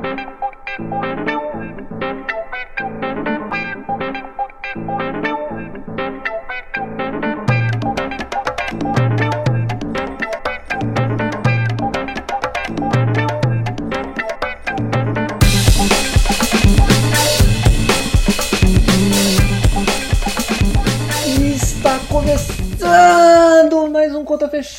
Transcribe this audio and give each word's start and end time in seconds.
Está 0.00 1.27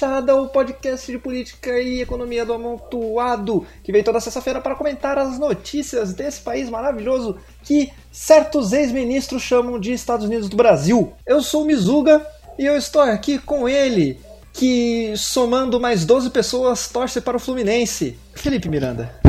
O 0.02 0.47
podcast 0.47 1.11
de 1.11 1.18
política 1.18 1.77
e 1.77 1.99
economia 1.99 2.45
do 2.45 2.54
Amontoado, 2.54 3.68
que 3.84 3.91
vem 3.91 4.02
toda 4.02 4.21
sexta-feira 4.21 4.61
para 4.61 4.73
comentar 4.73 5.18
as 5.18 5.38
notícias 5.38 6.13
desse 6.13 6.39
país 6.39 6.70
maravilhoso 6.70 7.38
que 7.63 7.91
certos 8.09 8.71
ex-ministros 8.71 9.41
chamam 9.41 9.77
de 9.77 9.91
Estados 9.91 10.26
Unidos 10.26 10.48
do 10.48 10.55
Brasil. 10.55 11.12
Eu 11.27 11.41
sou 11.41 11.63
o 11.63 11.66
Mizuga 11.66 12.26
e 12.57 12.66
eu 12.66 12.77
estou 12.77 13.02
aqui 13.02 13.40
com 13.40 13.67
ele, 13.67 14.17
que 14.54 15.12
somando 15.17 15.81
mais 15.81 16.05
12 16.05 16.29
pessoas 16.29 16.88
torce 16.88 17.20
para 17.20 17.35
o 17.35 17.40
Fluminense, 17.40 18.18
Felipe 18.34 18.70
Miranda. 18.70 19.29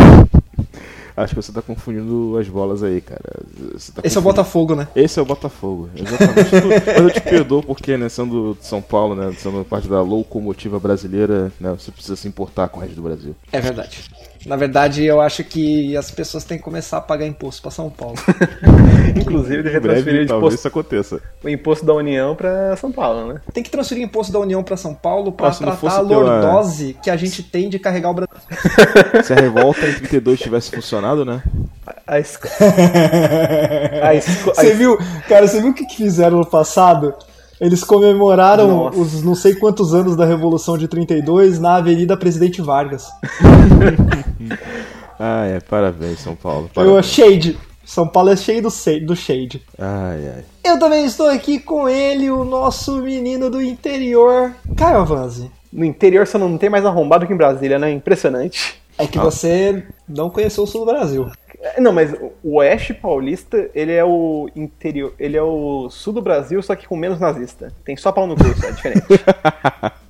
Acho 1.23 1.35
que 1.35 1.43
você 1.43 1.53
tá 1.53 1.63
confundindo 1.63 2.37
as 2.39 2.49
bolas 2.49 2.83
aí, 2.83 3.01
cara. 3.01 3.21
Tá 3.95 4.03
Esse 4.05 4.17
é 4.17 4.21
o 4.21 4.23
Botafogo, 4.23 4.75
né? 4.75 4.89
Esse 4.95 5.19
é 5.19 5.23
o 5.23 5.27
Botafogo, 5.27 5.89
exatamente. 5.95 6.51
Mas 6.87 7.03
eu 7.03 7.11
te 7.11 7.21
perdoo 7.21 7.63
porque, 7.63 7.97
né, 7.97 8.09
sendo 8.09 8.57
de 8.59 8.67
São 8.67 8.81
Paulo, 8.81 9.15
né, 9.15 9.33
sendo 9.39 9.65
parte 9.65 9.89
da 9.89 10.03
locomotiva 10.03 10.79
brasileira, 10.79 11.53
né, 11.61 11.71
você 11.79 11.91
precisa 11.91 12.17
se 12.17 12.27
importar 12.27 12.69
com 12.69 12.79
o 12.79 12.83
resto 12.83 12.97
do 12.97 13.03
Brasil. 13.03 13.35
É 13.53 13.61
verdade. 13.61 14.11
Na 14.47 14.57
verdade, 14.57 15.05
eu 15.05 15.21
acho 15.21 15.45
que 15.45 15.95
as 15.97 16.11
pessoas 16.11 16.45
têm 16.45 16.57
que 16.57 16.65
começar 16.65 16.97
a 16.97 17.01
pagar 17.01 17.27
imposto 17.27 17.61
para 17.61 17.71
São 17.71 17.91
Paulo. 17.91 18.15
Inclusive, 19.15 19.63
deve 19.63 19.81
breve, 19.81 20.03
transferir 20.03 20.25
o 20.25 20.27
talvez 20.29 20.31
imposto, 20.55 20.59
isso 20.59 20.69
aconteça. 20.69 21.21
o 21.45 21.49
imposto 21.49 21.85
da 21.85 21.93
União 21.93 22.35
pra 22.35 22.75
São 22.77 22.91
Paulo, 22.91 23.33
né? 23.35 23.41
Tem 23.53 23.63
que 23.63 23.71
transferir 23.71 24.03
imposto 24.03 24.33
da 24.33 24.39
União 24.39 24.63
para 24.63 24.77
São 24.77 24.95
Paulo 24.95 25.31
para 25.33 25.49
Ah, 25.49 25.51
tratar 25.51 25.73
a 25.73 25.77
fosse 25.77 25.97
pela- 25.97 26.09
lordose 26.21 26.97
que 27.03 27.11
a 27.11 27.17
gente 27.17 27.43
tem 27.43 27.69
de 27.69 27.79
carregar 27.79 28.11
o 28.11 28.15
Brasil. 28.15 28.35
Se 29.25 29.33
a 29.33 29.37
revolta 29.37 29.87
em 29.87 29.95
32 29.95 30.39
tivesse 30.41 30.71
funcionado, 30.71 31.25
né? 31.25 31.43
A, 32.07 32.19
esco... 32.19 32.49
a, 34.03 34.15
esco... 34.15 34.51
a 34.51 34.55
Você 34.55 34.75
viu, 34.75 34.99
cara, 35.29 35.47
você 35.47 35.61
viu 35.61 35.71
o 35.71 35.75
que 35.75 35.85
fizeram 35.95 36.39
no 36.39 36.47
passado? 36.47 37.15
Eles 37.61 37.85
comemoraram 37.85 38.69
Nossa. 38.69 38.99
os 38.99 39.23
não 39.23 39.35
sei 39.35 39.55
quantos 39.55 39.93
anos 39.95 40.17
da 40.17 40.25
Revolução 40.25 40.79
de 40.79 40.89
32 40.89 41.59
na 41.59 41.77
Avenida 41.77 42.17
Presidente 42.17 42.63
Vargas. 42.63 43.07
Ah, 45.23 45.45
é, 45.45 45.61
parabéns, 45.61 46.21
São 46.21 46.35
Paulo. 46.35 46.65
Eu, 46.65 46.71
Parabéns. 46.75 47.07
shade. 47.07 47.59
São 47.85 48.09
Paulo 48.09 48.31
é 48.31 48.37
cheio 48.37 48.63
do, 48.63 48.71
do 49.05 49.15
shade. 49.15 49.63
Ai, 49.79 50.33
ai. 50.37 50.45
Eu 50.65 50.79
também 50.79 51.05
estou 51.05 51.29
aqui 51.29 51.59
com 51.59 51.87
ele, 51.87 52.31
o 52.31 52.43
nosso 52.43 53.03
menino 53.03 53.51
do 53.51 53.61
interior, 53.61 54.55
Caio 54.75 54.97
Avanzi. 54.97 55.51
No 55.71 55.85
interior 55.85 56.27
só 56.27 56.39
não 56.39 56.57
tem 56.57 56.71
mais 56.71 56.87
arrombado 56.87 57.27
que 57.27 57.35
em 57.35 57.37
Brasília, 57.37 57.79
né? 57.79 57.91
Impressionante. 57.93 58.81
É 58.97 59.07
que 59.07 59.19
você 59.19 59.85
não 60.09 60.31
conheceu 60.31 60.65
o 60.65 60.67
sul 60.67 60.87
do 60.87 60.93
Brasil. 60.93 61.31
É, 61.63 61.81
Não, 61.81 61.93
mas 61.93 62.13
o 62.43 62.57
Oeste 62.57 62.95
Paulista, 62.95 63.69
ele 63.75 63.93
é 63.93 64.05
o 64.05 64.49
interior, 64.57 65.13
ele 65.19 65.37
é 65.37 65.43
o 65.43 65.89
sul 65.91 66.13
do 66.15 66.23
Brasil, 66.23 66.63
só 66.63 66.75
que 66.75 66.87
com 66.89 66.97
menos 66.97 67.21
nazista. 67.21 67.73
Tem 67.85 67.97
só 67.97 68.11
pau 68.13 68.27
no 68.27 68.35
cu, 68.37 68.45
só 68.59 68.69
é 68.69 68.73
diferente. 68.73 69.05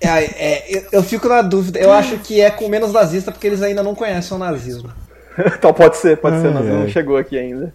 É, 0.00 0.24
é, 0.24 0.76
eu, 0.76 0.82
eu 0.92 1.02
fico 1.02 1.28
na 1.28 1.42
dúvida. 1.42 1.78
Eu 1.78 1.92
acho 1.92 2.18
que 2.18 2.40
é 2.40 2.50
com 2.50 2.68
menos 2.68 2.92
nazista 2.92 3.30
porque 3.32 3.46
eles 3.46 3.60
ainda 3.62 3.82
não 3.82 3.94
conhecem 3.94 4.34
o 4.34 4.38
nazismo. 4.40 4.90
então 5.58 5.72
pode 5.72 5.96
ser, 5.98 6.16
pode 6.18 6.40
ser, 6.40 6.48
o 6.48 6.54
nazismo 6.54 6.76
não 6.76 6.82
ai. 6.84 6.88
chegou 6.90 7.16
aqui 7.16 7.36
ainda. 7.38 7.74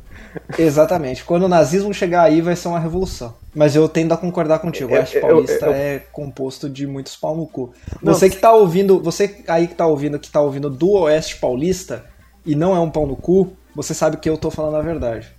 Exatamente. 0.57 1.23
Quando 1.23 1.43
o 1.43 1.47
nazismo 1.47 1.93
chegar 1.93 2.23
aí, 2.23 2.41
vai 2.41 2.55
ser 2.55 2.69
uma 2.69 2.79
revolução. 2.79 3.33
Mas 3.53 3.75
eu 3.75 3.87
tendo 3.89 4.13
a 4.13 4.17
concordar 4.17 4.59
contigo. 4.59 4.89
O 4.91 4.95
Eu- 4.95 4.99
Oeste 4.99 5.15
eu- 5.17 5.21
Paulista 5.21 5.65
eu- 5.65 5.73
é 5.73 6.01
composto 6.11 6.69
de 6.69 6.87
muitos 6.87 7.15
pau 7.15 7.35
no 7.35 7.45
cu. 7.45 7.73
Não, 8.01 8.13
Você 8.13 8.29
que 8.29 8.37
tá 8.37 8.51
ouvindo, 8.53 9.01
você 9.01 9.43
aí 9.47 9.67
que 9.67 9.75
tá 9.75 9.85
ouvindo, 9.85 10.17
que 10.17 10.31
tá 10.31 10.41
ouvindo 10.41 10.69
do 10.69 10.91
Oeste 10.91 11.35
Paulista 11.37 12.05
e 12.45 12.55
não 12.55 12.75
é 12.75 12.79
um 12.79 12.89
pau 12.89 13.05
no 13.05 13.15
cu, 13.15 13.53
você 13.75 13.93
sabe 13.93 14.17
que 14.17 14.29
eu 14.29 14.37
tô 14.37 14.51
falando 14.51 14.77
a 14.77 14.81
verdade. 14.81 15.31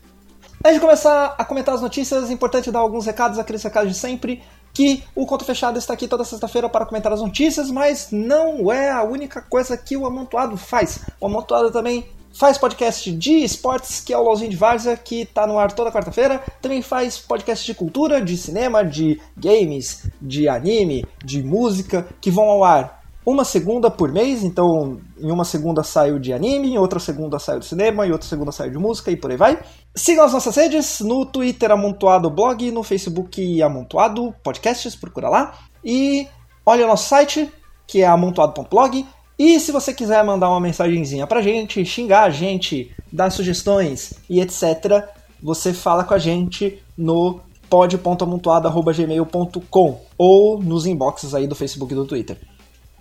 Antes 0.64 0.74
de 0.74 0.80
começar 0.80 1.34
a 1.36 1.44
comentar 1.44 1.74
as 1.74 1.82
notícias, 1.82 2.30
é 2.30 2.32
importante 2.32 2.70
dar 2.70 2.78
alguns 2.78 3.04
recados, 3.04 3.38
aqueles 3.38 3.62
recados 3.62 3.92
de 3.92 3.98
sempre, 3.98 4.42
que 4.72 5.02
o 5.14 5.26
Conto 5.26 5.44
Fechado 5.44 5.78
está 5.78 5.92
aqui 5.92 6.06
toda 6.06 6.24
sexta-feira 6.24 6.68
para 6.68 6.86
comentar 6.86 7.12
as 7.12 7.20
notícias, 7.20 7.70
mas 7.70 8.08
não 8.10 8.72
é 8.72 8.90
a 8.90 9.02
única 9.02 9.42
coisa 9.42 9.76
que 9.76 9.96
o 9.96 10.06
Amontoado 10.06 10.56
faz. 10.56 11.00
O 11.20 11.26
Amontoado 11.26 11.70
também 11.70 12.06
faz 12.32 12.56
podcast 12.56 13.10
de 13.10 13.44
esportes, 13.44 14.00
que 14.00 14.12
é 14.12 14.16
o 14.16 14.22
LOLzinho 14.22 14.50
de 14.50 14.56
Várzea, 14.56 14.96
que 14.96 15.22
está 15.22 15.46
no 15.46 15.58
ar 15.58 15.72
toda 15.72 15.92
quarta-feira. 15.92 16.42
Também 16.62 16.80
faz 16.80 17.18
podcast 17.18 17.66
de 17.66 17.74
cultura, 17.74 18.22
de 18.22 18.36
cinema, 18.36 18.84
de 18.84 19.20
games, 19.36 20.06
de 20.20 20.48
anime, 20.48 21.04
de 21.22 21.42
música, 21.42 22.06
que 22.20 22.30
vão 22.30 22.48
ao 22.48 22.64
ar 22.64 23.01
uma 23.24 23.44
segunda 23.44 23.88
por 23.90 24.10
mês, 24.10 24.42
então 24.42 25.00
em 25.18 25.30
uma 25.30 25.44
segunda 25.44 25.84
sai 25.84 26.10
o 26.10 26.18
de 26.18 26.32
anime, 26.32 26.72
em 26.72 26.78
outra 26.78 26.98
segunda 26.98 27.38
sai 27.38 27.56
o 27.56 27.60
de 27.60 27.66
cinema, 27.66 28.06
em 28.06 28.10
outra 28.10 28.28
segunda 28.28 28.50
sai 28.50 28.68
o 28.68 28.72
de 28.72 28.78
música 28.78 29.10
e 29.10 29.16
por 29.16 29.30
aí 29.30 29.36
vai. 29.36 29.58
Sigam 29.94 30.24
as 30.24 30.32
nossas 30.32 30.56
redes, 30.56 30.98
no 31.00 31.24
Twitter 31.24 31.70
Amontoado 31.70 32.28
Blog, 32.28 32.70
no 32.70 32.82
Facebook 32.82 33.62
Amontoado 33.62 34.34
Podcasts, 34.42 34.96
procura 34.96 35.28
lá. 35.28 35.54
E 35.84 36.26
olha 36.66 36.84
o 36.84 36.88
nosso 36.88 37.08
site, 37.08 37.48
que 37.86 38.02
é 38.02 38.06
amontoado.blog. 38.06 39.06
E 39.38 39.60
se 39.60 39.72
você 39.72 39.94
quiser 39.94 40.22
mandar 40.24 40.50
uma 40.50 40.60
mensagenzinha 40.60 41.26
pra 41.26 41.42
gente, 41.42 41.84
xingar 41.84 42.24
a 42.24 42.30
gente, 42.30 42.90
dar 43.12 43.30
sugestões 43.30 44.14
e 44.28 44.40
etc., 44.40 45.04
você 45.42 45.72
fala 45.72 46.04
com 46.04 46.14
a 46.14 46.18
gente 46.18 46.80
no 46.96 47.40
pod.amontoado.gmail.com 47.68 50.00
ou 50.18 50.62
nos 50.62 50.86
inboxes 50.86 51.34
aí 51.34 51.46
do 51.46 51.54
Facebook 51.54 51.92
e 51.92 51.96
do 51.96 52.04
Twitter. 52.04 52.36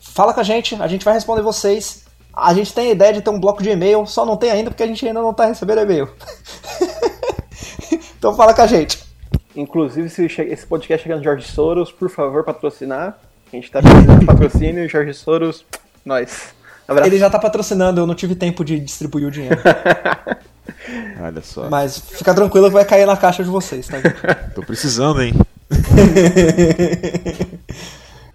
Fala 0.02 0.34
com 0.34 0.40
a 0.40 0.44
gente, 0.44 0.76
a 0.82 0.88
gente 0.88 1.06
vai 1.06 1.14
responder 1.14 1.42
vocês. 1.42 2.06
A 2.34 2.54
gente 2.54 2.74
tem 2.74 2.90
a 2.90 2.92
ideia 2.92 3.14
de 3.14 3.22
ter 3.22 3.30
um 3.30 3.40
bloco 3.40 3.62
de 3.62 3.70
e-mail, 3.70 4.06
só 4.08 4.26
não 4.26 4.36
tem 4.36 4.50
ainda 4.50 4.72
porque 4.72 4.84
a 4.84 4.88
gente 4.88 5.06
ainda 5.06 5.22
não 5.22 5.34
tá 5.34 5.46
recebendo 5.46 5.82
e-mail. 5.82 6.10
então 8.18 8.36
fala 8.36 8.54
com 8.54 8.62
a 8.62 8.68
gente. 8.68 9.04
Inclusive, 9.56 10.10
se 10.10 10.26
esse 10.26 10.66
podcast 10.66 11.04
chegar 11.04 11.18
no 11.18 11.24
Jorge 11.24 11.48
Soros, 11.48 11.92
por 11.92 12.10
favor, 12.10 12.44
patrocinar. 12.44 13.18
A 13.52 13.56
gente 13.56 13.70
tá 13.70 13.82
precisando 13.82 14.20
de 14.20 14.26
patrocínio, 14.26 14.90
Jorge 14.90 15.14
Soros, 15.14 15.66
nós. 16.06 16.54
Abraço. 16.88 17.10
Ele 17.10 17.20
já 17.20 17.30
tá 17.30 17.38
patrocinando, 17.38 18.02
eu 18.02 18.08
não 18.08 18.16
tive 18.16 18.34
tempo 18.34 18.64
de 18.64 18.80
distribuir 18.80 19.28
o 19.28 19.32
dinheiro. 19.32 19.60
Olha 21.22 21.42
só. 21.42 21.70
Mas 21.70 22.00
fica 22.00 22.34
tranquilo 22.34 22.68
que 22.68 22.74
vai 22.74 22.86
cair 22.86 23.06
na 23.06 23.18
caixa 23.18 23.44
de 23.44 23.50
vocês, 23.50 23.88
tá? 23.88 23.98
Tô 24.56 24.62
precisando, 24.62 25.22
hein? 25.22 25.34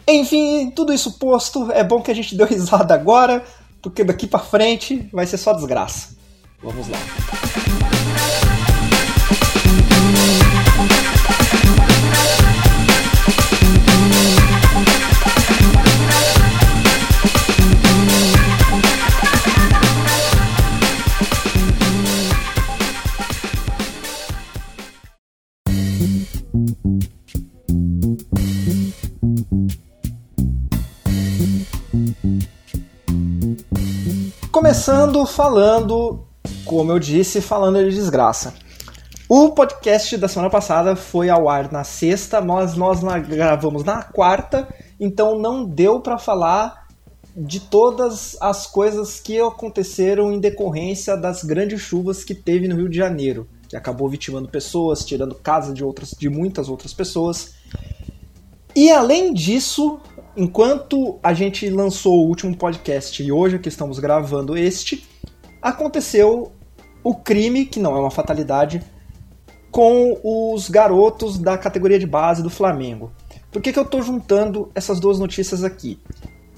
Enfim, 0.08 0.70
tudo 0.70 0.92
isso 0.92 1.18
posto, 1.18 1.70
é 1.72 1.82
bom 1.82 2.00
que 2.00 2.10
a 2.10 2.14
gente 2.14 2.34
deu 2.36 2.46
risada 2.46 2.94
agora, 2.94 3.44
porque 3.82 4.04
daqui 4.04 4.26
pra 4.26 4.38
frente 4.38 5.08
vai 5.12 5.26
ser 5.26 5.38
só 5.38 5.52
desgraça. 5.52 6.16
Vamos 6.62 6.88
lá. 6.88 6.98
Começando 34.76 35.24
falando, 35.24 36.26
como 36.66 36.92
eu 36.92 36.98
disse, 36.98 37.40
falando 37.40 37.82
de 37.82 37.96
desgraça. 37.96 38.52
O 39.26 39.52
podcast 39.52 40.18
da 40.18 40.28
semana 40.28 40.50
passada 40.50 40.94
foi 40.94 41.30
ao 41.30 41.48
ar 41.48 41.72
na 41.72 41.82
sexta, 41.82 42.42
mas 42.42 42.76
nós 42.76 43.00
gravamos 43.26 43.84
na 43.84 44.02
quarta, 44.02 44.68
então 45.00 45.38
não 45.38 45.64
deu 45.64 46.00
para 46.00 46.18
falar 46.18 46.88
de 47.34 47.58
todas 47.58 48.36
as 48.38 48.66
coisas 48.66 49.18
que 49.18 49.40
aconteceram 49.40 50.30
em 50.30 50.38
decorrência 50.38 51.16
das 51.16 51.42
grandes 51.42 51.80
chuvas 51.80 52.22
que 52.22 52.34
teve 52.34 52.68
no 52.68 52.76
Rio 52.76 52.90
de 52.90 52.98
Janeiro, 52.98 53.48
que 53.70 53.76
acabou 53.76 54.10
vitimando 54.10 54.46
pessoas, 54.46 55.06
tirando 55.06 55.34
casa 55.36 55.72
de 55.72 55.82
outras, 55.82 56.10
de 56.10 56.28
muitas 56.28 56.68
outras 56.68 56.92
pessoas. 56.92 57.54
E 58.74 58.90
além 58.90 59.32
disso, 59.32 59.98
enquanto 60.36 61.18
a 61.22 61.32
gente 61.32 61.68
lançou 61.70 62.24
o 62.24 62.28
último 62.28 62.54
podcast 62.56 63.22
e 63.22 63.32
hoje 63.32 63.58
que 63.58 63.68
estamos 63.68 63.98
gravando 63.98 64.56
este, 64.56 65.06
aconteceu 65.62 66.52
o 67.02 67.14
crime, 67.14 67.64
que 67.64 67.80
não 67.80 67.96
é 67.96 68.00
uma 68.00 68.10
fatalidade, 68.10 68.82
com 69.70 70.18
os 70.22 70.68
garotos 70.68 71.38
da 71.38 71.56
categoria 71.56 71.98
de 71.98 72.06
base 72.06 72.42
do 72.42 72.50
Flamengo. 72.50 73.12
Por 73.50 73.62
que, 73.62 73.72
que 73.72 73.78
eu 73.78 73.84
estou 73.84 74.02
juntando 74.02 74.70
essas 74.74 75.00
duas 75.00 75.18
notícias 75.18 75.64
aqui? 75.64 75.98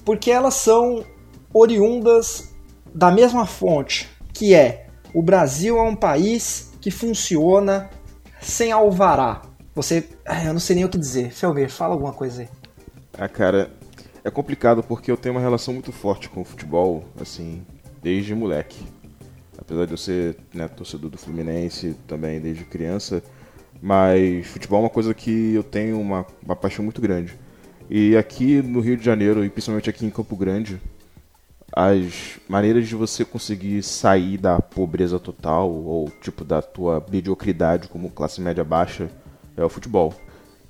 Porque 0.03 0.31
elas 0.31 0.55
são 0.55 1.03
oriundas 1.53 2.53
da 2.93 3.11
mesma 3.11 3.45
fonte, 3.45 4.09
que 4.33 4.53
é 4.53 4.87
o 5.13 5.21
Brasil 5.21 5.77
é 5.77 5.83
um 5.83 5.95
país 5.95 6.71
que 6.81 6.91
funciona 6.91 7.89
sem 8.41 8.71
alvará. 8.71 9.41
Você. 9.73 10.07
Eu 10.45 10.53
não 10.53 10.59
sei 10.59 10.75
nem 10.75 10.85
o 10.85 10.89
que 10.89 10.97
dizer. 10.97 11.31
Felber, 11.31 11.69
fala 11.69 11.93
alguma 11.93 12.13
coisa 12.13 12.41
aí. 12.41 12.49
Ah, 13.21 13.27
cara, 13.27 13.69
é 14.23 14.31
complicado 14.31 14.81
porque 14.81 15.11
eu 15.11 15.17
tenho 15.17 15.35
uma 15.35 15.41
relação 15.41 15.73
muito 15.73 15.91
forte 15.91 16.29
com 16.29 16.39
o 16.39 16.45
futebol, 16.45 17.03
assim, 17.19 17.61
desde 18.01 18.33
moleque. 18.33 18.81
Apesar 19.57 19.85
de 19.85 19.91
eu 19.91 19.97
ser 19.97 20.37
né, 20.53 20.69
torcedor 20.69 21.09
do 21.09 21.17
Fluminense 21.17 21.97
também 22.07 22.39
desde 22.39 22.63
criança, 22.63 23.21
mas 23.81 24.47
futebol 24.47 24.79
é 24.79 24.83
uma 24.83 24.89
coisa 24.89 25.13
que 25.13 25.53
eu 25.53 25.63
tenho 25.63 25.99
uma, 25.99 26.25
uma 26.41 26.55
paixão 26.55 26.81
muito 26.81 27.01
grande. 27.01 27.37
E 27.89 28.15
aqui 28.15 28.61
no 28.61 28.79
Rio 28.79 28.95
de 28.95 29.03
Janeiro, 29.03 29.43
e 29.43 29.49
principalmente 29.49 29.89
aqui 29.89 30.05
em 30.05 30.09
Campo 30.09 30.37
Grande, 30.37 30.79
as 31.73 32.39
maneiras 32.47 32.87
de 32.87 32.95
você 32.95 33.25
conseguir 33.25 33.83
sair 33.83 34.37
da 34.37 34.61
pobreza 34.61 35.19
total 35.19 35.69
ou 35.69 36.09
tipo 36.21 36.45
da 36.45 36.61
tua 36.61 37.05
mediocridade 37.11 37.89
como 37.89 38.09
classe 38.09 38.39
média 38.39 38.63
baixa 38.63 39.09
é 39.57 39.63
o 39.63 39.67
futebol. 39.67 40.13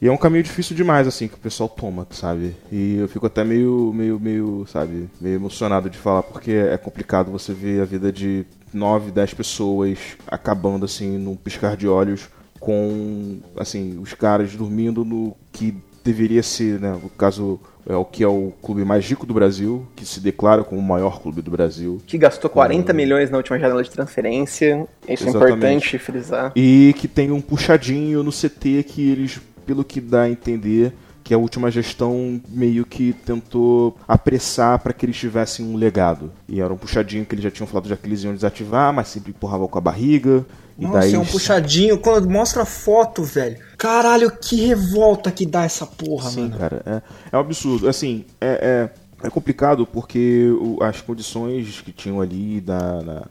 E 0.01 0.07
é 0.07 0.11
um 0.11 0.17
caminho 0.17 0.43
difícil 0.43 0.75
demais 0.75 1.07
assim 1.07 1.27
que 1.27 1.33
o 1.35 1.39
pessoal 1.39 1.67
toma, 1.67 2.07
sabe? 2.11 2.55
E 2.71 2.95
eu 2.95 3.07
fico 3.09 3.25
até 3.25 3.43
meio 3.43 3.91
meio 3.93 4.19
meio, 4.19 4.65
sabe, 4.67 5.09
meio 5.19 5.35
emocionado 5.35 5.89
de 5.89 5.97
falar 5.97 6.23
porque 6.23 6.51
é 6.51 6.77
complicado 6.77 7.31
você 7.31 7.53
ver 7.53 7.81
a 7.81 7.85
vida 7.85 8.11
de 8.11 8.45
9, 8.73 9.11
10 9.11 9.33
pessoas 9.33 9.99
acabando 10.27 10.85
assim 10.85 11.17
num 11.17 11.35
piscar 11.35 11.75
de 11.75 11.87
olhos 11.87 12.29
com 12.59 13.39
assim, 13.57 13.99
os 13.99 14.13
caras 14.13 14.55
dormindo 14.55 15.03
no 15.03 15.35
que 15.51 15.75
deveria 16.03 16.43
ser, 16.43 16.79
né, 16.79 16.97
o 17.03 17.09
caso 17.09 17.59
é 17.87 17.95
o 17.95 18.05
que 18.05 18.23
é 18.23 18.27
o 18.27 18.53
clube 18.61 18.83
mais 18.83 19.05
rico 19.05 19.25
do 19.25 19.33
Brasil, 19.33 19.85
que 19.95 20.05
se 20.05 20.19
declara 20.19 20.63
como 20.63 20.79
o 20.79 20.83
maior 20.83 21.21
clube 21.21 21.41
do 21.41 21.51
Brasil. 21.51 22.01
Que 22.05 22.17
gastou 22.17 22.49
40 22.49 22.93
milhões 22.93 23.29
na 23.29 23.37
última 23.37 23.57
janela 23.57 23.83
de 23.83 23.89
transferência. 23.89 24.87
Isso 25.07 25.25
é 25.25 25.29
Exatamente. 25.29 25.57
importante 25.57 25.97
frisar. 25.97 26.51
E 26.55 26.93
que 26.97 27.07
tem 27.07 27.31
um 27.31 27.41
puxadinho 27.41 28.23
no 28.23 28.31
CT 28.31 28.83
que 28.87 29.09
eles, 29.09 29.39
pelo 29.65 29.83
que 29.83 29.99
dá 29.99 30.23
a 30.23 30.29
entender, 30.29 30.93
que 31.29 31.33
a 31.35 31.37
última 31.37 31.69
gestão 31.69 32.41
meio 32.49 32.83
que 32.83 33.13
tentou 33.13 33.95
apressar 34.07 34.79
para 34.79 34.91
que 34.91 35.05
eles 35.05 35.15
tivessem 35.15 35.63
um 35.63 35.75
legado. 35.75 36.31
E 36.47 36.59
era 36.59 36.73
um 36.73 36.75
puxadinho 36.75 37.23
que 37.23 37.35
eles 37.35 37.43
já 37.43 37.51
tinham 37.51 37.67
falado 37.67 37.87
já 37.87 37.95
que 37.95 38.07
eles 38.07 38.23
iam 38.23 38.33
desativar, 38.33 38.91
mas 38.91 39.09
sempre 39.09 39.29
empurravam 39.29 39.67
com 39.67 39.77
a 39.77 39.81
barriga. 39.81 40.43
E 40.75 40.85
Nossa, 40.85 40.97
daí 41.01 41.13
é 41.13 41.19
um 41.19 41.25
puxadinho. 41.27 41.99
Quando 41.99 42.27
mostra 42.27 42.63
a 42.63 42.65
foto, 42.65 43.21
velho. 43.21 43.57
Caralho, 43.77 44.31
que 44.41 44.55
revolta 44.65 45.29
que 45.29 45.45
dá 45.45 45.65
essa 45.65 45.85
porra, 45.85 46.31
Sim, 46.31 46.41
mano. 46.47 46.57
cara, 46.57 46.81
é, 46.83 47.01
é 47.31 47.37
um 47.37 47.41
absurdo. 47.41 47.87
Assim, 47.87 48.25
é, 48.41 48.89
é, 49.21 49.27
é 49.27 49.29
complicado 49.29 49.85
porque 49.85 50.49
o- 50.59 50.81
as 50.81 50.99
condições 50.99 51.79
que 51.81 51.91
tinham 51.91 52.19
ali 52.19 52.63
na, 52.65 53.01
na, 53.03 53.21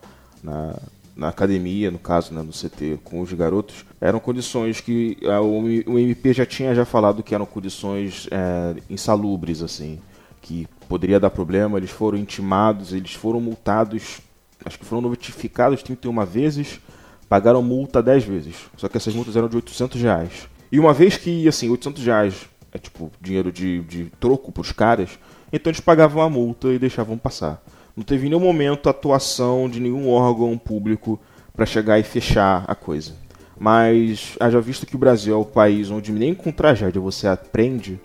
na, 0.45 0.75
na 1.17 1.29
academia, 1.31 1.91
no 1.91 1.99
caso, 1.99 2.33
né, 2.33 2.43
no 2.43 2.53
CT, 2.53 3.01
com 3.03 3.21
os 3.21 3.33
garotos, 3.33 3.85
eram 4.01 4.21
condições 4.21 4.81
que 4.81 5.17
ah, 5.25 5.41
o, 5.41 5.63
o 5.63 5.99
MP 5.99 6.33
já 6.33 6.47
tinha 6.47 6.75
já 6.75 6.85
falado 6.85 7.23
que 7.23 7.35
eram 7.35 7.47
condições 7.47 8.29
é, 8.31 8.77
insalubres, 8.89 9.63
assim, 9.63 9.99
que 10.41 10.69
poderia 10.89 11.19
dar 11.19 11.31
problema. 11.31 11.79
Eles 11.79 11.91
foram 11.91 12.19
intimados, 12.19 12.93
eles 12.93 13.15
foram 13.15 13.41
multados, 13.41 14.21
acho 14.65 14.79
que 14.79 14.85
foram 14.85 15.03
notificados 15.03 15.83
31 15.83 16.25
vezes, 16.25 16.81
pagaram 17.29 17.63
multa 17.63 18.03
10 18.03 18.25
vezes. 18.25 18.57
Só 18.77 18.89
que 18.89 18.97
essas 18.97 19.15
multas 19.15 19.37
eram 19.37 19.49
de 19.49 19.57
800 19.57 20.01
reais. 20.01 20.49
E 20.71 20.79
uma 20.79 20.93
vez 20.93 21.17
que, 21.17 21.49
assim, 21.49 21.69
800 21.69 22.05
reais 22.05 22.49
é 22.73 22.79
tipo 22.79 23.11
dinheiro 23.21 23.51
de, 23.51 23.81
de 23.81 24.13
troco 24.21 24.53
pros 24.53 24.73
caras, 24.73 25.19
então 25.53 25.71
eles 25.71 25.81
pagavam 25.81 26.23
a 26.23 26.29
multa 26.29 26.69
e 26.69 26.79
deixavam 26.79 27.17
passar. 27.17 27.63
Não 27.97 28.05
teve 28.05 28.27
em 28.27 28.31
nenhum 28.31 28.41
momento 28.41 28.89
atuação 28.89 29.69
de 29.69 29.81
nenhum 29.81 30.09
órgão 30.09 30.57
público 30.57 31.19
para 31.55 31.67
chegar 31.67 31.99
e 31.99 32.03
fechar 32.03 32.65
a 32.69 32.75
coisa. 32.75 33.15
Mas 33.59 34.37
haja 34.39 34.61
visto 34.61 34.87
que 34.87 34.95
o 34.95 34.99
Brasil 34.99 35.35
é 35.35 35.37
o 35.39 35.45
país 35.45 35.91
onde 35.91 36.13
nem 36.13 36.35
com 36.35 36.53
tragédia 36.53 37.01
você 37.01 37.27
aprende, 37.27 38.01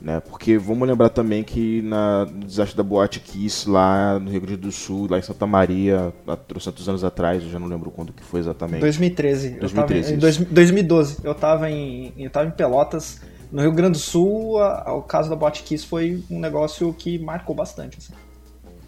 né? 0.00 0.20
Porque 0.20 0.56
vamos 0.56 0.88
lembrar 0.88 1.10
também 1.10 1.42
que 1.44 1.82
na, 1.82 2.24
no 2.24 2.44
desastre 2.46 2.76
da 2.76 2.82
Boate 2.82 3.20
Kiss 3.20 3.68
lá 3.68 4.18
no 4.18 4.30
Rio 4.30 4.40
Grande 4.40 4.56
do 4.62 4.72
Sul, 4.72 5.06
lá 5.10 5.18
em 5.18 5.22
Santa 5.22 5.46
Maria, 5.46 6.12
há 6.26 6.36
trocentos 6.36 6.88
anos 6.88 7.04
atrás, 7.04 7.42
eu 7.42 7.50
já 7.50 7.58
não 7.58 7.66
lembro 7.66 7.90
quando 7.90 8.12
que 8.12 8.22
foi 8.22 8.40
exatamente. 8.40 8.80
2013. 8.80 9.50
2013, 9.60 9.62
eu 9.64 9.70
tava 9.86 10.10
em, 10.12 10.14
em 10.14 10.18
dois- 10.18 10.38
2012. 10.38 11.16
Eu 11.22 11.34
tava 11.34 11.70
em, 11.70 12.12
eu 12.16 12.30
tava 12.30 12.48
em 12.48 12.52
Pelotas. 12.52 13.20
No 13.52 13.60
Rio 13.62 13.72
Grande 13.72 13.92
do 13.92 13.98
Sul, 13.98 14.58
a- 14.58 14.94
o 14.94 15.02
caso 15.02 15.28
da 15.30 15.36
Boate 15.36 15.62
Kiss 15.62 15.86
foi 15.86 16.22
um 16.30 16.40
negócio 16.40 16.92
que 16.94 17.18
marcou 17.18 17.54
bastante. 17.54 17.98
assim. 17.98 18.12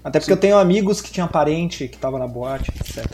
Até 0.02 0.18
porque 0.20 0.32
eu 0.32 0.36
tenho 0.36 0.56
amigos 0.56 1.00
que 1.00 1.10
tinham 1.12 1.26
parente 1.28 1.88
que 1.88 1.98
tava 1.98 2.18
na 2.18 2.26
boate, 2.28 2.70
etc. 2.70 3.06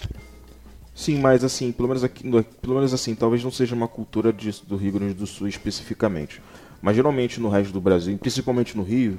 Sim, 0.95 1.19
mas 1.21 1.43
assim, 1.43 1.73
pelo 1.73 1.89
menos 1.89 2.05
aqui, 2.05 2.23
pelo 2.61 2.75
menos 2.75 2.93
assim, 2.93 3.15
talvez 3.15 3.43
não 3.43 3.51
seja 3.51 3.75
uma 3.75 3.89
cultura 3.89 4.33
de- 4.33 4.63
do 4.67 4.77
Rio 4.77 4.93
Grande 4.93 5.15
do 5.15 5.27
Sul 5.27 5.49
especificamente. 5.49 6.43
Mas 6.83 6.97
geralmente 6.97 7.41
no 7.41 7.49
resto 7.49 7.73
do 7.73 7.81
Brasil, 7.81 8.17
principalmente 8.19 8.77
no 8.77 8.83
Rio, 8.83 9.19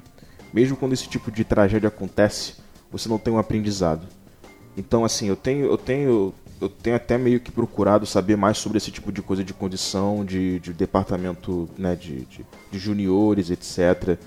mesmo 0.53 0.77
quando 0.77 0.93
esse 0.93 1.07
tipo 1.07 1.31
de 1.31 1.43
tragédia 1.43 1.87
acontece, 1.87 2.55
você 2.91 3.09
não 3.09 3.17
tem 3.17 3.33
um 3.33 3.39
aprendizado. 3.39 4.05
Então 4.77 5.03
assim, 5.03 5.27
eu 5.27 5.35
tenho, 5.35 5.65
eu 5.65 5.77
tenho, 5.77 6.33
eu 6.61 6.69
tenho 6.69 6.95
até 6.95 7.17
meio 7.17 7.39
que 7.39 7.51
procurado 7.51 8.05
saber 8.05 8.35
mais 8.35 8.57
sobre 8.59 8.77
esse 8.77 8.91
tipo 8.91 9.11
de 9.11 9.21
coisa 9.23 9.43
de 9.43 9.53
condição, 9.53 10.23
de, 10.23 10.59
de 10.59 10.73
departamento, 10.73 11.67
né, 11.77 11.95
de, 11.95 12.25
de, 12.25 12.45
de 12.71 12.79
juniores, 12.79 13.49
etc. 13.49 14.17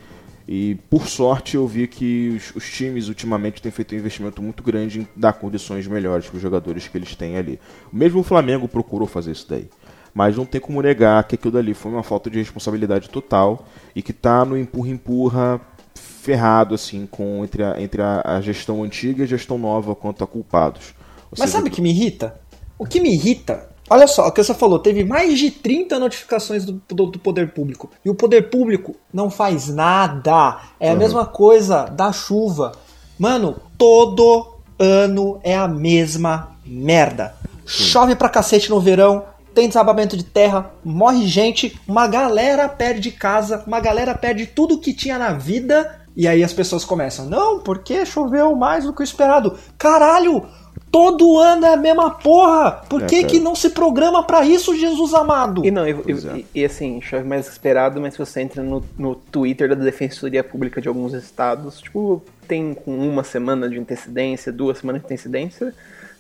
E 0.49 0.77
por 0.89 1.09
sorte 1.09 1.57
eu 1.57 1.67
vi 1.67 1.89
que 1.89 2.29
os, 2.37 2.55
os 2.55 2.71
times 2.71 3.09
ultimamente 3.09 3.61
têm 3.61 3.73
feito 3.73 3.95
um 3.95 3.99
investimento 3.99 4.41
muito 4.41 4.63
grande 4.63 5.01
em 5.01 5.09
dar 5.17 5.33
condições 5.33 5.87
melhores 5.87 6.27
para 6.27 6.37
os 6.37 6.43
jogadores 6.43 6.87
que 6.87 6.97
eles 6.97 7.17
têm 7.17 7.37
ali. 7.37 7.59
Mesmo 7.93 8.21
o 8.21 8.23
Flamengo 8.23 8.69
procurou 8.69 9.09
fazer 9.09 9.33
isso 9.33 9.47
daí. 9.49 9.69
Mas 10.15 10.37
não 10.37 10.47
tem 10.47 10.61
como 10.61 10.81
negar 10.81 11.25
que 11.25 11.35
aquilo 11.35 11.53
dali 11.53 11.75
foi 11.75 11.91
uma 11.93 12.03
falta 12.03 12.31
de 12.31 12.39
responsabilidade 12.39 13.11
total 13.11 13.67
e 13.95 14.01
que 14.03 14.13
tá 14.13 14.45
no 14.45 14.57
empurra-empurra 14.57 15.61
ferrado 15.95 16.75
assim 16.75 17.07
com 17.07 17.45
entre, 17.45 17.63
a, 17.63 17.81
entre 17.81 18.01
a, 18.03 18.23
a 18.25 18.41
gestão 18.41 18.83
antiga 18.83 19.21
e 19.21 19.25
a 19.25 19.29
gestão 19.29 19.59
nova 19.59 19.95
quanto 19.95 20.25
a 20.25 20.27
culpados. 20.27 20.95
Ou 21.25 21.37
Mas 21.39 21.51
seja, 21.51 21.59
sabe 21.59 21.69
o 21.69 21.73
que 21.73 21.83
me 21.83 21.91
irrita? 21.91 22.41
O 22.79 22.87
que 22.87 23.01
me 23.01 23.13
irrita, 23.13 23.69
olha 23.89 24.07
só, 24.07 24.27
o 24.27 24.33
que 24.33 24.43
você 24.43 24.55
falou, 24.55 24.79
teve 24.79 25.05
mais 25.05 25.39
de 25.39 25.51
30 25.51 25.99
notificações 25.99 26.65
do, 26.65 26.81
do- 26.89 27.07
do 27.07 27.19
poder 27.19 27.53
público. 27.53 27.91
E 28.05 28.11
o 28.11 28.15
poder 28.15 28.51
público 28.51 28.97
não 29.13 29.31
faz 29.31 29.69
nada. 29.69 30.59
É 30.81 30.91
a 30.91 30.93
Uhum. 30.93 30.99
mesma 30.99 31.25
coisa 31.27 31.85
da 31.85 32.13
chuva. 32.13 32.73
Mano, 33.19 33.57
todo 33.79 34.47
ano 34.79 35.41
é 35.43 35.57
a 35.57 35.67
mesma 35.69 36.51
merda. 36.65 37.35
Chove 37.65 38.15
pra 38.15 38.29
cacete 38.29 38.71
no 38.71 38.79
verão, 38.81 39.25
tem 39.55 39.69
desabamento 39.69 40.17
de 40.17 40.23
terra, 40.25 40.71
morre 40.85 41.27
gente, 41.27 41.81
uma 41.89 42.07
galera 42.07 42.69
perde 42.69 43.11
casa, 43.11 43.65
uma 43.67 43.81
galera 43.81 44.15
perde 44.15 44.47
tudo 44.47 44.79
que 44.79 44.93
tinha 44.93 45.19
na 45.19 45.33
vida. 45.33 46.01
E 46.15 46.27
aí 46.29 46.45
as 46.45 46.53
pessoas 46.53 46.85
começam, 46.85 47.27
não, 47.27 47.59
porque 47.61 48.05
choveu 48.07 48.55
mais 48.55 48.85
do 48.85 48.93
que 48.93 49.01
o 49.01 49.05
esperado. 49.05 49.57
Caralho, 49.79 50.45
todo 50.91 51.39
ano 51.39 51.67
é 51.67 51.75
a 51.75 51.77
mesma 51.77 52.11
porra. 52.11 52.83
Por 52.89 53.03
É, 53.03 53.07
que, 53.07 53.17
cara. 53.23 53.29
que 53.29 53.39
não 53.41 53.55
se 53.55 53.71
programa 53.71 54.23
pra 54.25 54.45
isso, 54.47 54.75
Jesus 54.75 55.13
amado? 55.15 55.65
E 55.65 55.71
não, 55.71 55.87
e, 55.87 55.95
Pois 55.95 56.25
e- 56.25 56.29
é. 56.29 56.45
e, 56.55 56.65
assim, 56.65 57.01
chove 57.03 57.25
mais 57.25 57.49
esperado, 57.49 58.01
mas 58.01 58.15
se 58.15 58.19
você 58.19 58.41
entra 58.41 58.63
no, 58.63 58.83
no 58.99 59.15
Twitter 59.15 59.69
da 59.69 59.75
Defensoria 59.75 60.43
Pública 60.43 60.81
de 60.81 60.89
alguns 60.89 61.13
estados, 61.13 61.81
tipo, 61.81 62.23
tem 62.49 62.73
com 62.75 62.97
uma 62.97 63.23
semana 63.25 63.69
de 63.69 63.79
antecedência, 63.79 64.53
duas 64.53 64.79
semanas 64.79 65.03
de 65.03 65.07
antecedência, 65.07 65.75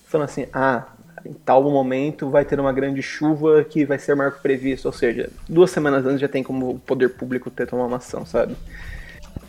falando 0.07 0.27
assim, 0.29 0.47
ah, 0.53 0.85
em 1.25 1.33
tal 1.33 1.63
momento 1.65 2.29
vai 2.29 2.45
ter 2.45 2.61
uma 2.61 2.73
grande 2.73 3.03
chuva 3.03 3.65
que 3.65 3.85
vai 3.85 3.99
ser 3.99 4.15
maior 4.15 4.33
que 4.33 4.41
previsto, 4.43 4.87
ou 4.87 4.93
seja, 4.93 5.31
duas 5.49 5.71
semanas 5.71 6.05
antes 6.07 6.21
já 6.21 6.29
tem 6.29 6.43
como 6.43 6.71
o 6.71 6.79
poder 6.79 7.09
público 7.11 7.51
ter 7.51 7.67
tomado 7.67 7.89
uma 7.89 7.97
ação, 7.97 8.25
sabe? 8.27 8.55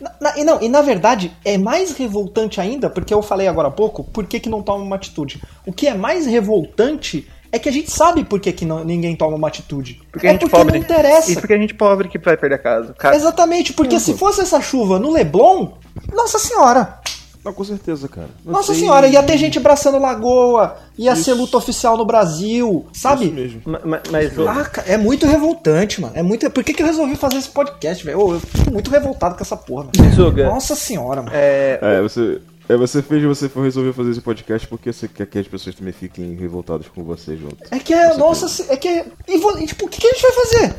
Na- 0.00 0.12
na- 0.20 0.38
e, 0.38 0.44
não, 0.44 0.60
e 0.60 0.68
na 0.68 0.80
verdade 0.82 1.32
é 1.44 1.56
mais 1.58 1.92
revoltante 1.92 2.60
ainda, 2.60 2.88
porque 2.90 3.12
eu 3.12 3.22
falei 3.22 3.48
agora 3.48 3.68
há 3.68 3.70
pouco, 3.70 4.04
por 4.04 4.26
que, 4.26 4.38
que 4.40 4.48
não 4.48 4.62
toma 4.62 4.82
uma 4.84 4.96
atitude. 4.96 5.42
O 5.66 5.72
que 5.72 5.86
é 5.86 5.94
mais 5.94 6.26
revoltante 6.26 7.28
é 7.50 7.58
que 7.58 7.68
a 7.68 7.72
gente 7.72 7.90
sabe 7.90 8.24
por 8.24 8.38
que, 8.40 8.52
que 8.52 8.64
não- 8.64 8.84
ninguém 8.84 9.16
toma 9.16 9.36
uma 9.36 9.48
atitude. 9.48 10.00
Porque 10.12 10.26
é 10.26 10.30
a 10.30 10.32
gente 10.34 10.42
porque 10.42 10.56
pobre. 10.56 10.78
não 10.78 10.84
interessa. 10.84 11.32
E 11.32 11.34
porque 11.36 11.54
a 11.54 11.58
gente 11.58 11.74
pobre 11.74 12.08
que 12.08 12.18
vai 12.18 12.36
perder 12.36 12.56
a 12.56 12.58
casa. 12.58 12.94
Ca- 12.94 13.14
Exatamente, 13.14 13.72
porque 13.72 13.98
se 13.98 14.12
fosse 14.14 14.40
essa 14.42 14.60
chuva 14.60 14.98
no 14.98 15.10
Leblon, 15.10 15.70
nossa 16.12 16.38
senhora, 16.38 17.00
Não, 17.48 17.54
com 17.54 17.64
certeza, 17.64 18.06
cara. 18.08 18.28
Não 18.44 18.52
nossa 18.52 18.72
tem- 18.72 18.82
senhora, 18.82 19.06
ia 19.08 19.22
ter 19.22 19.38
gente 19.38 19.56
abraçando 19.58 19.98
lagoa, 19.98 20.76
ia 20.98 21.12
Isso. 21.14 21.24
ser 21.24 21.32
luta 21.32 21.56
oficial 21.56 21.96
no 21.96 22.04
Brasil, 22.04 22.86
Isso 22.92 23.00
sabe? 23.02 23.30
mesmo. 23.30 23.62
Ma- 23.64 23.80
ma- 23.84 24.00
Mas, 24.10 24.36
o- 24.36 24.46
Ah, 24.46 24.64
ca- 24.66 24.84
é 24.86 24.96
muito 24.98 25.26
revoltante, 25.26 26.00
mano. 26.00 26.12
É 26.14 26.22
muito. 26.22 26.50
Por 26.50 26.62
que, 26.62 26.74
que 26.74 26.82
eu 26.82 26.86
resolvi 26.86 27.16
fazer 27.16 27.36
esse 27.38 27.48
podcast, 27.48 28.04
velho? 28.04 28.20
Eu 28.34 28.40
fico 28.40 28.70
muito 28.70 28.90
revoltado 28.90 29.34
com 29.34 29.42
essa 29.42 29.56
porra, 29.56 29.84
mano. 29.84 30.44
Nossa 30.44 30.74
senhora, 30.76 31.22
mano. 31.22 31.34
é, 31.34 31.78
É, 31.80 32.02
você, 32.02 32.38
é, 32.68 32.76
você 32.76 33.00
fez, 33.02 33.24
você 33.24 33.48
foi 33.48 33.64
resolver 33.64 33.92
fazer 33.94 34.10
esse 34.10 34.20
podcast 34.20 34.68
porque 34.68 34.92
você 34.92 35.08
quer 35.08 35.24
que 35.26 35.38
as 35.38 35.48
pessoas 35.48 35.74
também 35.74 35.92
fiquem 35.94 36.34
revoltadas 36.34 36.86
com 36.88 37.02
você 37.02 37.34
junto. 37.36 37.56
É 37.70 37.78
que 37.78 37.94
é. 37.94 38.14
Nossa, 38.16 38.66
é 38.70 38.76
que 38.76 38.88
é. 38.88 39.06
E, 39.26 39.66
tipo, 39.66 39.86
o 39.86 39.88
que, 39.88 40.00
que 40.00 40.06
a 40.06 40.10
gente 40.12 40.22
vai 40.22 40.32
fazer? 40.32 40.74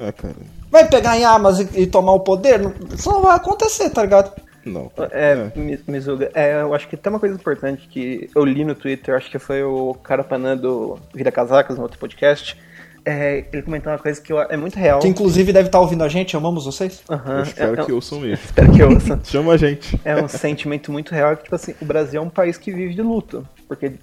É, 0.00 0.10
cara. 0.10 0.34
Vai 0.70 0.88
pegar 0.88 1.16
em 1.18 1.24
armas 1.24 1.60
e, 1.60 1.68
e 1.82 1.86
tomar 1.86 2.12
o 2.12 2.20
poder? 2.20 2.58
Não- 2.58 2.72
Isso 2.96 3.08
não 3.10 3.20
vai 3.22 3.36
acontecer, 3.36 3.90
tá 3.90 4.02
ligado? 4.02 4.32
Não. 4.64 4.90
É, 5.10 5.50
Mi- 5.56 5.78
Mizuga, 5.88 6.30
é, 6.34 6.60
eu 6.62 6.72
acho 6.74 6.88
que 6.88 6.96
tem 6.96 7.12
uma 7.12 7.18
coisa 7.18 7.34
importante 7.34 7.88
que 7.88 8.30
eu 8.34 8.44
li 8.44 8.64
no 8.64 8.74
Twitter, 8.74 9.14
acho 9.16 9.30
que 9.30 9.38
foi 9.38 9.62
o 9.62 9.94
Carapanã 9.94 10.56
do 10.56 10.98
Vira 11.14 11.32
Casacas, 11.32 11.76
no 11.76 11.82
outro 11.82 11.98
podcast. 11.98 12.56
É, 13.04 13.44
ele 13.52 13.62
comentou 13.62 13.90
uma 13.92 13.98
coisa 13.98 14.20
que 14.20 14.32
eu- 14.32 14.40
é 14.40 14.56
muito 14.56 14.76
real. 14.78 15.00
Que 15.00 15.08
inclusive 15.08 15.52
deve 15.52 15.66
estar 15.66 15.80
ouvindo 15.80 16.04
a 16.04 16.08
gente, 16.08 16.36
amamos 16.36 16.64
vocês. 16.64 17.02
Aham, 17.10 17.38
Eu 17.38 17.42
espero 17.42 17.80
é, 17.80 17.84
que 17.84 17.90
é, 17.90 17.94
ouçam 17.94 18.20
mesmo. 18.20 18.44
espero 18.44 18.72
que 18.72 18.82
ouça. 18.84 19.20
Chama 19.24 19.52
a 19.54 19.56
gente. 19.56 20.00
É 20.04 20.14
um 20.22 20.28
sentimento 20.28 20.92
muito 20.92 21.12
real 21.12 21.36
que, 21.36 21.42
tipo 21.42 21.54
assim, 21.56 21.74
o 21.82 21.84
Brasil 21.84 22.20
é 22.20 22.24
um 22.24 22.30
país 22.30 22.56
que 22.56 22.70
vive 22.70 22.94
de 22.94 23.02
luto. 23.02 23.44
Porque, 23.66 23.94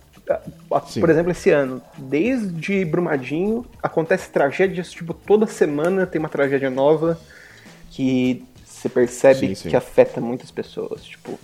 Sim. 0.88 1.00
por 1.00 1.10
exemplo, 1.10 1.32
esse 1.32 1.50
ano, 1.50 1.82
desde 1.98 2.84
Brumadinho, 2.84 3.66
acontece 3.82 4.30
tragédias, 4.30 4.92
tipo, 4.92 5.14
toda 5.14 5.48
semana 5.48 6.06
tem 6.06 6.20
uma 6.20 6.28
tragédia 6.28 6.70
nova 6.70 7.18
que 7.92 8.44
você 8.80 8.90
percebe 8.90 9.48
Sim, 9.48 9.56
sim. 9.56 9.70
que 9.70 9.76
afeta 9.76 10.22
muitas 10.22 10.50
pessoas. 10.52 11.04
Tipo, 11.04 11.38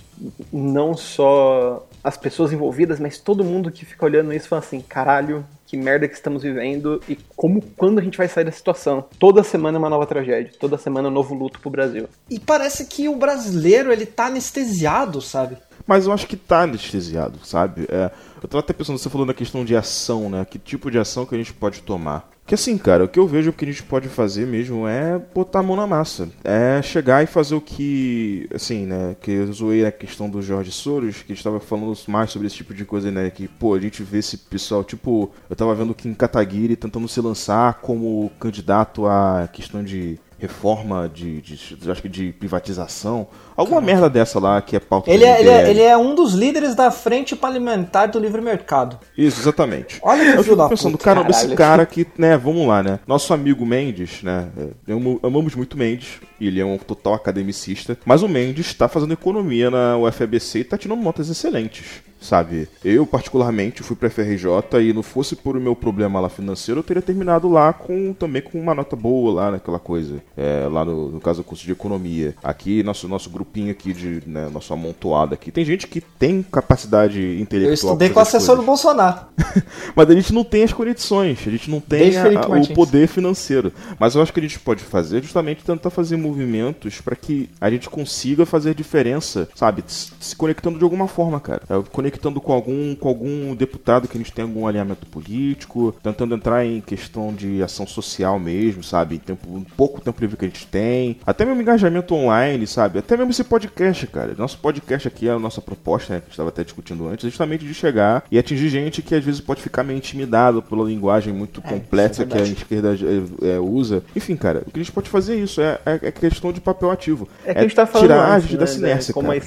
não 0.51 0.95
só 0.95 1.85
as 2.03 2.15
pessoas 2.15 2.53
envolvidas, 2.53 2.99
mas 2.99 3.17
todo 3.17 3.43
mundo 3.43 3.71
que 3.71 3.83
fica 3.83 4.05
olhando 4.05 4.31
isso 4.31 4.45
e 4.45 4.49
fala 4.49 4.61
assim, 4.61 4.79
caralho, 4.79 5.45
que 5.65 5.75
merda 5.75 6.07
que 6.07 6.13
estamos 6.13 6.43
vivendo 6.43 7.01
e 7.09 7.17
como, 7.35 7.61
quando 7.75 7.99
a 7.99 8.01
gente 8.01 8.17
vai 8.17 8.27
sair 8.27 8.45
da 8.45 8.51
situação. 8.51 9.05
Toda 9.19 9.43
semana 9.43 9.77
é 9.77 9.79
uma 9.79 9.89
nova 9.89 10.05
tragédia, 10.05 10.53
toda 10.59 10.77
semana 10.77 11.07
é 11.07 11.11
um 11.11 11.13
novo 11.13 11.35
luto 11.35 11.59
pro 11.59 11.69
Brasil. 11.69 12.07
E 12.29 12.39
parece 12.39 12.85
que 12.85 13.09
o 13.09 13.15
brasileiro, 13.15 13.91
ele 13.91 14.05
tá 14.05 14.27
anestesiado, 14.27 15.21
sabe? 15.21 15.57
Mas 15.85 16.05
eu 16.05 16.13
acho 16.13 16.25
que 16.25 16.37
tá 16.37 16.61
anestesiado, 16.61 17.39
sabe? 17.43 17.85
É, 17.89 18.09
eu 18.41 18.47
tava 18.47 18.59
até 18.59 18.73
pensando, 18.73 18.97
você 18.97 19.09
falou 19.09 19.25
na 19.27 19.33
questão 19.33 19.65
de 19.65 19.75
ação, 19.75 20.29
né? 20.29 20.45
Que 20.45 20.57
tipo 20.57 20.89
de 20.89 20.97
ação 20.97 21.25
que 21.25 21.35
a 21.35 21.37
gente 21.37 21.53
pode 21.53 21.81
tomar? 21.81 22.29
Que 22.45 22.53
assim, 22.53 22.77
cara, 22.77 23.05
o 23.05 23.07
que 23.07 23.17
eu 23.17 23.27
vejo 23.27 23.51
que 23.51 23.65
a 23.65 23.67
gente 23.67 23.81
pode 23.81 24.07
fazer 24.07 24.45
mesmo 24.45 24.87
é 24.87 25.19
botar 25.33 25.59
a 25.59 25.63
mão 25.63 25.75
na 25.75 25.87
massa. 25.87 26.29
É 26.43 26.79
chegar 26.83 27.23
e 27.23 27.25
fazer 27.25 27.55
o 27.55 27.61
que, 27.61 28.47
assim, 28.53 28.85
né? 28.85 29.15
Que 29.19 29.31
eu 29.31 29.51
zoei 29.51 29.83
a 29.83 29.91
questão 29.91 30.29
do 30.29 30.43
Jorge 30.43 30.71
Soros, 30.71 31.23
que 31.23 31.33
a 31.33 31.35
gente 31.35 31.43
tava 31.43 31.59
falando 31.59 31.97
mais 32.07 32.29
sobre 32.29 32.45
esse 32.45 32.57
tipo 32.57 32.71
de 32.71 32.85
coisa, 32.85 33.09
né? 33.09 33.31
Que, 33.31 33.47
pô, 33.47 33.73
a 33.73 33.79
gente 33.79 34.03
vê 34.03 34.19
esse 34.19 34.37
pessoal, 34.37 34.83
tipo, 34.83 35.31
eu 35.49 35.55
tava 35.55 35.73
vendo 35.73 35.95
que 35.95 36.07
em 36.07 36.13
Kataguiri 36.13 36.75
tentando 36.75 37.07
se 37.07 37.19
lançar 37.19 37.81
como 37.81 38.31
candidato 38.39 39.07
à 39.07 39.49
questão 39.51 39.83
de 39.83 40.19
reforma 40.45 41.09
de, 41.13 41.41
de, 41.41 41.75
de- 41.75 41.91
acho 41.91 42.01
que 42.01 42.09
de 42.09 42.31
privatização. 42.33 43.27
Alguma 43.55 43.79
merda 43.81 44.09
dessa 44.09 44.39
lá 44.39 44.61
que 44.61 44.75
é 44.75 44.79
pauta 44.79 45.09
Ele 45.09 45.23
é, 45.23 45.39
ele, 45.39 45.49
é, 45.49 45.69
ele 45.69 45.81
é 45.81 45.97
um 45.97 46.13
dos 46.13 46.33
líderes 46.33 46.75
da 46.75 46.91
frente 46.91 47.35
parlamentar 47.35 48.09
do 48.09 48.19
livre 48.19 48.41
mercado. 48.41 48.99
Isso, 49.17 49.39
exatamente. 49.41 49.99
Olha 50.01 50.33
que 50.33 50.37
eu 50.39 50.43
filho 50.43 50.55
da 50.55 50.67
pensando, 50.69 50.91
puta, 50.93 51.03
caramba, 51.03 51.29
esse 51.29 51.39
caralho. 51.41 51.57
cara 51.57 51.83
aqui, 51.83 52.05
né, 52.17 52.37
vamos 52.37 52.67
lá, 52.67 52.83
né? 52.83 52.99
Nosso 53.07 53.33
amigo 53.33 53.65
Mendes, 53.65 54.21
né? 54.23 54.47
é, 54.87 54.91
amo- 54.93 55.19
amamos 55.23 55.55
muito 55.55 55.77
Mendes, 55.77 56.19
ele 56.39 56.59
é 56.59 56.65
um 56.65 56.77
total 56.77 57.13
academicista, 57.13 57.97
mas 58.05 58.21
o 58.23 58.27
Mendes 58.27 58.73
tá 58.73 58.87
fazendo 58.87 59.13
economia 59.13 59.69
na 59.71 59.97
UFABC 59.97 60.59
e 60.59 60.63
tá 60.63 60.77
tirando 60.77 61.01
notas 61.01 61.29
excelentes. 61.29 61.85
Sabe, 62.19 62.67
eu 62.83 63.05
particularmente 63.05 63.83
fui 63.83 63.95
pra 63.95 64.09
FRJ 64.09 64.47
e 64.81 64.93
não 64.93 65.03
fosse 65.03 65.35
por 65.35 65.55
o 65.55 65.61
meu 65.61 65.75
problema 65.75 66.19
lá 66.19 66.27
financeiro, 66.27 66.79
eu 66.79 66.83
teria 66.83 67.01
terminado 67.01 67.47
lá 67.47 67.71
com 67.71 68.13
também 68.13 68.41
com 68.41 68.59
uma 68.59 68.73
nota 68.73 68.95
boa 68.95 69.31
lá 69.33 69.51
naquela 69.51 69.77
coisa. 69.77 70.23
É, 70.35 70.67
lá 70.71 70.83
no, 70.83 71.11
no 71.11 71.19
caso 71.21 71.41
do 71.41 71.45
curso 71.45 71.63
de 71.63 71.71
economia. 71.71 72.33
Aqui, 72.43 72.81
nosso, 72.81 73.07
nosso 73.07 73.29
grupinho 73.29 73.69
aqui 73.69 73.93
de, 73.93 74.23
né, 74.25 74.49
nosso 74.51 74.73
amontoado 74.73 75.35
aqui. 75.35 75.51
Tem 75.51 75.63
gente 75.63 75.85
que 75.87 76.01
tem 76.01 76.41
capacidade 76.41 77.19
intelectual. 77.39 77.69
Eu 77.69 77.73
estudei 77.73 78.09
com 78.09 78.13
o 78.19 78.25
fazer 78.25 78.29
as 78.29 78.35
assessor 78.35 78.55
do. 78.57 78.63
Bolsonaro. 78.63 79.19
Mas 79.95 80.09
a 80.09 80.13
gente 80.13 80.33
não 80.33 80.43
tem 80.43 80.63
as 80.63 80.73
condições, 80.73 81.39
a 81.45 81.49
gente 81.51 81.69
não 81.69 81.79
tem 81.79 82.17
a- 82.17 82.23
a- 82.45 82.47
o 82.59 82.73
poder 82.73 83.07
financeiro. 83.07 83.71
Mas 83.99 84.15
eu 84.15 84.21
acho 84.23 84.33
que 84.33 84.39
a 84.39 84.43
gente 84.43 84.59
pode 84.59 84.83
fazer 84.83 85.21
justamente 85.21 85.63
tentar 85.63 85.91
fazer 85.91 86.17
movimentos 86.17 87.01
para 87.01 87.15
que 87.15 87.49
a 87.61 87.69
gente 87.69 87.87
consiga 87.89 88.45
fazer 88.47 88.73
diferença, 88.73 89.47
sabe? 89.53 89.83
Se 89.85 90.11
se 90.19 90.35
conectando 90.35 90.77
de 90.79 90.83
alguma 90.83 91.07
forma, 91.07 91.39
cara. 91.39 91.61
É, 91.69 91.75
Conectando 91.91 92.14
com 92.19 92.53
algum, 92.53 92.95
com 92.95 93.07
algum 93.07 93.55
deputado 93.55 94.07
que 94.07 94.17
a 94.17 94.19
gente 94.19 94.31
tem 94.31 94.43
algum 94.43 94.65
alinhamento 94.65 95.05
político, 95.05 95.95
tentando 96.01 96.35
entrar 96.35 96.65
em 96.65 96.81
questão 96.81 97.33
de 97.33 97.61
ação 97.61 97.85
social 97.85 98.39
mesmo, 98.39 98.83
sabe? 98.83 99.15
Em 99.15 99.19
tempo, 99.19 99.47
um 99.49 99.63
pouco 99.63 100.01
tempo 100.01 100.19
livre 100.19 100.37
que 100.37 100.45
a 100.45 100.47
gente 100.47 100.65
tem. 100.67 101.17
Até 101.25 101.45
mesmo 101.45 101.61
engajamento 101.61 102.15
online, 102.15 102.65
sabe? 102.65 102.99
Até 102.99 103.15
mesmo 103.15 103.31
esse 103.31 103.43
podcast, 103.43 104.07
cara. 104.07 104.33
Nosso 104.37 104.57
podcast 104.57 105.07
aqui 105.07 105.27
é 105.27 105.31
a 105.31 105.39
nossa 105.39 105.61
proposta, 105.61 106.13
né? 106.13 106.19
Que 106.19 106.25
a 106.25 106.27
gente 106.27 106.33
estava 106.33 106.49
até 106.49 106.63
discutindo 106.63 107.07
antes, 107.07 107.25
é 107.25 107.29
justamente 107.29 107.65
de 107.65 107.73
chegar 107.73 108.23
e 108.31 108.39
atingir 108.39 108.69
gente 108.69 109.01
que 109.01 109.13
às 109.13 109.23
vezes 109.23 109.41
pode 109.41 109.61
ficar 109.61 109.83
meio 109.83 109.97
intimidado 109.97 110.61
pela 110.61 110.83
linguagem 110.83 111.33
muito 111.33 111.61
complexa 111.61 112.15
isso 112.15 112.21
é 112.21 112.25
que 112.25 112.37
a 112.37 112.41
esquerda 112.41 112.95
é, 112.95 113.55
é, 113.55 113.59
usa. 113.59 114.03
Enfim, 114.15 114.35
cara, 114.35 114.63
o 114.65 114.71
que 114.71 114.79
a 114.79 114.83
gente 114.83 114.91
pode 114.91 115.09
fazer 115.09 115.33
é 115.33 115.37
isso, 115.37 115.61
é, 115.61 115.79
é, 115.85 115.99
é 116.03 116.11
questão 116.11 116.51
de 116.51 116.61
papel 116.61 116.91
ativo. 116.91 117.27
É 117.45 117.53
que 117.53 117.59
a 117.59 117.61
gente 117.63 117.75
tá 117.75 117.85
falando 117.85 118.07
tirar 118.07 118.23
a 118.23 118.35
antes, 118.35 118.43
gente 118.43 118.53
né, 118.53 118.59
da 118.59 118.67
sinércia, 118.67 119.13
como 119.13 119.27
cara. 119.27 119.39
a, 119.39 119.41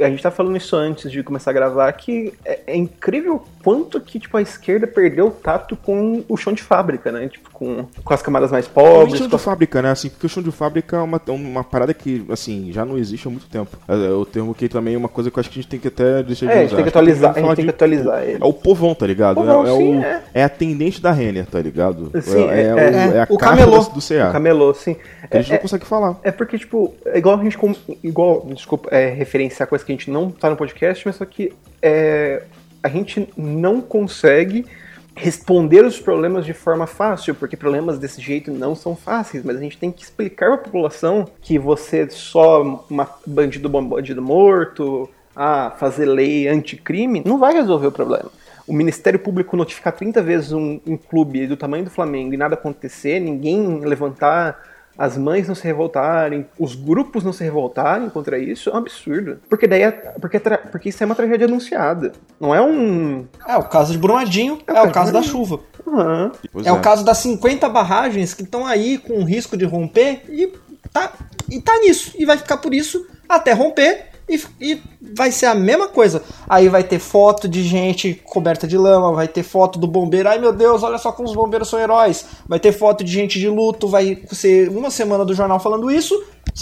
a 0.00 0.08
gente 0.08 0.22
tá 0.22 0.30
falando 0.30 0.56
isso 0.56 0.76
antes 0.76 1.10
de 1.10 1.22
começar 1.22 1.50
a 1.50 1.54
gravar, 1.54 1.92
que 1.92 2.32
é, 2.44 2.60
é 2.68 2.76
incrível 2.76 3.36
o 3.36 3.62
quanto 3.62 4.00
que 4.00 4.18
tipo, 4.18 4.36
a 4.36 4.42
esquerda 4.42 4.86
perdeu 4.86 5.28
o 5.28 5.30
tato 5.30 5.76
com 5.76 6.24
o 6.28 6.36
chão 6.36 6.52
de 6.52 6.62
fábrica, 6.62 7.10
né? 7.12 7.28
Tipo, 7.28 7.50
com, 7.50 7.86
com 8.04 8.14
as 8.14 8.22
camadas 8.22 8.50
mais 8.50 8.66
O 8.66 8.70
pobres. 8.70 9.12
chão 9.18 9.26
com 9.26 9.28
de 9.30 9.34
as- 9.36 9.42
fábrica, 9.44 9.82
né? 9.82 9.90
Assim, 9.90 10.08
porque 10.08 10.26
o 10.26 10.28
chão 10.28 10.42
de 10.42 10.50
fábrica 10.50 10.96
é 10.96 11.00
uma, 11.00 11.20
é 11.26 11.30
uma 11.30 11.64
parada 11.64 11.92
que, 11.92 12.24
assim, 12.30 12.70
já 12.72 12.84
não 12.84 12.96
existe 12.98 13.26
há 13.28 13.30
muito 13.30 13.46
tempo. 13.48 13.76
É, 13.88 13.92
é 13.92 14.10
o 14.10 14.24
termo 14.24 14.54
que 14.54 14.68
também 14.68 14.94
é 14.94 14.98
uma 14.98 15.08
coisa 15.08 15.30
que 15.30 15.38
eu 15.38 15.40
acho 15.40 15.50
que 15.50 15.58
a 15.58 15.62
gente 15.62 15.70
tem 15.70 15.80
que 15.80 15.88
até 15.88 16.22
deixar 16.22 16.46
de 16.46 16.52
É, 16.52 16.54
a 16.54 16.58
usar. 16.58 16.62
gente 16.62 16.74
tem 16.76 16.82
que 16.84 16.88
atualizar, 16.88 17.30
a 17.36 17.40
gente 17.40 17.56
tem 17.56 17.64
que 17.64 17.70
atualizar 17.70 18.22
ele. 18.22 18.38
É 18.42 18.46
o 18.46 18.52
povão, 18.52 18.94
tá 18.94 19.06
ligado? 19.06 19.34
Povão, 19.36 19.66
é, 19.66 19.70
é 19.72 19.76
sim, 19.76 19.98
o, 19.98 20.02
é. 20.04 20.22
é 20.34 20.42
a 20.42 20.46
atendente 20.46 21.00
da 21.00 21.10
Renner, 21.12 21.46
tá 21.46 21.60
ligado? 21.60 22.10
Sim, 22.22 22.48
é, 22.48 22.62
é- 22.62 22.74
o- 22.74 22.78
é- 22.78 23.16
é 23.16 23.20
a 23.22 23.26
o 23.28 23.36
camelô. 23.38 23.78
do, 23.84 24.00
CA. 24.00 24.28
O 24.28 24.32
camelô, 24.32 24.74
sim. 24.74 24.96
a 25.30 25.36
gente 25.36 25.50
É- 25.50 25.54
não 25.54 25.62
consegue 25.62 25.84
falar. 25.86 26.18
É 26.22 26.30
porque, 26.30 26.58
tipo, 26.58 26.94
é 27.06 27.18
igual 27.18 27.38
a 27.38 27.42
gente. 27.44 27.58
com- 27.58 27.74
Igual, 28.02 28.46
desculpa, 28.54 28.88
é, 28.90 29.10
referenciar 29.10 29.68
que 29.84 29.92
a 29.92 29.94
gente 29.94 30.10
não 30.10 30.30
tá 30.30 30.50
no 30.50 30.56
podcast, 30.56 31.06
mas 31.06 31.16
só 31.16 31.24
que 31.24 31.52
é, 31.82 32.42
a 32.82 32.88
gente 32.88 33.28
não 33.36 33.80
consegue 33.80 34.66
responder 35.14 35.84
os 35.84 36.00
problemas 36.00 36.46
de 36.46 36.52
forma 36.52 36.86
fácil, 36.86 37.34
porque 37.34 37.56
problemas 37.56 37.98
desse 37.98 38.20
jeito 38.20 38.50
não 38.50 38.74
são 38.74 38.96
fáceis, 38.96 39.44
mas 39.44 39.56
a 39.56 39.60
gente 39.60 39.76
tem 39.76 39.90
que 39.90 40.02
explicar 40.02 40.48
pra 40.48 40.58
população 40.58 41.28
que 41.42 41.58
você 41.58 42.08
só 42.08 42.84
uma 42.88 43.08
bandido 43.26 43.68
bom, 43.68 43.84
bandido 43.84 44.22
morto, 44.22 45.08
ah, 45.34 45.74
fazer 45.78 46.06
lei 46.06 46.48
anticrime, 46.48 47.22
não 47.24 47.38
vai 47.38 47.52
resolver 47.52 47.88
o 47.88 47.92
problema. 47.92 48.30
O 48.66 48.72
Ministério 48.72 49.18
Público 49.18 49.56
notificar 49.56 49.92
30 49.92 50.22
vezes 50.22 50.52
um, 50.52 50.80
um 50.86 50.96
clube 50.96 51.46
do 51.46 51.56
tamanho 51.56 51.84
do 51.84 51.90
Flamengo 51.90 52.32
e 52.32 52.36
nada 52.36 52.54
acontecer, 52.54 53.20
ninguém 53.20 53.80
levantar 53.80 54.58
as 55.00 55.16
mães 55.16 55.48
não 55.48 55.54
se 55.54 55.64
revoltarem, 55.64 56.46
os 56.58 56.74
grupos 56.74 57.24
não 57.24 57.32
se 57.32 57.42
revoltarem 57.42 58.10
contra 58.10 58.38
isso, 58.38 58.68
é 58.68 58.74
um 58.74 58.76
absurdo. 58.76 59.38
Porque 59.48 59.66
daí 59.66 59.80
é, 59.80 59.90
porque, 59.90 60.36
é 60.36 60.56
porque 60.58 60.90
isso 60.90 61.02
é 61.02 61.06
uma 61.06 61.14
tragédia 61.14 61.46
anunciada. 61.46 62.12
Não 62.38 62.54
é 62.54 62.60
um. 62.60 63.26
É 63.48 63.56
o 63.56 63.62
caso 63.62 63.92
de 63.92 63.98
Brumadinho, 63.98 64.58
é, 64.66 64.74
caso 64.74 64.88
o 64.88 64.92
caso 64.92 65.12
da 65.12 65.22
chuva. 65.22 65.58
Aham. 65.88 66.32
Pois 66.52 66.66
É, 66.66 66.72
o 66.72 66.80
caso 66.82 67.02
das 67.02 67.16
50 67.16 67.66
barragens 67.70 68.34
que 68.34 68.42
estão 68.42 68.66
aí 68.66 68.98
com 68.98 69.24
risco 69.24 69.56
de 69.56 69.64
romper 69.64 70.22
e 70.28 70.52
tá, 70.92 71.14
e 71.48 71.62
tá 71.62 71.78
nisso. 71.78 72.12
E 72.18 72.26
vai 72.26 72.36
ficar 72.36 72.58
por 72.58 72.74
isso 72.74 73.06
até 73.26 73.54
romper 73.54 74.09
e, 74.30 74.40
e 74.60 74.82
vai 75.14 75.30
ser 75.32 75.46
a 75.46 75.54
mesma 75.54 75.88
coisa. 75.88 76.22
Aí 76.48 76.68
vai 76.68 76.84
ter 76.84 76.98
foto 76.98 77.48
de 77.48 77.62
gente 77.62 78.14
coberta 78.24 78.66
de 78.66 78.78
lama, 78.78 79.12
vai 79.12 79.26
ter 79.28 79.42
foto 79.42 79.78
do 79.78 79.86
bombeiro. 79.86 80.28
Ai 80.28 80.38
meu 80.38 80.52
Deus, 80.52 80.82
olha 80.82 80.98
só 80.98 81.10
como 81.12 81.28
os 81.28 81.34
bombeiros 81.34 81.68
são 81.68 81.78
heróis. 81.80 82.24
Vai 82.48 82.60
ter 82.60 82.72
foto 82.72 83.02
de 83.04 83.12
gente 83.12 83.38
de 83.38 83.48
luto, 83.48 83.88
vai 83.88 84.22
ser 84.32 84.68
uma 84.70 84.90
semana 84.90 85.24
do 85.24 85.34
jornal 85.34 85.58
falando 85.58 85.90
isso, 85.90 86.14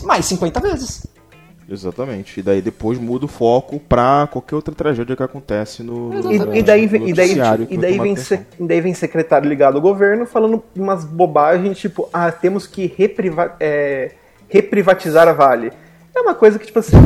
mais 0.03 0.25
50 0.27 0.61
vezes. 0.61 1.07
Exatamente. 1.71 2.41
E 2.41 2.43
daí 2.43 2.63
depois 2.63 2.99
muda 2.99 3.27
o 3.27 3.29
foco 3.29 3.79
pra 3.79 4.27
qualquer 4.33 4.55
outra 4.57 4.75
tragédia 4.75 5.15
que 5.15 5.23
acontece 5.23 5.83
no, 5.83 6.09
no, 6.09 6.33
E, 6.55 6.61
e 6.61 6.63
daí, 6.63 6.87
no 6.89 7.09
e, 7.09 7.13
daí, 7.13 7.33
e, 7.69 7.77
daí 7.77 7.99
vem 7.99 8.17
se- 8.17 8.41
e 8.59 8.67
daí 8.67 8.81
vem 8.81 8.95
secretário 8.95 9.47
ligado 9.47 9.75
ao 9.77 9.83
governo 9.83 10.25
falando 10.25 10.63
umas 10.75 11.05
bobagens, 11.05 11.77
tipo, 11.79 12.09
ah, 12.11 12.33
temos 12.33 12.67
que 12.67 12.87
repriva- 12.97 13.55
é, 13.61 14.13
reprivatizar 14.49 15.29
a 15.29 15.35
Vale. 15.35 15.71
É 16.19 16.21
uma 16.21 16.35
coisa 16.35 16.59
que, 16.59 16.67
tipo 16.67 16.81
assim, 16.81 16.97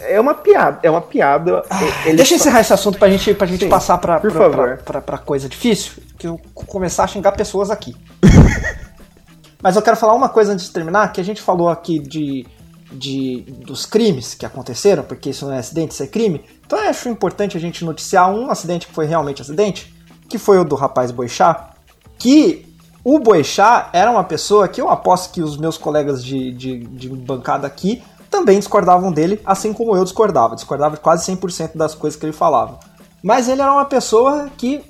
é 0.00 0.20
uma 0.20 0.34
piada. 0.34 0.80
É 0.82 0.90
uma 0.90 1.00
piada. 1.00 1.62
Ele 2.04 2.16
Deixa 2.16 2.34
eu 2.34 2.36
encerrar 2.36 2.60
esse 2.60 2.72
assunto 2.72 2.98
pra 2.98 3.08
gente, 3.08 3.32
pra 3.32 3.46
gente 3.46 3.64
Sim, 3.64 3.68
passar 3.70 3.96
pra, 3.98 4.18
por 4.18 4.32
pra, 4.32 4.50
pra, 4.50 4.76
pra- 4.78 5.00
pra 5.00 5.18
coisa 5.18 5.48
difícil, 5.48 5.92
que 6.18 6.26
eu 6.26 6.40
começar 6.52 7.04
a 7.04 7.06
xingar 7.06 7.32
pessoas 7.32 7.70
aqui. 7.70 7.94
Mas 9.62 9.76
eu 9.76 9.82
quero 9.82 9.96
falar 9.96 10.14
uma 10.14 10.28
coisa 10.28 10.52
antes 10.52 10.66
de 10.66 10.72
terminar, 10.72 11.12
que 11.12 11.20
a 11.20 11.24
gente 11.24 11.40
falou 11.40 11.68
aqui 11.68 11.98
de, 12.00 12.44
de 12.92 13.42
dos 13.64 13.86
crimes 13.86 14.34
que 14.34 14.44
aconteceram, 14.44 15.04
porque 15.04 15.30
isso 15.30 15.46
não 15.46 15.52
é 15.54 15.58
acidente, 15.58 15.92
isso 15.94 16.02
é 16.02 16.06
crime. 16.08 16.44
Então 16.66 16.78
eu 16.82 16.90
acho 16.90 17.08
importante 17.08 17.56
a 17.56 17.60
gente 17.60 17.84
noticiar 17.84 18.28
um 18.30 18.50
acidente 18.50 18.86
que 18.88 18.92
foi 18.92 19.06
realmente 19.06 19.40
acidente, 19.40 19.94
que 20.28 20.38
foi 20.38 20.58
o 20.58 20.64
do 20.64 20.74
rapaz 20.74 21.10
Boixá, 21.12 21.70
que 22.18 22.66
o 23.04 23.18
Boixá 23.20 23.90
era 23.92 24.10
uma 24.10 24.24
pessoa 24.24 24.66
que 24.66 24.80
eu 24.80 24.88
aposto 24.88 25.32
que 25.32 25.40
os 25.40 25.56
meus 25.56 25.78
colegas 25.78 26.24
de, 26.24 26.52
de, 26.52 26.78
de 26.80 27.08
bancada 27.08 27.64
aqui 27.66 28.02
também 28.36 28.58
discordavam 28.58 29.10
dele, 29.10 29.40
assim 29.46 29.72
como 29.72 29.96
eu 29.96 30.04
discordava. 30.04 30.54
Discordava 30.54 30.96
de 30.96 31.00
quase 31.00 31.32
100% 31.32 31.70
das 31.74 31.94
coisas 31.94 32.18
que 32.20 32.26
ele 32.26 32.34
falava. 32.34 32.78
Mas 33.22 33.48
ele 33.48 33.62
era 33.62 33.72
uma 33.72 33.86
pessoa 33.86 34.50
que 34.58 34.84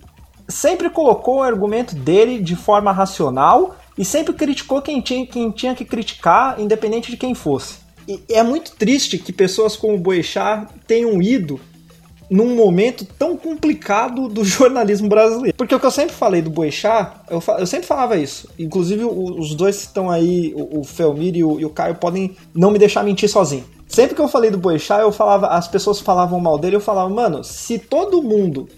sempre 0.48 0.90
colocou 0.90 1.36
o 1.36 1.42
argumento 1.42 1.94
dele 1.94 2.40
de 2.40 2.56
forma 2.56 2.90
racional 2.90 3.76
e 3.96 4.04
sempre 4.04 4.34
criticou 4.34 4.82
quem 4.82 5.00
tinha, 5.00 5.24
quem 5.26 5.50
tinha 5.52 5.74
que 5.76 5.84
criticar, 5.84 6.60
independente 6.60 7.10
de 7.10 7.16
quem 7.16 7.34
fosse. 7.34 7.76
e 8.08 8.20
é 8.28 8.42
muito 8.42 8.72
triste 8.72 9.16
que 9.16 9.32
pessoas 9.32 9.76
como 9.76 9.94
o 9.94 9.98
Boechat 9.98 10.66
tenham 10.86 11.22
ido 11.22 11.60
num 12.30 12.54
momento 12.54 13.04
tão 13.18 13.36
complicado 13.36 14.28
do 14.28 14.44
jornalismo 14.44 15.08
brasileiro. 15.08 15.56
Porque 15.56 15.74
o 15.74 15.80
que 15.80 15.86
eu 15.86 15.90
sempre 15.90 16.14
falei 16.14 16.42
do 16.42 16.50
Boechat, 16.50 17.12
eu, 17.30 17.42
eu 17.58 17.66
sempre 17.66 17.86
falava 17.86 18.16
isso. 18.16 18.48
Inclusive, 18.58 19.04
os 19.04 19.54
dois 19.54 19.76
que 19.76 19.82
estão 19.86 20.10
aí, 20.10 20.52
o, 20.56 20.80
o 20.80 20.84
Felmir 20.84 21.36
e 21.36 21.44
o, 21.44 21.60
e 21.60 21.64
o 21.64 21.70
Caio, 21.70 21.94
podem 21.94 22.36
não 22.54 22.70
me 22.70 22.78
deixar 22.78 23.04
mentir 23.04 23.28
sozinho. 23.28 23.64
Sempre 23.88 24.14
que 24.14 24.20
eu 24.20 24.28
falei 24.28 24.50
do 24.50 24.58
Boechat, 24.58 25.00
eu 25.00 25.12
falava, 25.12 25.48
as 25.48 25.68
pessoas 25.68 26.00
falavam 26.00 26.40
mal 26.40 26.58
dele, 26.58 26.76
eu 26.76 26.80
falava, 26.80 27.08
mano, 27.08 27.44
se 27.44 27.78
todo 27.78 28.22
mundo 28.22 28.68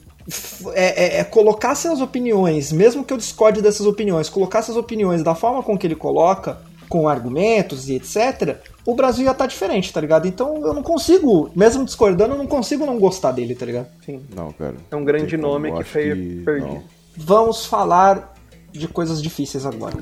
é, 0.75 1.17
é, 1.17 1.21
é, 1.21 1.25
colocasse 1.25 1.89
as 1.89 2.01
opiniões, 2.01 2.71
mesmo 2.71 3.03
que 3.03 3.13
eu 3.13 3.17
discorde 3.17 3.63
dessas 3.63 3.87
opiniões, 3.87 4.29
colocasse 4.29 4.71
as 4.71 4.77
opiniões 4.77 5.23
da 5.23 5.35
forma 5.35 5.63
com 5.63 5.79
que 5.79 5.87
ele 5.87 5.95
coloca, 5.95 6.59
com 6.89 7.09
argumentos 7.09 7.89
e 7.89 7.95
etc., 7.95 8.57
o 8.85 8.95
Brasil 8.95 9.23
estar 9.23 9.35
tá 9.35 9.47
diferente, 9.47 9.93
tá 9.93 10.01
ligado? 10.01 10.27
Então 10.27 10.67
eu 10.67 10.73
não 10.73 10.83
consigo, 10.83 11.51
mesmo 11.55 11.85
discordando, 11.85 12.35
eu 12.35 12.39
não 12.39 12.47
consigo 12.47 12.87
não 12.87 12.99
gostar 12.99 13.33
dele, 13.33 13.55
tá 13.55 13.67
ligado? 13.67 13.89
Sim. 14.05 14.23
Não, 14.35 14.53
cara. 14.53 14.77
É 14.91 14.97
um 14.97 15.05
grande 15.05 15.37
nome 15.37 15.71
que 15.73 15.85
foi 15.85 16.03
que... 16.15 16.43
perdido. 16.45 16.83
Vamos 17.17 17.67
falar 17.67 18.35
de 18.73 18.89
coisas 18.89 19.23
difíceis 19.23 19.67
agora. 19.67 19.97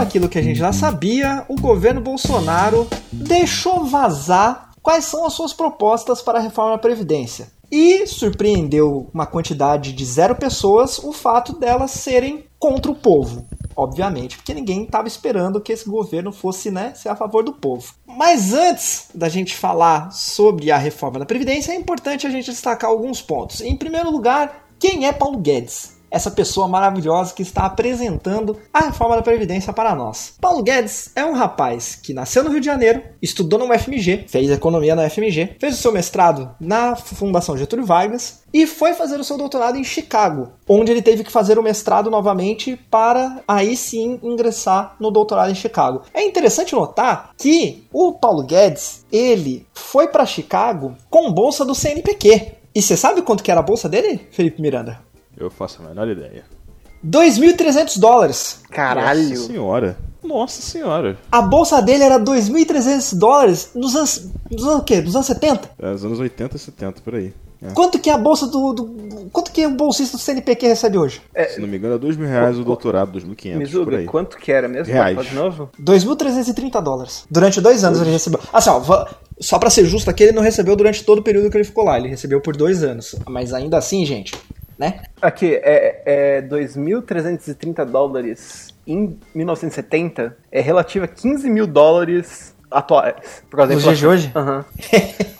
Aquilo 0.00 0.28
que 0.28 0.38
a 0.38 0.42
gente 0.42 0.58
já 0.58 0.72
sabia, 0.72 1.44
o 1.48 1.60
governo 1.60 2.00
Bolsonaro 2.00 2.88
deixou 3.12 3.84
vazar 3.84 4.70
quais 4.82 5.04
são 5.04 5.26
as 5.26 5.34
suas 5.34 5.52
propostas 5.52 6.22
para 6.22 6.38
a 6.38 6.42
reforma 6.42 6.72
da 6.72 6.78
Previdência. 6.78 7.48
E 7.70 8.06
surpreendeu 8.06 9.08
uma 9.14 9.26
quantidade 9.26 9.92
de 9.92 10.04
zero 10.04 10.34
pessoas 10.34 10.98
o 10.98 11.12
fato 11.12 11.52
delas 11.52 11.92
serem 11.92 12.44
contra 12.58 12.90
o 12.90 12.96
povo. 12.96 13.46
Obviamente, 13.76 14.36
porque 14.36 14.52
ninguém 14.52 14.82
estava 14.82 15.06
esperando 15.06 15.60
que 15.60 15.72
esse 15.72 15.88
governo 15.88 16.32
fosse 16.32 16.70
né, 16.70 16.92
ser 16.94 17.08
a 17.08 17.16
favor 17.16 17.44
do 17.44 17.52
povo. 17.52 17.94
Mas 18.06 18.52
antes 18.52 19.08
da 19.14 19.28
gente 19.28 19.54
falar 19.54 20.10
sobre 20.10 20.70
a 20.70 20.76
reforma 20.76 21.18
da 21.18 21.24
Previdência, 21.26 21.72
é 21.72 21.76
importante 21.76 22.26
a 22.26 22.30
gente 22.30 22.50
destacar 22.50 22.90
alguns 22.90 23.22
pontos. 23.22 23.60
Em 23.60 23.76
primeiro 23.76 24.10
lugar, 24.10 24.66
quem 24.78 25.06
é 25.06 25.12
Paulo 25.12 25.38
Guedes? 25.38 25.99
Essa 26.10 26.30
pessoa 26.30 26.66
maravilhosa 26.66 27.34
que 27.34 27.42
está 27.42 27.66
apresentando 27.66 28.58
a 28.72 28.86
reforma 28.86 29.16
da 29.16 29.22
Previdência 29.22 29.72
para 29.72 29.94
nós. 29.94 30.34
Paulo 30.40 30.62
Guedes 30.62 31.10
é 31.14 31.24
um 31.24 31.32
rapaz 31.32 31.94
que 31.94 32.12
nasceu 32.12 32.42
no 32.42 32.50
Rio 32.50 32.60
de 32.60 32.66
Janeiro, 32.66 33.02
estudou 33.22 33.58
no 33.58 33.72
UFMG, 33.72 34.24
fez 34.28 34.50
economia 34.50 34.94
na 34.96 35.04
UFMG, 35.04 35.56
fez 35.58 35.74
o 35.74 35.80
seu 35.80 35.92
mestrado 35.92 36.54
na 36.58 36.96
Fundação 36.96 37.56
Getúlio 37.56 37.86
Vargas 37.86 38.40
e 38.52 38.66
foi 38.66 38.94
fazer 38.94 39.20
o 39.20 39.24
seu 39.24 39.38
doutorado 39.38 39.76
em 39.76 39.84
Chicago, 39.84 40.52
onde 40.68 40.90
ele 40.90 41.02
teve 41.02 41.22
que 41.22 41.30
fazer 41.30 41.58
o 41.58 41.62
mestrado 41.62 42.10
novamente 42.10 42.76
para 42.90 43.42
aí 43.46 43.76
sim 43.76 44.18
ingressar 44.22 44.96
no 44.98 45.10
doutorado 45.10 45.50
em 45.50 45.54
Chicago. 45.54 46.02
É 46.12 46.22
interessante 46.22 46.74
notar 46.74 47.30
que 47.38 47.86
o 47.92 48.12
Paulo 48.12 48.42
Guedes, 48.42 49.04
ele 49.12 49.66
foi 49.72 50.08
para 50.08 50.26
Chicago 50.26 50.96
com 51.08 51.32
bolsa 51.32 51.64
do 51.64 51.74
CNPq. 51.74 52.54
E 52.74 52.80
você 52.80 52.96
sabe 52.96 53.22
quanto 53.22 53.42
que 53.42 53.50
era 53.50 53.60
a 53.60 53.64
bolsa 53.64 53.88
dele, 53.88 54.28
Felipe 54.30 54.62
Miranda? 54.62 55.09
Eu 55.40 55.50
faço 55.50 55.82
a 55.82 55.88
menor 55.88 56.08
ideia. 56.08 56.44
2.300 57.04 57.98
dólares. 57.98 58.60
Caralho. 58.70 59.30
Nossa 59.30 59.46
senhora. 59.46 59.96
Nossa 60.22 60.62
senhora. 60.62 61.18
A 61.32 61.40
bolsa 61.40 61.80
dele 61.80 62.04
era 62.04 62.20
2.300 62.20 63.18
dólares 63.18 63.70
nos 63.74 63.96
anos, 63.96 64.28
nos 64.50 64.64
anos 64.64 64.80
o 64.80 64.84
quê? 64.84 65.00
Nos 65.00 65.16
anos 65.16 65.26
70? 65.26 65.70
É, 65.78 65.92
nos 65.92 66.04
anos 66.04 66.20
80 66.20 66.56
e 66.56 66.58
70, 66.58 67.00
por 67.00 67.14
aí. 67.14 67.32
É. 67.62 67.72
Quanto 67.72 67.98
que 67.98 68.08
é 68.08 68.12
a 68.12 68.18
bolsa 68.18 68.46
do, 68.46 68.72
do, 68.72 69.28
Quanto 69.32 69.52
que 69.52 69.66
o 69.66 69.70
bolsista 69.70 70.16
do 70.16 70.20
CNPq 70.20 70.66
recebe 70.66 70.96
hoje? 70.96 71.20
É, 71.34 71.44
Se 71.44 71.60
não 71.60 71.68
me 71.68 71.76
engano, 71.76 71.94
é 71.94 71.98
2 71.98 72.16
mil 72.16 72.26
reais 72.26 72.58
o 72.58 72.64
doutorado, 72.64 73.18
2.500. 73.18 73.56
Mizuga, 73.56 73.84
por 73.84 73.94
aí. 73.94 74.06
quanto 74.06 74.38
que 74.38 74.50
era 74.50 74.68
mesmo? 74.68 74.92
Reais. 74.92 75.28
de 75.28 75.34
novo? 75.34 75.70
2.330 75.80 76.82
dólares. 76.82 77.24
Durante 77.30 77.60
dois 77.60 77.84
anos 77.84 78.00
ele 78.00 78.10
recebeu. 78.10 78.40
Assim, 78.52 78.70
ó, 78.70 79.06
só 79.38 79.58
pra 79.58 79.70
ser 79.70 79.84
justo 79.84 80.08
aqui, 80.08 80.24
ele 80.24 80.32
não 80.32 80.42
recebeu 80.42 80.74
durante 80.74 81.04
todo 81.04 81.18
o 81.18 81.22
período 81.22 81.50
que 81.50 81.56
ele 81.56 81.64
ficou 81.64 81.84
lá. 81.84 81.98
Ele 81.98 82.08
recebeu 82.08 82.40
por 82.40 82.56
dois 82.56 82.82
anos. 82.82 83.14
Mas 83.28 83.52
ainda 83.52 83.76
assim, 83.76 84.04
gente, 84.06 84.32
né? 84.80 85.02
Aqui, 85.20 85.56
é, 85.56 86.38
é 86.38 86.42
2.330 86.42 87.84
dólares 87.84 88.68
em 88.86 89.18
1970 89.34 90.34
é 90.50 90.62
relativo 90.62 91.04
a 91.04 91.08
15 91.08 91.50
mil 91.50 91.66
dólares 91.66 92.56
atuais. 92.70 93.44
Por 93.50 93.58
causa 93.58 93.74
Nos 93.74 93.82
dias 93.82 93.98
de 93.98 94.06
hoje? 94.06 94.32
Aham. 94.34 94.64
Uhum. 94.64 95.30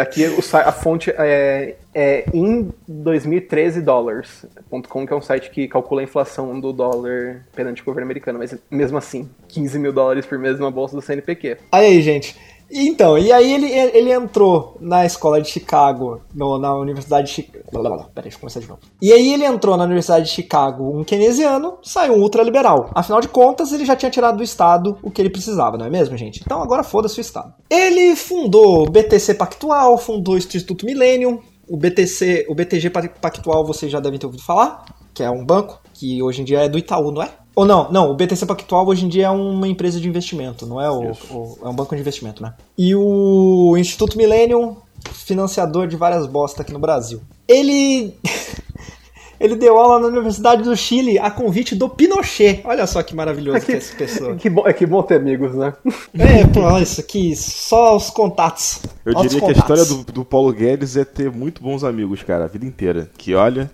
Aqui 0.00 0.24
a 0.52 0.72
fonte 0.72 1.12
é, 1.16 1.76
é 1.94 2.24
em 2.32 2.72
2013 2.88 3.80
dólares.com, 3.80 5.06
que 5.06 5.12
é 5.12 5.16
um 5.16 5.22
site 5.22 5.50
que 5.50 5.68
calcula 5.68 6.00
a 6.00 6.04
inflação 6.04 6.58
do 6.58 6.72
dólar 6.72 7.44
perante 7.54 7.82
o 7.82 7.84
governo 7.84 8.06
americano, 8.06 8.38
mas 8.38 8.56
mesmo 8.70 8.98
assim, 8.98 9.28
15 9.48 9.78
mil 9.78 9.92
dólares 9.92 10.26
por 10.26 10.38
mês 10.38 10.58
numa 10.58 10.70
bolsa 10.70 10.96
do 10.96 11.02
CNPq. 11.02 11.58
Aí, 11.70 12.00
gente, 12.02 12.36
então, 12.70 13.18
e 13.18 13.32
aí 13.32 13.52
ele, 13.52 13.70
ele 13.70 14.12
entrou 14.12 14.76
na 14.80 15.04
escola 15.04 15.40
de 15.40 15.48
Chicago, 15.48 16.20
no, 16.34 16.58
na 16.58 16.74
Universidade 16.74 17.28
de 17.28 17.34
Chicago. 17.34 17.68
Peraí, 18.14 18.24
deixa 18.24 18.36
eu 18.36 18.40
começar 18.40 18.60
de 18.60 18.68
novo. 18.68 18.80
E 19.00 19.12
aí 19.12 19.32
ele 19.32 19.44
entrou 19.44 19.76
na 19.76 19.84
Universidade 19.84 20.26
de 20.26 20.32
Chicago, 20.32 20.98
um 20.98 21.04
keynesiano, 21.04 21.78
saiu 21.82 22.14
um 22.14 22.22
ultraliberal. 22.22 22.90
Afinal 22.94 23.20
de 23.20 23.28
contas, 23.28 23.72
ele 23.72 23.84
já 23.84 23.94
tinha 23.94 24.10
tirado 24.10 24.36
do 24.36 24.42
Estado 24.42 24.98
o 25.02 25.10
que 25.10 25.20
ele 25.20 25.30
precisava, 25.30 25.76
não 25.76 25.86
é 25.86 25.90
mesmo, 25.90 26.16
gente? 26.16 26.42
Então 26.44 26.62
agora 26.62 26.82
foda-se 26.82 27.18
o 27.18 27.20
Estado. 27.20 27.54
Ele 27.70 28.16
fundou 28.16 28.86
o 28.86 28.90
BTC 28.90 29.34
Pactual, 29.34 29.96
fundou 29.98 30.34
o 30.34 30.38
Instituto 30.38 30.86
Millennium, 30.86 31.38
o 31.68 31.76
BTC, 31.76 32.46
o 32.48 32.54
BTG 32.54 32.90
Pactual 32.90 33.64
vocês 33.64 33.90
já 33.90 34.00
devem 34.00 34.18
ter 34.18 34.26
ouvido 34.26 34.42
falar, 34.42 34.84
que 35.14 35.22
é 35.22 35.30
um 35.30 35.44
banco 35.44 35.80
que 35.92 36.22
hoje 36.22 36.42
em 36.42 36.44
dia 36.44 36.64
é 36.64 36.68
do 36.68 36.78
Itaú, 36.78 37.10
não 37.10 37.22
é? 37.22 37.30
Ou 37.54 37.64
não, 37.64 37.90
não, 37.90 38.10
o 38.10 38.14
BTC 38.14 38.46
Pactual 38.46 38.86
hoje 38.86 39.04
em 39.04 39.08
dia 39.08 39.26
é 39.26 39.30
uma 39.30 39.68
empresa 39.68 40.00
de 40.00 40.08
investimento, 40.08 40.66
não 40.66 40.80
é 40.80 40.90
o, 40.90 41.12
o, 41.30 41.58
é 41.62 41.68
um 41.68 41.74
banco 41.74 41.94
de 41.94 42.00
investimento, 42.00 42.42
né? 42.42 42.54
E 42.76 42.94
o 42.96 43.76
Instituto 43.76 44.16
Millennium, 44.16 44.76
financiador 45.12 45.86
de 45.86 45.96
várias 45.96 46.26
bostas 46.26 46.62
aqui 46.62 46.72
no 46.72 46.80
Brasil. 46.80 47.20
Ele 47.46 48.14
ele 49.38 49.54
deu 49.54 49.78
aula 49.78 50.00
na 50.00 50.08
Universidade 50.08 50.62
do 50.62 50.76
Chile 50.76 51.18
a 51.18 51.30
convite 51.30 51.76
do 51.76 51.88
Pinochet. 51.88 52.60
Olha 52.64 52.86
só 52.86 53.02
que 53.02 53.14
maravilhoso 53.14 53.58
é 53.58 53.60
que, 53.60 53.66
que 53.66 53.72
é 53.72 53.76
essa 53.76 53.96
pessoa. 53.96 54.34
Que 54.34 54.50
bom, 54.50 54.66
é 54.66 54.72
que 54.72 54.86
bom 54.86 55.02
ter 55.02 55.16
amigos, 55.16 55.54
né? 55.54 55.74
É, 56.18 56.46
pô, 56.46 56.76
isso 56.78 57.00
aqui, 57.00 57.36
só 57.36 57.96
os 57.96 58.10
contatos. 58.10 58.80
Eu 59.04 59.14
diria 59.14 59.40
que 59.40 59.46
a 59.46 59.52
história 59.52 59.84
do, 59.84 60.04
do 60.04 60.24
Paulo 60.24 60.52
Guedes 60.52 60.96
é 60.96 61.04
ter 61.04 61.30
muito 61.30 61.62
bons 61.62 61.84
amigos, 61.84 62.22
cara, 62.22 62.44
a 62.44 62.48
vida 62.48 62.66
inteira. 62.66 63.10
Que 63.16 63.34
olha, 63.34 63.70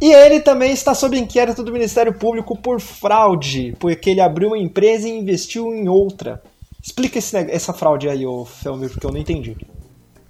e 0.00 0.12
ele 0.12 0.40
também 0.40 0.72
está 0.72 0.94
sob 0.94 1.18
inquérito 1.18 1.62
do 1.62 1.72
Ministério 1.72 2.12
Público 2.12 2.56
por 2.56 2.80
fraude, 2.80 3.74
porque 3.80 4.10
ele 4.10 4.20
abriu 4.20 4.48
uma 4.48 4.58
empresa 4.58 5.08
e 5.08 5.18
investiu 5.18 5.74
em 5.74 5.88
outra. 5.88 6.42
Explica 6.82 7.18
esse, 7.18 7.36
essa 7.36 7.72
fraude 7.72 8.08
aí, 8.08 8.24
ô 8.24 8.44
Felmir, 8.44 8.90
porque 8.90 9.06
eu 9.06 9.10
não 9.10 9.18
entendi. 9.18 9.56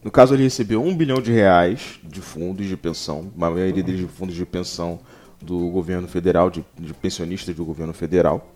No 0.03 0.11
caso, 0.11 0.35
ele 0.35 0.45
recebeu 0.45 0.83
um 0.83 0.97
bilhão 0.97 1.21
de 1.21 1.33
reais 1.33 2.01
de 2.03 2.21
fundos 2.21 2.67
de 2.67 2.77
pensão, 2.77 3.31
a 3.37 3.51
maioria 3.51 3.83
deles 3.83 4.01
de 4.01 4.07
fundos 4.07 4.35
de 4.35 4.47
pensão 4.47 5.01
do 5.41 5.69
governo 5.69 6.09
federal, 6.09 6.51
de, 6.51 6.65
de 6.79 6.95
pensionistas 6.95 7.55
do 7.55 7.65
governo 7.65 7.93
federal. 7.93 8.55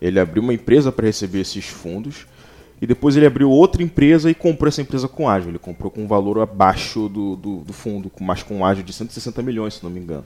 Ele 0.00 0.20
abriu 0.20 0.42
uma 0.42 0.54
empresa 0.54 0.92
para 0.92 1.06
receber 1.06 1.40
esses 1.40 1.66
fundos 1.66 2.26
e 2.80 2.86
depois 2.86 3.16
ele 3.16 3.26
abriu 3.26 3.50
outra 3.50 3.82
empresa 3.82 4.30
e 4.30 4.34
comprou 4.34 4.68
essa 4.68 4.80
empresa 4.80 5.06
com 5.06 5.28
ágio. 5.28 5.50
Ele 5.50 5.58
comprou 5.58 5.90
com 5.90 6.04
um 6.04 6.06
valor 6.06 6.40
abaixo 6.40 7.08
do, 7.08 7.36
do, 7.36 7.56
do 7.58 7.72
fundo, 7.72 8.10
mas 8.20 8.42
com 8.42 8.64
ágio 8.64 8.82
de 8.82 8.92
160 8.92 9.42
milhões, 9.42 9.74
se 9.74 9.84
não 9.84 9.90
me 9.90 10.00
engano. 10.00 10.24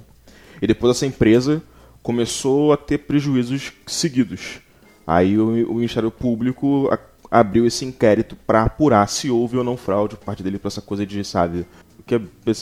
E 0.62 0.66
depois 0.66 0.96
essa 0.96 1.06
empresa 1.06 1.62
começou 2.02 2.72
a 2.72 2.76
ter 2.76 2.98
prejuízos 2.98 3.72
seguidos. 3.86 4.60
Aí 5.06 5.36
o, 5.36 5.48
o 5.70 5.74
Ministério 5.74 6.10
Público 6.10 6.88
a, 6.92 7.40
abriu 7.40 7.66
esse 7.66 7.84
inquérito 7.84 8.36
para 8.46 8.62
apurar 8.62 9.08
se 9.08 9.28
houve 9.30 9.56
ou 9.56 9.64
não 9.64 9.76
fraude 9.76 10.16
por 10.16 10.24
parte 10.24 10.42
dele 10.42 10.58
para 10.58 10.68
essa 10.68 10.80
coisa 10.80 11.04
de, 11.04 11.24
sabe, 11.24 11.66
o 11.98 12.02
que 12.04 12.14
é, 12.14 12.20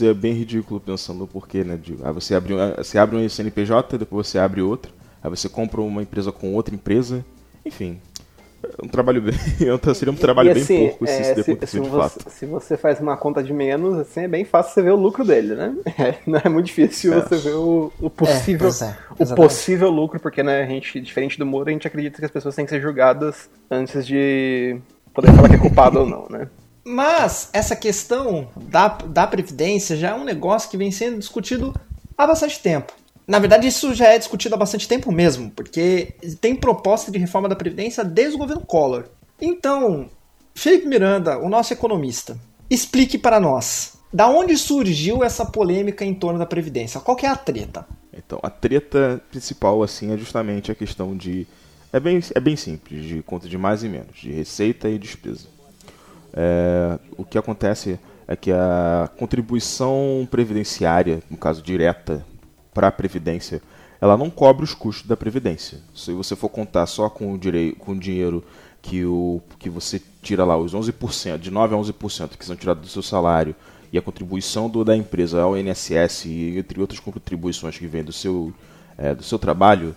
é 0.08 0.14
bem 0.14 0.32
ridículo 0.32 0.80
pensando 0.80 1.26
porque, 1.26 1.62
né, 1.62 1.76
de, 1.76 1.96
aí 2.02 2.12
você 2.12 2.34
abre, 2.34 2.54
você 2.78 2.98
abre 2.98 3.16
um 3.16 3.28
CNPJ, 3.28 3.98
depois 3.98 4.26
você 4.26 4.38
abre 4.38 4.62
outro, 4.62 4.92
aí 5.22 5.28
você 5.28 5.48
compra 5.48 5.82
uma 5.82 6.02
empresa 6.02 6.32
com 6.32 6.54
outra 6.54 6.74
empresa, 6.74 7.24
enfim, 7.64 8.00
um 8.82 8.88
trabalho 8.88 9.22
bem. 9.22 9.34
seria 9.94 10.12
um 10.12 10.16
trabalho 10.16 10.48
e, 10.48 10.52
assim, 10.52 10.76
bem 10.76 10.88
pouco 10.88 11.06
se 11.06 11.12
é, 11.12 11.20
isso 11.20 11.34
se, 11.34 11.66
se, 11.66 11.80
de 11.80 11.88
você, 11.88 11.98
fato. 11.98 12.30
Se 12.30 12.46
você 12.46 12.76
faz 12.76 13.00
uma 13.00 13.16
conta 13.16 13.42
de 13.42 13.52
menos, 13.52 13.98
assim, 13.98 14.20
é 14.20 14.28
bem 14.28 14.44
fácil 14.44 14.72
você 14.72 14.82
ver 14.82 14.90
o 14.90 14.96
lucro 14.96 15.24
dele, 15.24 15.54
né? 15.54 15.74
É, 16.02 16.14
não 16.26 16.40
é 16.42 16.48
muito 16.48 16.66
difícil 16.66 17.12
é. 17.12 17.20
você 17.20 17.36
ver 17.36 17.54
o, 17.54 17.92
o 18.00 18.10
possível, 18.10 18.68
é, 18.68 19.22
o 19.22 19.34
possível 19.34 19.90
lucro, 19.90 20.18
porque 20.18 20.42
né, 20.42 20.62
a 20.62 20.66
gente, 20.66 21.00
diferente 21.00 21.38
do 21.38 21.46
Moro, 21.46 21.68
a 21.68 21.72
gente 21.72 21.86
acredita 21.86 22.18
que 22.18 22.24
as 22.24 22.30
pessoas 22.30 22.56
têm 22.56 22.64
que 22.64 22.70
ser 22.70 22.80
julgadas 22.80 23.48
antes 23.70 24.06
de 24.06 24.78
poder 25.12 25.32
falar 25.32 25.48
que 25.48 25.54
é 25.54 25.58
culpado 25.58 26.00
ou 26.00 26.06
não, 26.06 26.26
né? 26.28 26.48
Mas 26.84 27.50
essa 27.52 27.76
questão 27.76 28.48
da, 28.56 28.88
da 28.88 29.26
Previdência 29.26 29.96
já 29.96 30.10
é 30.10 30.14
um 30.14 30.24
negócio 30.24 30.68
que 30.68 30.76
vem 30.76 30.90
sendo 30.90 31.18
discutido 31.18 31.74
há 32.16 32.26
bastante 32.26 32.60
tempo. 32.60 32.92
Na 33.26 33.38
verdade, 33.38 33.66
isso 33.68 33.94
já 33.94 34.08
é 34.08 34.18
discutido 34.18 34.54
há 34.54 34.58
bastante 34.58 34.88
tempo 34.88 35.12
mesmo, 35.12 35.50
porque 35.50 36.14
tem 36.40 36.56
proposta 36.56 37.10
de 37.10 37.18
reforma 37.18 37.48
da 37.48 37.56
Previdência 37.56 38.04
desde 38.04 38.34
o 38.34 38.38
governo 38.38 38.66
Collor. 38.66 39.04
Então, 39.40 40.08
Felipe 40.54 40.86
Miranda, 40.86 41.38
o 41.38 41.48
nosso 41.48 41.72
economista, 41.72 42.36
explique 42.68 43.16
para 43.16 43.40
nós, 43.40 43.98
da 44.12 44.28
onde 44.28 44.56
surgiu 44.56 45.22
essa 45.22 45.44
polêmica 45.46 46.04
em 46.04 46.14
torno 46.14 46.38
da 46.38 46.46
Previdência? 46.46 47.00
Qual 47.00 47.16
é 47.22 47.26
a 47.26 47.36
treta? 47.36 47.86
Então, 48.12 48.38
a 48.42 48.50
treta 48.50 49.22
principal, 49.30 49.82
assim, 49.82 50.12
é 50.12 50.18
justamente 50.18 50.70
a 50.70 50.74
questão 50.74 51.16
de... 51.16 51.46
É 51.92 52.00
bem, 52.00 52.20
é 52.34 52.40
bem 52.40 52.56
simples, 52.56 53.04
de 53.04 53.22
conta 53.22 53.48
de 53.48 53.56
mais 53.56 53.84
e 53.84 53.88
menos, 53.88 54.16
de 54.16 54.32
receita 54.32 54.88
e 54.88 54.98
despesa. 54.98 55.46
É, 56.32 56.98
o 57.16 57.24
que 57.24 57.36
acontece 57.38 57.98
é 58.26 58.34
que 58.34 58.50
a 58.50 59.10
contribuição 59.18 60.26
previdenciária, 60.30 61.22
no 61.30 61.36
caso 61.36 61.62
direta 61.62 62.24
para 62.72 62.88
a 62.88 62.92
Previdência, 62.92 63.62
ela 64.00 64.16
não 64.16 64.28
cobre 64.28 64.64
os 64.64 64.74
custos 64.74 65.06
da 65.06 65.16
Previdência. 65.16 65.78
Se 65.94 66.12
você 66.12 66.34
for 66.34 66.48
contar 66.48 66.86
só 66.86 67.08
com 67.08 67.32
o, 67.32 67.38
direi 67.38 67.72
com 67.72 67.92
o 67.92 67.98
dinheiro 67.98 68.44
que, 68.80 69.04
o, 69.04 69.40
que 69.58 69.70
você 69.70 70.02
tira 70.20 70.44
lá, 70.44 70.56
os 70.56 70.74
11%, 70.74 71.38
de 71.38 71.50
9% 71.50 71.72
a 71.72 71.92
11% 71.92 72.36
que 72.36 72.44
são 72.44 72.56
tirados 72.56 72.82
do 72.82 72.88
seu 72.88 73.02
salário, 73.02 73.54
e 73.92 73.98
a 73.98 74.02
contribuição 74.02 74.70
do, 74.70 74.84
da 74.84 74.96
empresa 74.96 75.42
ao 75.42 75.56
INSS, 75.56 76.24
e 76.24 76.58
entre 76.58 76.80
outras 76.80 76.98
contribuições 76.98 77.78
que 77.78 77.86
vêm 77.86 78.02
do 78.02 78.12
seu, 78.12 78.52
é, 78.96 79.14
do 79.14 79.22
seu 79.22 79.38
trabalho, 79.38 79.94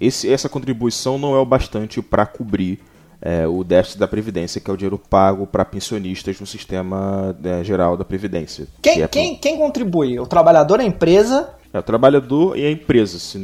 esse, 0.00 0.32
essa 0.32 0.48
contribuição 0.48 1.18
não 1.18 1.34
é 1.36 1.38
o 1.38 1.44
bastante 1.44 2.02
para 2.02 2.26
cobrir 2.26 2.80
é, 3.20 3.46
o 3.46 3.62
déficit 3.62 3.98
da 3.98 4.08
Previdência, 4.08 4.60
que 4.60 4.70
é 4.70 4.74
o 4.74 4.76
dinheiro 4.76 4.98
pago 4.98 5.46
para 5.46 5.64
pensionistas 5.64 6.40
no 6.40 6.46
sistema 6.46 7.36
é, 7.44 7.62
geral 7.62 7.96
da 7.96 8.04
Previdência. 8.04 8.66
Quem, 8.82 8.94
que 8.94 9.02
é 9.02 9.08
quem, 9.08 9.36
quem 9.36 9.56
contribui? 9.56 10.18
O 10.18 10.26
trabalhador, 10.26 10.80
a 10.80 10.84
empresa 10.84 11.50
é 11.74 11.78
o 11.80 11.82
trabalhador 11.82 12.56
e 12.56 12.64
a 12.64 12.70
empresa. 12.70 13.18
Se 13.18 13.36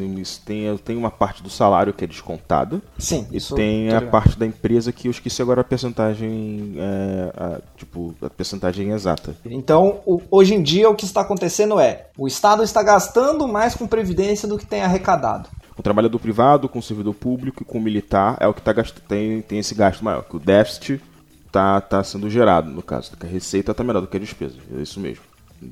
tem, 0.47 0.77
tem 0.79 0.97
uma 0.97 1.11
parte 1.11 1.43
do 1.43 1.51
salário 1.51 1.93
que 1.93 2.05
é 2.05 2.07
descontada. 2.07 2.81
Sim. 2.97 3.27
E 3.33 3.41
tem 3.57 3.93
a 3.93 4.01
parte 4.01 4.39
da 4.39 4.47
empresa 4.47 4.93
que 4.93 5.09
eu 5.09 5.11
esqueci 5.11 5.43
agora 5.43 5.63
a 5.63 5.65
percentagem. 5.65 6.75
É, 6.79 7.33
a, 7.37 7.61
tipo, 7.77 8.15
a 8.23 8.31
percentagem 8.31 8.93
exata. 8.93 9.35
Então, 9.45 10.01
o, 10.07 10.23
hoje 10.31 10.55
em 10.55 10.63
dia 10.63 10.89
o 10.89 10.95
que 10.95 11.05
está 11.05 11.23
acontecendo 11.23 11.81
é 11.81 12.07
o 12.17 12.29
Estado 12.29 12.63
está 12.63 12.85
gastando 12.85 13.49
mais 13.49 13.75
com 13.75 13.91
Previdência 13.91 14.47
do 14.47 14.57
que 14.57 14.65
tem 14.65 14.83
arrecadado. 14.83 15.49
O 15.77 15.83
trabalhador 15.83 16.21
privado, 16.21 16.69
com 16.69 16.79
o 16.79 16.83
servidor 16.83 17.15
público 17.15 17.65
e 17.65 17.67
com 17.67 17.79
o 17.79 17.81
militar 17.81 18.37
é 18.39 18.47
o 18.47 18.55
que 18.55 18.63
tá 18.63 18.73
gast... 18.73 18.97
tem, 19.09 19.43
tem 19.43 19.59
esse 19.59 19.75
gasto 19.75 20.05
maior, 20.05 20.23
que 20.23 20.37
o 20.37 20.39
déficit 20.39 21.01
está 21.47 21.81
tá 21.81 22.05
sendo 22.05 22.31
gerado, 22.31 22.71
no 22.71 22.83
caso. 22.83 23.17
Que 23.17 23.27
a 23.27 23.29
receita 23.29 23.73
está 23.73 23.83
menor 23.83 24.01
do 24.01 24.07
que 24.07 24.17
a 24.17 24.21
despesa. 24.21 24.55
É 24.79 24.83
isso 24.83 25.01
mesmo. 25.01 25.25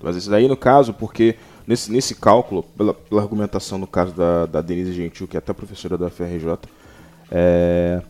Mas 0.02 0.16
isso 0.16 0.28
daí, 0.28 0.48
no 0.48 0.56
caso, 0.56 0.92
porque 0.92 1.36
nesse, 1.68 1.92
nesse 1.92 2.14
cálculo, 2.14 2.62
pela, 2.62 2.94
pela 2.94 3.20
argumentação 3.20 3.76
no 3.76 3.86
caso 3.86 4.14
da, 4.14 4.46
da 4.46 4.62
Denise 4.62 4.94
Gentil, 4.94 5.28
que 5.28 5.36
é 5.36 5.38
até 5.38 5.52
professora 5.52 5.98
da 5.98 6.08
FRJ, 6.08 6.58
é, 7.30 8.00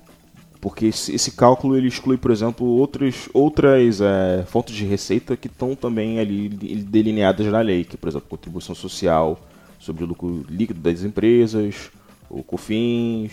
porque 0.60 0.86
esse, 0.86 1.12
esse, 1.12 1.32
cálculo 1.32 1.76
ele 1.76 1.88
exclui, 1.88 2.16
por 2.16 2.30
exemplo, 2.30 2.64
outras, 2.64 3.28
outras 3.34 4.00
é, 4.00 4.44
fontes 4.46 4.76
de 4.76 4.84
receita 4.84 5.36
que 5.36 5.48
estão 5.48 5.74
também 5.74 6.20
ali 6.20 6.48
delineadas 6.48 7.46
na 7.48 7.60
lei, 7.60 7.82
que 7.82 7.96
por 7.96 8.08
exemplo, 8.08 8.28
contribuição 8.28 8.76
social 8.76 9.40
sobre 9.76 10.04
o 10.04 10.06
lucro 10.06 10.44
líquido 10.48 10.80
das 10.80 11.02
empresas, 11.02 11.90
o 12.30 12.44
COFINS, 12.44 13.32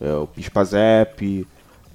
é, 0.00 0.12
o 0.14 0.26
PIS-PASEP, 0.26 1.46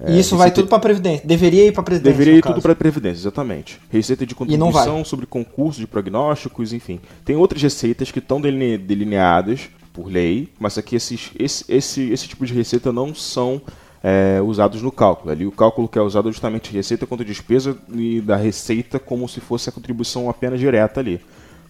é, 0.03 0.17
isso 0.17 0.35
vai 0.35 0.51
tudo 0.51 0.67
para 0.67 0.79
Previdência. 0.79 1.25
Deveria 1.25 1.67
ir 1.67 1.71
para 1.71 1.83
Previdência. 1.83 2.17
Deveria 2.17 2.39
ir 2.39 2.41
tudo 2.41 2.61
para 2.61 2.75
Previdência, 2.75 3.21
exatamente. 3.21 3.79
Receita 3.89 4.25
de 4.25 4.33
contribuição 4.33 5.05
sobre 5.05 5.25
concurso 5.25 5.79
de 5.79 5.87
prognósticos, 5.87 6.73
enfim. 6.73 6.99
Tem 7.23 7.35
outras 7.35 7.61
receitas 7.61 8.11
que 8.11 8.19
estão 8.19 8.41
delineadas 8.41 9.69
por 9.93 10.07
lei, 10.07 10.49
mas 10.59 10.77
aqui 10.77 10.95
esses, 10.95 11.31
esse, 11.37 11.65
esse, 11.67 12.09
esse 12.11 12.27
tipo 12.27 12.45
de 12.45 12.53
receita 12.53 12.91
não 12.91 13.13
são 13.13 13.61
é, 14.03 14.41
usados 14.41 14.81
no 14.81 14.91
cálculo. 14.91 15.31
Ali 15.31 15.45
o 15.45 15.51
cálculo 15.51 15.87
que 15.87 15.99
é 15.99 16.01
usado 16.01 16.29
é 16.29 16.31
justamente 16.31 16.71
receita 16.71 17.05
contra 17.05 17.25
despesa 17.25 17.77
e 17.93 18.21
da 18.21 18.35
receita 18.35 18.99
como 18.99 19.27
se 19.27 19.39
fosse 19.39 19.69
a 19.69 19.71
contribuição 19.71 20.29
apenas 20.29 20.59
direta 20.59 20.99
ali. 20.99 21.21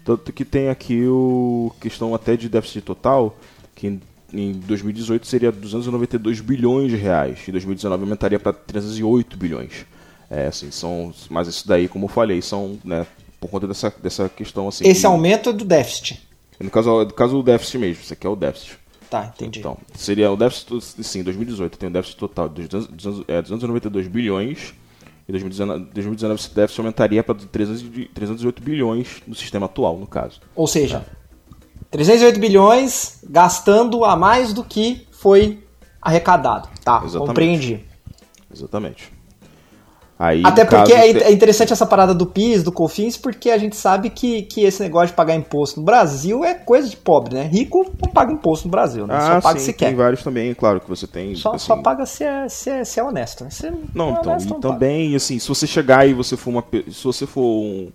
Tanto 0.06 0.32
que 0.32 0.46
tem 0.46 0.70
aqui 0.70 1.06
o 1.06 1.72
questão 1.80 2.16
até 2.16 2.36
de 2.36 2.50
déficit 2.50 2.82
total, 2.82 3.38
que 3.76 4.00
em 4.34 4.54
2018 4.54 5.28
seria 5.28 5.52
292 5.52 6.40
bilhões 6.42 6.92
de 6.92 6.98
reais. 6.98 7.40
Em 7.48 7.52
2019 7.52 8.04
aumentaria 8.04 8.40
para 8.40 8.54
308 8.54 9.38
bilhões. 9.38 9.86
É, 10.30 10.48
assim, 10.48 10.72
são, 10.72 11.14
mas 11.30 11.48
isso 11.48 11.68
daí, 11.68 11.88
como 11.88 12.06
eu 12.06 12.10
falei, 12.10 12.42
são, 12.42 12.80
né, 12.86 13.06
por 13.40 13.50
conta 13.50 13.68
dessa, 13.68 13.94
dessa 14.02 14.30
questão 14.30 14.68
assim. 14.68 14.88
Esse 14.88 15.06
aumento 15.06 15.50
é 15.50 15.54
do 15.54 15.66
déficit. 15.66 16.22
No 16.60 16.70
caso, 16.70 17.04
no 17.04 17.14
caso 17.14 17.34
do 17.34 17.44
déficit 17.44 17.78
mesmo, 17.80 18.04
isso 18.04 18.14
aqui 18.14 18.26
é 18.26 18.30
o 18.30 18.36
déficit. 18.36 18.80
Tá, 19.10 19.26
entendi. 19.36 19.60
Então, 19.60 19.78
seria 19.94 20.32
o 20.32 20.38
déficit, 20.38 21.04
sim, 21.04 21.20
em 21.20 21.24
2018 21.24 21.78
tem 21.78 21.90
um 21.90 21.92
déficit 21.92 22.18
total 22.18 22.48
de 22.48 22.66
200, 22.68 22.88
200, 22.88 23.26
é, 23.28 23.42
292 23.42 24.08
bilhões. 24.08 24.74
Em 25.28 25.32
2019, 25.32 25.86
2019 25.94 26.40
esse 26.40 26.56
déficit 26.56 26.80
aumentaria 26.80 27.24
para 27.24 27.36
308 27.36 28.64
bilhões 28.64 29.22
no 29.28 29.36
sistema 29.36 29.66
atual, 29.66 29.98
no 29.98 30.08
caso. 30.08 30.40
Ou 30.56 30.66
seja, 30.66 31.02
tá. 31.02 31.21
308 31.92 32.40
bilhões 32.40 33.20
gastando 33.30 34.06
a 34.06 34.16
mais 34.16 34.54
do 34.54 34.64
que 34.64 35.06
foi 35.12 35.64
arrecadado. 36.02 36.70
Tá, 36.84 37.02
Exatamente. 37.04 37.28
compreendi. 37.28 37.86
Exatamente. 38.52 39.22
Aí, 40.18 40.44
Até 40.46 40.64
porque 40.64 40.94
é, 40.94 41.10
é 41.10 41.32
interessante 41.32 41.74
essa 41.74 41.86
parada 41.86 42.14
do 42.14 42.28
PIS, 42.28 42.62
do 42.62 42.72
COFINS, 42.72 43.18
porque 43.18 43.50
a 43.50 43.58
gente 43.58 43.76
sabe 43.76 44.12
que, 44.12 44.44
que 44.44 44.62
esse 44.62 44.80
negócio 44.84 45.08
de 45.08 45.14
pagar 45.14 45.34
imposto 45.34 45.80
no 45.80 45.86
Brasil 45.86 46.46
é 46.46 46.54
coisa 46.54 46.88
de 46.88 46.96
pobre, 46.96 47.34
né? 47.34 47.50
Rico 47.52 47.92
não 48.00 48.14
paga 48.14 48.32
imposto 48.32 48.68
no 48.68 48.72
Brasil, 48.72 49.08
né? 49.08 49.16
Ah, 49.18 49.22
só 49.22 49.42
paga 49.42 49.60
sim, 49.60 49.66
se 49.66 49.74
quer. 49.74 49.88
Tem 49.88 49.96
vários 49.96 50.22
também, 50.22 50.54
claro 50.54 50.80
que 50.80 50.88
você 50.88 51.08
tem. 51.08 51.34
Só, 51.34 51.56
assim... 51.56 51.66
só 51.66 51.82
paga 51.82 52.06
se 52.06 52.24
é, 52.24 52.48
se 52.48 52.70
é, 52.70 52.84
se 52.84 53.00
é 53.00 53.04
honesto, 53.04 53.44
né? 53.44 53.50
Se 53.50 53.72
não, 53.72 53.80
não 53.96 54.08
é 54.10 54.12
então, 54.12 54.32
honesto, 54.34 54.58
e 54.58 54.62
também, 54.62 55.06
paga. 55.08 55.18
assim, 55.18 55.40
se 55.40 55.48
você 55.48 55.66
chegar 55.66 56.08
e 56.08 56.14
você 56.14 56.38
for 56.38 56.52
uma. 56.52 56.64
Se 56.92 57.04
você 57.04 57.26
for 57.26 57.42
um, 57.42 57.92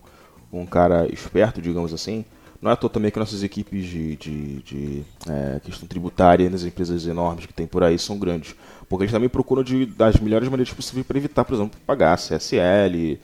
um 0.52 0.66
cara 0.66 1.06
esperto, 1.12 1.62
digamos 1.62 1.94
assim, 1.94 2.24
não 2.60 2.70
é 2.70 2.74
à 2.74 2.76
toa 2.76 2.90
também 2.90 3.10
que 3.10 3.18
nossas 3.18 3.42
equipes 3.42 3.86
de, 3.86 4.16
de, 4.16 4.56
de 4.62 5.04
é, 5.28 5.60
questão 5.60 5.86
tributária 5.86 6.48
nas 6.48 6.64
empresas 6.64 7.06
enormes 7.06 7.46
que 7.46 7.52
tem 7.52 7.66
por 7.66 7.82
aí 7.82 7.98
são 7.98 8.18
grandes. 8.18 8.54
Porque 8.88 9.04
eles 9.04 9.12
também 9.12 9.28
procuram 9.28 9.62
de, 9.62 9.86
das 9.86 10.16
melhores 10.16 10.48
maneiras 10.48 10.72
possíveis 10.72 11.06
para 11.06 11.18
evitar, 11.18 11.44
por 11.44 11.54
exemplo, 11.54 11.78
pagar 11.86 12.16
CSL, 12.16 13.18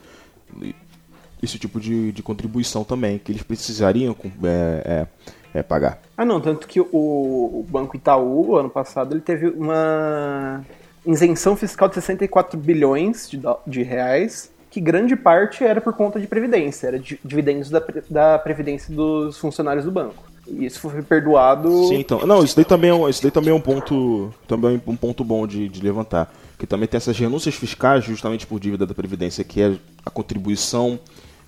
esse 1.41 1.59
tipo 1.59 1.79
de, 1.79 2.11
de 2.11 2.23
contribuição 2.23 2.83
também, 2.83 3.17
que 3.17 3.31
eles 3.31 3.43
precisariam 3.43 4.15
é, 4.43 5.07
é, 5.53 5.59
é, 5.59 5.63
pagar. 5.63 6.01
Ah, 6.17 6.23
não, 6.23 6.39
tanto 6.39 6.67
que 6.67 6.79
o, 6.79 6.85
o 6.91 7.65
Banco 7.69 7.95
Itaú, 7.95 8.55
ano 8.55 8.69
passado, 8.69 9.13
ele 9.13 9.21
teve 9.21 9.47
uma 9.47 10.63
isenção 11.05 11.55
fiscal 11.55 11.89
de 11.89 11.95
64 11.95 12.57
bilhões 12.57 13.29
de, 13.29 13.39
de 13.67 13.83
reais 13.83 14.52
que 14.73 14.81
grande 14.81 15.15
parte 15.15 15.63
era 15.63 15.79
por 15.79 15.93
conta 15.93 16.19
de 16.19 16.25
previdência, 16.25 16.87
era 16.87 16.99
dividendos 16.99 17.69
da, 17.69 17.79
da 18.09 18.39
previdência 18.39 18.91
dos 18.91 19.37
funcionários 19.37 19.85
do 19.85 19.91
banco. 19.91 20.23
E 20.47 20.65
isso 20.65 20.79
foi 20.79 21.03
perdoado. 21.03 21.89
Sim, 21.89 21.99
então. 21.99 22.25
Não, 22.25 22.43
isso 22.43 22.55
daí 22.55 22.65
também 22.65 22.89
é 22.89 22.93
um, 22.93 23.07
isso 23.07 23.21
daí 23.21 23.29
também 23.29 23.51
é 23.51 23.53
um 23.53 23.61
ponto, 23.61 24.33
também 24.47 24.81
um 24.87 24.95
ponto 24.95 25.23
bom 25.23 25.45
de, 25.45 25.69
de 25.69 25.79
levantar. 25.79 26.33
Que 26.57 26.65
também 26.65 26.87
tem 26.87 26.97
essas 26.97 27.15
renúncias 27.15 27.53
fiscais 27.53 28.03
justamente 28.03 28.47
por 28.47 28.59
dívida 28.59 28.83
da 28.83 28.95
Previdência, 28.95 29.43
que 29.43 29.61
é 29.61 29.75
a 30.03 30.09
contribuição 30.09 30.99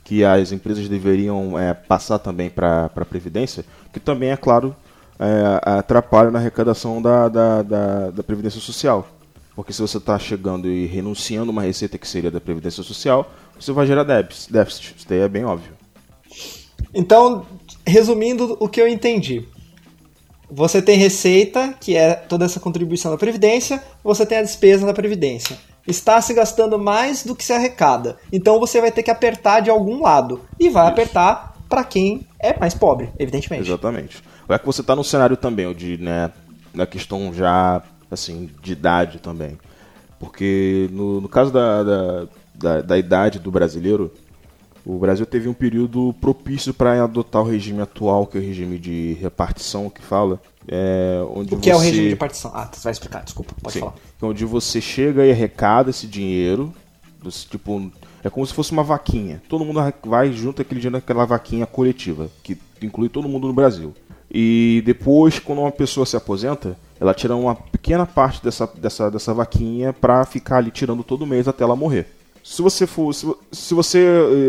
que 0.03 0.23
as 0.23 0.51
empresas 0.51 0.88
deveriam 0.88 1.57
é, 1.57 1.73
passar 1.73 2.19
também 2.19 2.47
para 2.47 2.91
a 2.95 3.05
Previdência, 3.05 3.65
que 3.91 3.99
também, 3.99 4.29
é 4.29 4.38
claro, 4.38 4.75
é, 5.19 5.61
atrapalha 5.79 6.29
na 6.29 6.38
arrecadação 6.38 7.01
da, 7.01 7.27
da, 7.27 7.63
da, 7.63 8.11
da 8.11 8.23
Previdência 8.23 8.61
Social. 8.61 9.07
Porque 9.55 9.71
se 9.71 9.81
você 9.81 9.97
está 9.97 10.19
chegando 10.19 10.69
e 10.69 10.85
renunciando 10.85 11.51
uma 11.51 11.61
receita 11.61 11.97
que 11.97 12.07
seria 12.07 12.29
da 12.29 12.41
Previdência 12.41 12.83
Social, 12.83 13.31
você 13.57 13.71
vai 13.71 13.87
gerar 13.87 14.03
déficit. 14.03 14.95
Isso 14.97 15.07
daí 15.07 15.19
é 15.19 15.29
bem 15.29 15.45
óbvio. 15.45 15.71
Então, 16.93 17.45
resumindo 17.85 18.57
o 18.59 18.67
que 18.67 18.81
eu 18.81 18.87
entendi. 18.87 19.45
Você 20.51 20.81
tem 20.81 20.97
receita, 20.97 21.73
que 21.79 21.95
é 21.95 22.13
toda 22.13 22.45
essa 22.45 22.59
contribuição 22.59 23.11
da 23.11 23.17
Previdência, 23.17 23.81
você 24.03 24.25
tem 24.25 24.39
a 24.39 24.43
despesa 24.43 24.85
da 24.85 24.93
Previdência. 24.93 25.57
Está 25.87 26.19
se 26.21 26.33
gastando 26.33 26.77
mais 26.77 27.23
do 27.23 27.35
que 27.35 27.43
se 27.43 27.53
arrecada. 27.53 28.17
Então 28.31 28.59
você 28.59 28.81
vai 28.81 28.91
ter 28.91 29.03
que 29.03 29.11
apertar 29.11 29.61
de 29.61 29.69
algum 29.69 30.01
lado. 30.01 30.41
E 30.59 30.69
vai 30.69 30.83
Isso. 30.83 30.93
apertar 30.93 31.55
para 31.69 31.83
quem 31.83 32.27
é 32.39 32.57
mais 32.59 32.73
pobre, 32.73 33.09
evidentemente. 33.17 33.67
Exatamente. 33.67 34.21
É 34.47 34.59
que 34.59 34.65
você 34.65 34.81
está 34.81 34.95
num 34.95 35.03
cenário 35.03 35.37
também 35.37 35.65
onde, 35.65 35.97
né, 35.97 36.31
na 36.73 36.85
questão 36.85 37.33
já 37.33 37.81
assim, 38.09 38.49
de 38.61 38.71
idade 38.73 39.19
também. 39.19 39.57
Porque 40.19 40.89
no, 40.91 41.21
no 41.21 41.29
caso 41.29 41.51
da, 41.51 41.83
da, 41.83 42.27
da, 42.53 42.81
da 42.81 42.97
idade 42.97 43.39
do 43.39 43.51
brasileiro, 43.51 44.11
o 44.85 44.99
Brasil 44.99 45.25
teve 45.25 45.49
um 45.49 45.53
período 45.53 46.13
propício 46.21 46.73
para 46.73 47.03
adotar 47.03 47.41
o 47.41 47.45
regime 47.45 47.81
atual, 47.81 48.27
que 48.27 48.37
é 48.37 48.41
o 48.41 48.43
regime 48.43 48.77
de 48.77 49.17
repartição 49.19 49.89
que 49.89 50.01
fala. 50.01 50.39
É, 50.67 51.23
onde 51.35 51.55
o 51.55 51.59
que 51.59 51.65
você... 51.65 51.71
é 51.71 51.75
o 51.75 51.79
regime 51.79 52.03
de 52.03 52.09
repartição? 52.09 52.51
Ah, 52.53 52.69
você 52.71 52.83
vai 52.83 52.91
explicar, 52.91 53.23
desculpa, 53.23 53.53
pode 53.61 53.73
Sim. 53.73 53.79
falar. 53.79 53.95
É 54.21 54.25
onde 54.25 54.45
você 54.45 54.79
chega 54.79 55.25
e 55.25 55.31
arrecada 55.31 55.89
esse 55.89 56.05
dinheiro, 56.05 56.71
tipo, 57.49 57.91
É 58.23 58.29
como 58.29 58.45
se 58.45 58.53
fosse 58.53 58.71
uma 58.71 58.83
vaquinha. 58.83 59.41
Todo 59.49 59.65
mundo 59.65 59.79
vai 60.05 60.31
junto 60.31 60.61
aquele 60.61 60.79
dia 60.79 60.91
naquela 60.91 61.25
vaquinha 61.25 61.65
coletiva, 61.65 62.29
que 62.43 62.57
inclui 62.81 63.09
todo 63.09 63.27
mundo 63.27 63.47
no 63.47 63.53
Brasil. 63.53 63.93
E 64.29 64.83
depois, 64.85 65.39
quando 65.39 65.59
uma 65.59 65.71
pessoa 65.71 66.05
se 66.05 66.15
aposenta, 66.15 66.77
ela 66.99 67.13
tira 67.13 67.36
uma 67.36 67.55
pequena 67.55 68.05
parte 68.05 68.43
dessa, 68.43 68.67
dessa, 68.67 69.12
dessa 69.12 69.34
vaquinha 69.34 69.93
para 69.93 70.25
ficar 70.25 70.58
ali 70.58 70.71
tirando 70.71 71.03
todo 71.03 71.25
mês 71.25 71.47
até 71.47 71.63
ela 71.63 71.75
morrer. 71.75 72.08
Se 72.43 72.62
você 72.62 72.86
for, 72.86 73.13
se, 73.13 73.27
se 73.51 73.73
você 73.73 74.05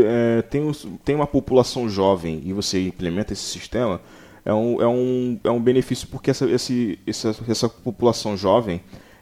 é, 0.07 0.43
tem, 0.43 0.71
tem 1.05 1.15
uma 1.15 1.27
população 1.27 1.89
jovem 1.89 2.43
e 2.45 2.53
você 2.53 2.87
implementa 2.87 3.33
esse 3.33 3.43
sistema, 3.43 4.01
é 4.45 4.53
um, 4.53 4.81
é 4.81 4.87
um, 4.87 5.41
é 5.45 5.51
um 5.51 5.61
benefício 5.61 6.07
porque 6.09 6.31
essa, 6.31 6.45
esse, 6.47 6.99
essa, 7.07 7.35
essa 7.49 7.69
população 7.69 8.37
jovem 8.37 8.81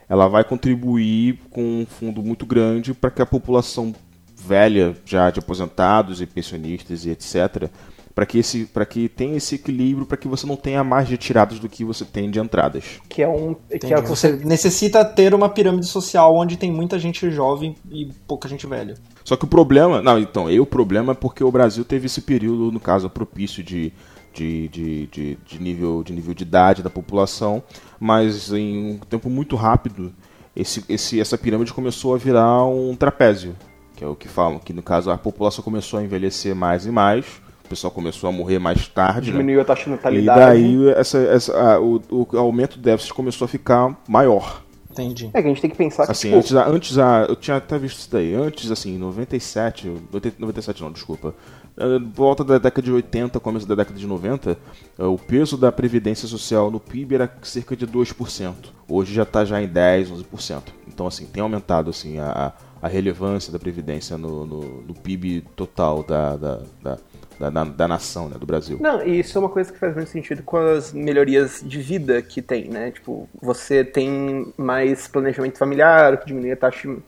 ela 0.08 0.28
vai 0.28 0.44
contribuir 0.44 1.38
com 1.50 1.62
um 1.62 1.86
fundo 1.86 2.22
muito 2.22 2.44
grande 2.44 2.92
para 2.92 3.10
que 3.10 3.22
a 3.22 3.26
população 3.26 3.94
velha, 4.36 4.94
já 5.06 5.30
de 5.30 5.38
aposentados 5.38 6.20
e 6.20 6.26
pensionistas 6.26 7.06
e 7.06 7.10
etc., 7.10 7.70
para 8.14 8.24
que 8.24 8.38
esse 8.38 8.66
para 8.66 8.86
que 8.86 9.08
tenha 9.08 9.36
esse 9.36 9.56
equilíbrio 9.56 10.06
para 10.06 10.16
que 10.16 10.28
você 10.28 10.46
não 10.46 10.56
tenha 10.56 10.84
mais 10.84 11.08
retiradas 11.08 11.58
do 11.58 11.68
que 11.68 11.84
você 11.84 12.04
tem 12.04 12.30
de 12.30 12.38
entradas. 12.38 13.00
Que 13.08 13.22
é 13.22 13.28
um 13.28 13.54
que 13.54 13.92
é 13.92 14.00
você 14.00 14.32
necessita 14.32 15.04
ter 15.04 15.34
uma 15.34 15.48
pirâmide 15.48 15.86
social 15.86 16.34
onde 16.36 16.56
tem 16.56 16.70
muita 16.70 16.98
gente 16.98 17.28
jovem 17.30 17.74
e 17.90 18.08
pouca 18.26 18.48
gente 18.48 18.66
velha. 18.66 18.94
Só 19.24 19.36
que 19.36 19.44
o 19.44 19.48
problema 19.48 20.00
não 20.00 20.18
então 20.18 20.46
aí 20.46 20.60
o 20.60 20.66
problema 20.66 21.12
é 21.12 21.14
porque 21.14 21.42
o 21.42 21.50
Brasil 21.50 21.84
teve 21.84 22.06
esse 22.06 22.20
período 22.20 22.70
no 22.70 22.78
caso 22.78 23.10
propício 23.10 23.62
de 23.62 23.92
de, 24.32 24.66
de, 24.68 25.06
de, 25.06 25.38
de 25.46 25.62
nível 25.62 26.02
de 26.02 26.12
nível 26.12 26.34
de 26.34 26.42
idade 26.42 26.82
da 26.82 26.90
população 26.90 27.62
mas 28.00 28.52
em 28.52 28.94
um 28.94 28.98
tempo 28.98 29.30
muito 29.30 29.54
rápido 29.54 30.12
esse, 30.56 30.84
esse 30.88 31.20
essa 31.20 31.38
pirâmide 31.38 31.72
começou 31.72 32.14
a 32.14 32.18
virar 32.18 32.64
um 32.64 32.96
trapézio 32.96 33.54
que 33.94 34.02
é 34.02 34.08
o 34.08 34.16
que 34.16 34.26
falam 34.26 34.58
que 34.58 34.72
no 34.72 34.82
caso 34.82 35.08
a 35.08 35.16
população 35.16 35.62
começou 35.62 36.00
a 36.00 36.02
envelhecer 36.02 36.52
mais 36.52 36.84
e 36.84 36.90
mais 36.90 37.43
o 37.64 37.68
pessoal 37.68 37.90
começou 37.90 38.28
a 38.28 38.32
morrer 38.32 38.58
mais 38.58 38.86
tarde. 38.88 39.30
Né? 39.30 39.38
Diminuiu 39.38 39.56
né? 39.56 39.62
a 39.62 39.64
taxa 39.64 39.84
de 39.84 39.90
natalidade. 39.90 40.40
E 40.40 40.44
daí 40.44 40.88
essa, 40.90 41.18
essa, 41.18 41.58
a, 41.58 41.80
o, 41.80 42.00
o, 42.10 42.38
aumento 42.38 42.76
do 42.76 42.82
déficit 42.82 43.14
começou 43.14 43.46
a 43.46 43.48
ficar 43.48 43.96
maior. 44.06 44.62
Entendi. 44.90 45.30
É 45.32 45.42
que 45.42 45.48
a 45.48 45.50
gente 45.50 45.60
tem 45.60 45.70
que 45.70 45.76
pensar 45.76 46.04
que, 46.04 46.12
assim, 46.12 46.28
tipo... 46.28 46.38
antes, 46.38 46.52
antes 46.52 46.98
a, 46.98 47.26
eu 47.28 47.34
tinha 47.34 47.56
até 47.56 47.76
visto 47.76 47.98
isso 47.98 48.10
daí, 48.12 48.32
antes, 48.32 48.70
assim, 48.70 48.94
em 48.94 48.98
97, 48.98 49.92
97 50.38 50.82
não, 50.82 50.92
desculpa, 50.92 51.34
eh, 51.76 51.98
volta 52.14 52.44
da 52.44 52.58
década 52.58 52.82
de 52.82 52.92
80, 52.92 53.40
começo 53.40 53.66
da 53.66 53.74
década 53.74 53.98
de 53.98 54.06
90, 54.06 54.56
eh, 54.96 55.04
o 55.04 55.18
peso 55.18 55.56
da 55.56 55.72
previdência 55.72 56.28
social 56.28 56.70
no 56.70 56.78
PIB 56.78 57.16
era 57.16 57.36
cerca 57.42 57.74
de 57.74 57.88
2%. 57.88 58.54
Hoje 58.88 59.12
já 59.12 59.24
está 59.24 59.44
já 59.44 59.60
em 59.60 59.66
10, 59.66 60.12
11%. 60.12 60.62
Então, 60.86 61.08
assim, 61.08 61.26
tem 61.26 61.42
aumentado, 61.42 61.90
assim, 61.90 62.20
a, 62.20 62.52
a 62.80 62.86
relevância 62.86 63.50
da 63.52 63.58
previdência 63.58 64.16
no, 64.16 64.46
no, 64.46 64.82
no 64.82 64.94
PIB 64.94 65.42
total 65.56 66.04
da, 66.04 66.36
da, 66.36 66.60
da 66.80 66.98
da, 67.38 67.50
da, 67.50 67.64
da, 67.64 67.88
nação, 67.88 68.28
né, 68.28 68.36
do 68.38 68.46
Brasil. 68.46 68.78
Não, 68.80 69.04
e 69.06 69.20
isso 69.20 69.36
é 69.36 69.40
uma 69.40 69.48
coisa 69.48 69.72
que 69.72 69.78
faz 69.78 69.94
muito 69.94 70.10
sentido 70.10 70.42
com 70.42 70.56
as 70.56 70.92
melhorias 70.92 71.62
de 71.64 71.80
vida 71.80 72.20
que 72.22 72.40
tem, 72.40 72.68
né? 72.68 72.90
Tipo, 72.90 73.28
você 73.40 73.84
tem 73.84 74.52
mais 74.56 75.08
planejamento 75.08 75.58
familiar, 75.58 76.16
que 76.18 76.26
diminui 76.26 76.52
a 76.52 76.56
taxa 76.56 76.88
de 76.88 76.98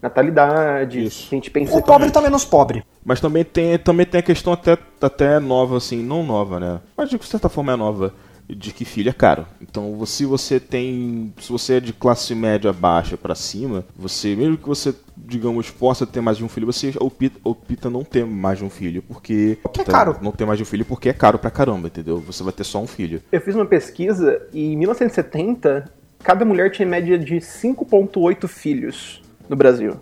natalidade, 0.00 1.04
isso. 1.04 1.28
a 1.30 1.34
gente 1.34 1.50
pensa... 1.50 1.76
O 1.76 1.82
pobre 1.82 2.10
tá 2.10 2.20
menos 2.20 2.44
pobre. 2.44 2.84
Mas 3.04 3.20
também 3.20 3.44
tem, 3.44 3.78
também 3.78 4.04
tem 4.04 4.18
a 4.18 4.22
questão 4.22 4.52
até, 4.52 4.76
até 5.00 5.38
nova, 5.38 5.76
assim, 5.76 6.02
não 6.02 6.24
nova, 6.24 6.58
né? 6.58 6.80
Mas 6.96 7.08
de 7.08 7.24
certa 7.24 7.48
forma 7.48 7.72
é 7.72 7.76
nova 7.76 8.12
de 8.54 8.72
que 8.72 8.84
filho 8.84 9.10
é 9.10 9.12
caro. 9.12 9.46
Então, 9.60 10.04
se 10.06 10.24
você 10.24 10.58
tem, 10.58 11.32
se 11.40 11.50
você 11.50 11.74
é 11.74 11.80
de 11.80 11.92
classe 11.92 12.34
média 12.34 12.72
baixa 12.72 13.16
para 13.16 13.34
cima, 13.34 13.84
você 13.96 14.34
mesmo 14.34 14.56
que 14.56 14.68
você, 14.68 14.94
digamos, 15.16 15.70
possa 15.70 16.06
ter 16.06 16.20
mais 16.20 16.36
de 16.36 16.44
um 16.44 16.48
filho, 16.48 16.66
você 16.66 16.92
opta, 16.98 17.38
opta 17.44 17.90
não 17.90 18.04
ter 18.04 18.24
mais 18.24 18.58
de 18.58 18.64
um 18.64 18.70
filho, 18.70 19.02
porque 19.02 19.58
é 19.78 19.84
caro. 19.84 20.16
Não 20.20 20.32
ter 20.32 20.44
mais 20.44 20.58
de 20.58 20.62
um 20.62 20.66
filho 20.66 20.84
porque 20.84 21.08
é 21.08 21.12
caro 21.12 21.38
pra 21.38 21.50
caramba, 21.50 21.88
entendeu? 21.88 22.18
Você 22.18 22.42
vai 22.42 22.52
ter 22.52 22.64
só 22.64 22.80
um 22.80 22.86
filho. 22.86 23.22
Eu 23.30 23.40
fiz 23.40 23.54
uma 23.54 23.66
pesquisa 23.66 24.46
e 24.52 24.72
em 24.72 24.76
1970 24.76 25.90
cada 26.22 26.44
mulher 26.44 26.70
tinha 26.70 26.86
média 26.86 27.18
de 27.18 27.36
5.8 27.36 28.46
filhos 28.46 29.22
no 29.48 29.56
Brasil. 29.56 29.96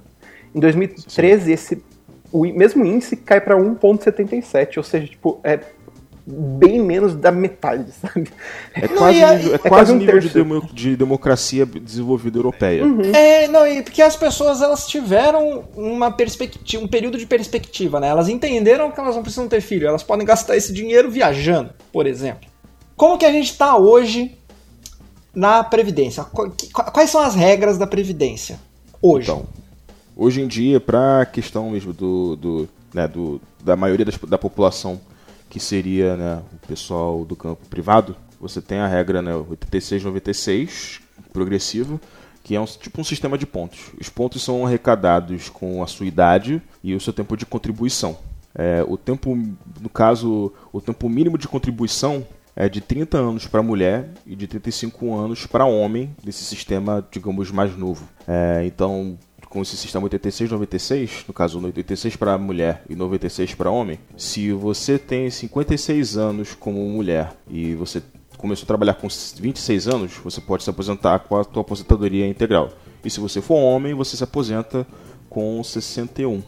Em 0.55 0.61
2013 0.61 1.45
Sim. 1.45 1.53
esse 1.53 1.83
o 2.33 2.45
mesmo 2.45 2.85
índice 2.85 3.17
cai 3.17 3.41
para 3.41 3.57
1.77, 3.57 4.77
ou 4.77 4.83
seja, 4.83 5.07
tipo, 5.07 5.41
é 5.43 5.59
bem 6.31 6.81
menos 6.81 7.15
da 7.15 7.31
metade, 7.33 7.91
sabe? 7.93 8.31
É 8.75 8.89
quase, 8.89 9.21
é, 9.21 9.37
nível, 9.37 9.53
é, 9.53 9.55
é 9.55 9.59
quase 9.59 9.93
um 9.93 9.97
nível 9.97 10.19
de, 10.19 10.29
demo, 10.29 10.69
de, 10.73 10.97
democracia 10.97 11.67
desenvolvida 11.67 12.39
europeia. 12.39 12.85
Uhum. 12.85 13.13
É, 13.15 13.49
não, 13.49 13.67
e 13.67 13.83
porque 13.83 14.01
as 14.01 14.17
pessoas 14.17 14.63
elas 14.63 14.87
tiveram 14.87 15.65
uma 15.77 16.11
perspectiva, 16.11 16.83
um 16.83 16.89
período 16.89 17.19
de 17.19 17.27
perspectiva, 17.27 18.01
né? 18.01 18.09
Elas 18.09 18.29
entenderam 18.29 18.91
que 18.91 19.01
elas 19.01 19.17
não 19.17 19.23
precisam 19.23 19.49
ter 19.49 19.61
filho, 19.61 19.87
elas 19.87 20.03
podem 20.03 20.27
gastar 20.27 20.57
esse 20.57 20.73
dinheiro 20.73 21.11
viajando, 21.11 21.71
por 21.93 22.07
exemplo. 22.07 22.49
Como 22.97 23.19
que 23.19 23.25
a 23.25 23.33
gente 23.33 23.51
está 23.51 23.77
hoje 23.77 24.37
na 25.35 25.65
Previdência? 25.65 26.25
Quais 26.25 27.11
são 27.11 27.21
as 27.21 27.35
regras 27.35 27.79
da 27.79 27.87
Previdência 27.87 28.59
hoje? 29.01 29.31
Então, 29.31 29.47
hoje 30.17 30.41
em 30.41 30.47
dia, 30.47 30.81
para 30.81 31.23
a 31.23 31.27
questão 31.27 31.71
mesmo 31.71 31.93
do, 31.93 32.37
do, 32.37 32.69
né, 32.95 33.09
do 33.09 33.41
da 33.63 33.77
maioria 33.77 34.05
das, 34.05 34.19
da 34.19 34.39
população 34.39 35.01
que 35.51 35.59
seria 35.61 36.17
né, 36.17 36.43
o 36.55 36.67
pessoal 36.67 37.25
do 37.25 37.35
campo 37.35 37.67
privado, 37.69 38.17
você 38.41 38.63
tem 38.63 38.79
a 38.79 38.87
regra 38.87 39.21
né, 39.21 39.33
86-96, 39.33 41.01
progressivo, 41.33 42.01
que 42.43 42.55
é 42.55 42.61
um, 42.61 42.65
tipo 42.65 43.01
um 43.01 43.05
sistema 43.05 43.37
de 43.37 43.45
pontos. 43.47 43.91
Os 44.01 44.09
pontos 44.09 44.43
são 44.43 44.65
arrecadados 44.65 45.51
com 45.51 45.83
a 45.83 45.87
sua 45.87 46.07
idade 46.07 46.63
e 46.83 46.95
o 46.95 47.01
seu 47.01 47.13
tempo 47.13 47.37
de 47.37 47.45
contribuição. 47.45 48.17
É, 48.55 48.85
o 48.87 48.97
tempo, 48.97 49.37
no 49.81 49.89
caso, 49.89 50.53
o 50.73 50.81
tempo 50.81 51.09
mínimo 51.09 51.37
de 51.37 51.47
contribuição 51.47 52.27
é 52.55 52.69
de 52.69 52.81
30 52.81 53.19
anos 53.19 53.47
para 53.47 53.63
mulher 53.63 54.11
e 54.27 54.35
de 54.35 54.47
35 54.47 55.15
anos 55.15 55.47
para 55.47 55.65
homem, 55.65 56.15
desse 56.23 56.45
sistema, 56.45 57.07
digamos, 57.11 57.51
mais 57.51 57.77
novo. 57.77 58.09
É, 58.27 58.63
então, 58.65 59.19
com 59.51 59.61
esse 59.61 59.77
sistema 59.77 60.09
86-96, 60.09 61.25
no 61.27 61.35
caso 61.35 61.61
86 61.61 62.15
para 62.15 62.39
mulher 62.39 62.85
e 62.89 62.95
96 62.95 63.55
para 63.57 63.69
homem, 63.69 63.99
se 64.17 64.53
você 64.53 64.97
tem 64.97 65.29
56 65.29 66.17
anos 66.17 66.55
como 66.55 66.79
mulher 66.89 67.33
e 67.51 67.75
você 67.75 68.01
começou 68.39 68.65
a 68.65 68.67
trabalhar 68.69 68.95
com 68.95 69.09
26 69.09 69.89
anos, 69.89 70.13
você 70.25 70.41
pode 70.41 70.63
se 70.63 70.71
aposentar 70.71 71.19
com 71.19 71.37
a 71.37 71.43
sua 71.43 71.63
aposentadoria 71.63 72.29
integral. 72.29 72.71
E 73.05 73.11
se 73.11 73.19
você 73.19 73.41
for 73.41 73.57
homem, 73.57 73.93
você 73.93 74.17
se 74.17 74.23
aposenta 74.23 74.87
com 75.29 75.63
61. 75.63 76.43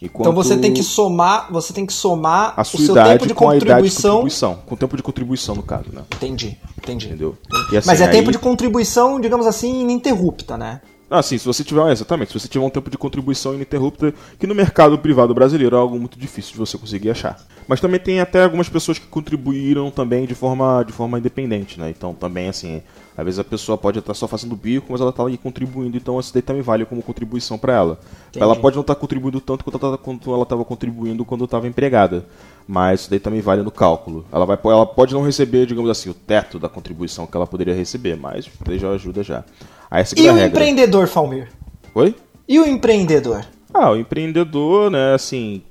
Enquanto 0.00 0.26
então 0.26 0.34
você 0.34 0.56
tem 0.56 0.72
que 0.72 0.82
somar, 0.82 1.50
você 1.50 1.72
tem 1.72 1.84
que 1.84 1.92
somar 1.92 2.54
a 2.56 2.62
sua 2.62 2.80
o 2.80 2.84
seu 2.84 2.94
tempo 2.94 3.26
de 3.26 3.34
contribuição. 3.34 3.80
de 3.82 4.02
contribuição. 4.02 4.54
Com 4.66 4.74
o 4.74 4.78
tempo 4.78 4.96
de 4.96 5.02
contribuição, 5.02 5.54
no 5.56 5.62
caso, 5.62 5.86
né? 5.92 6.02
Entendi, 6.14 6.56
entendi. 6.78 7.06
Entendeu? 7.06 7.36
Assim, 7.76 7.86
Mas 7.86 8.00
é 8.00 8.04
aí... 8.04 8.10
tempo 8.12 8.30
de 8.30 8.38
contribuição, 8.38 9.18
digamos 9.18 9.46
assim, 9.46 9.80
ininterrupta, 9.80 10.56
né? 10.56 10.80
Ah, 11.08 11.22
sim, 11.22 11.38
se 11.38 11.46
você 11.46 11.62
tiver, 11.62 11.88
exatamente, 11.92 12.32
se 12.32 12.40
você 12.40 12.48
tiver 12.48 12.64
um 12.64 12.70
tempo 12.70 12.90
de 12.90 12.98
contribuição 12.98 13.54
ininterrupta, 13.54 14.12
que 14.38 14.46
no 14.46 14.54
mercado 14.54 14.98
privado 14.98 15.32
brasileiro 15.32 15.76
é 15.76 15.78
algo 15.78 15.98
muito 15.98 16.18
difícil 16.18 16.52
de 16.52 16.58
você 16.58 16.76
conseguir 16.76 17.10
achar. 17.10 17.38
Mas 17.68 17.80
também 17.80 18.00
tem 18.00 18.20
até 18.20 18.42
algumas 18.42 18.68
pessoas 18.68 18.98
que 18.98 19.06
contribuíram 19.06 19.90
também 19.90 20.26
de 20.26 20.34
forma, 20.34 20.82
de 20.82 20.92
forma 20.92 21.18
independente, 21.18 21.78
né? 21.78 21.90
Então 21.90 22.12
também, 22.12 22.48
assim, 22.48 22.82
às 23.16 23.24
vezes 23.24 23.38
a 23.38 23.44
pessoa 23.44 23.78
pode 23.78 24.00
estar 24.00 24.14
só 24.14 24.26
fazendo 24.26 24.56
bico, 24.56 24.86
mas 24.90 25.00
ela 25.00 25.10
está 25.10 25.22
ali 25.22 25.38
contribuindo, 25.38 25.96
então 25.96 26.18
isso 26.18 26.32
daí 26.32 26.42
também 26.42 26.62
vale 26.62 26.84
como 26.84 27.02
contribuição 27.02 27.56
para 27.56 27.72
ela. 27.72 28.00
Entendi. 28.28 28.42
Ela 28.42 28.56
pode 28.56 28.74
não 28.74 28.82
estar 28.82 28.96
contribuindo 28.96 29.40
tanto 29.40 29.64
quanto 29.64 30.32
ela 30.32 30.42
estava 30.42 30.64
contribuindo 30.64 31.24
quando 31.24 31.44
estava 31.44 31.68
empregada, 31.68 32.26
mas 32.66 33.02
isso 33.02 33.10
daí 33.10 33.20
também 33.20 33.40
vale 33.40 33.62
no 33.62 33.70
cálculo. 33.70 34.24
Ela, 34.32 34.44
vai, 34.44 34.58
ela 34.64 34.86
pode 34.86 35.14
não 35.14 35.22
receber, 35.22 35.66
digamos 35.66 35.90
assim, 35.90 36.10
o 36.10 36.14
teto 36.14 36.58
da 36.58 36.68
contribuição 36.68 37.26
que 37.26 37.36
ela 37.36 37.46
poderia 37.46 37.74
receber, 37.74 38.16
mas 38.16 38.48
já 38.72 38.90
ajuda 38.90 39.22
já. 39.22 39.44
Aí 39.90 40.04
e 40.16 40.22
o 40.28 40.34
regra. 40.34 40.46
empreendedor, 40.46 41.06
Falmir? 41.06 41.48
Oi? 41.94 42.14
E 42.48 42.58
o 42.58 42.66
empreendedor? 42.66 43.44
Ah, 43.72 43.90
o 43.90 43.96
empreendedor, 43.96 44.90
né, 44.90 45.14
assim. 45.14 45.62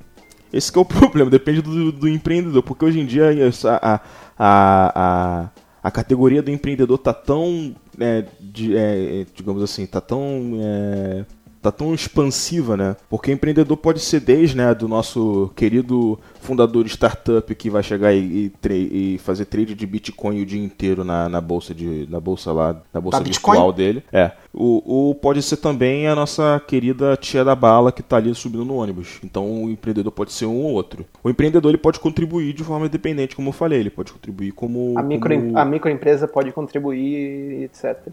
Esse 0.54 0.76
é 0.76 0.80
o 0.80 0.86
problema, 0.86 1.30
depende 1.30 1.62
do, 1.62 1.92
do 1.92 2.08
empreendedor, 2.08 2.64
porque 2.64 2.86
hoje 2.86 3.00
em 3.00 3.06
dia 3.06 3.26
a, 3.66 3.78
a, 3.78 4.02
a, 4.38 5.50
a, 5.84 5.92
categoria 5.92 6.42
do 6.42 6.50
empreendedor 6.50 6.98
tá 6.98 7.14
tão, 7.14 7.76
é, 8.00 8.24
de, 8.40 8.76
é, 8.78 9.26
digamos 9.36 9.62
assim, 9.62 9.86
tá 9.86 10.00
tão 10.00 10.58
é, 10.62 11.26
tá 11.66 11.72
tão 11.72 11.94
expansiva, 11.94 12.78
né? 12.78 12.96
Porque 13.10 13.32
empreendedor 13.32 13.78
pode 13.78 14.00
ser 14.00 14.20
desde, 14.20 14.56
né, 14.56 14.74
do 14.74 14.88
nosso 14.88 15.52
querido 15.56 16.20
fundador 16.40 16.84
de 16.84 16.92
startup 16.92 17.54
que 17.56 17.70
vai 17.70 17.82
chegar 17.82 18.14
e, 18.14 18.52
e, 18.70 19.14
e, 19.14 19.18
fazer 19.18 19.46
trade 19.46 19.74
de 19.74 19.86
Bitcoin 19.86 20.42
o 20.42 20.46
dia 20.46 20.64
inteiro 20.64 21.04
na, 21.04 21.28
na 21.28 21.42
bolsa 21.42 21.74
de 21.74 22.08
na 22.10 22.20
bolsa 22.20 22.52
lá, 22.52 22.82
na 22.94 23.02
bolsa 23.02 23.18
da 23.18 23.24
virtual 23.24 23.72
Bitcoin? 23.72 23.74
dele. 23.74 24.04
É. 24.12 24.32
O, 24.54 25.10
o 25.10 25.16
pode 25.16 25.42
ser 25.42 25.58
também 25.58 26.08
a 26.08 26.16
nossa 26.16 26.62
querida 26.68 27.18
tia 27.18 27.44
da 27.44 27.56
bala 27.56 27.92
que 27.92 28.02
está 28.02 28.18
ali 28.18 28.34
subindo 28.36 28.64
no 28.64 28.76
ônibus. 28.76 29.20
Então 29.24 29.64
o 29.64 29.70
empreendedor 29.70 30.12
pode 30.12 30.32
ser 30.32 30.46
um 30.46 30.64
ou 30.64 30.72
outro. 30.72 31.06
O 31.24 31.30
empreendedor 31.30 31.72
ele 31.72 31.78
pode 31.78 32.00
contribuir 32.00 32.54
de 32.54 32.64
forma 32.64 32.86
independente, 32.86 33.36
como 33.36 33.50
eu 33.50 33.54
falei, 33.54 33.80
ele 33.80 33.90
pode 33.90 34.14
contribuir 34.14 34.52
como 34.52 34.94
a, 34.98 35.04
micro, 35.04 35.36
como... 35.36 35.58
a 35.58 35.66
microempresa 35.66 36.28
pode 36.28 36.52
contribuir, 36.52 37.64
etc. 37.64 38.12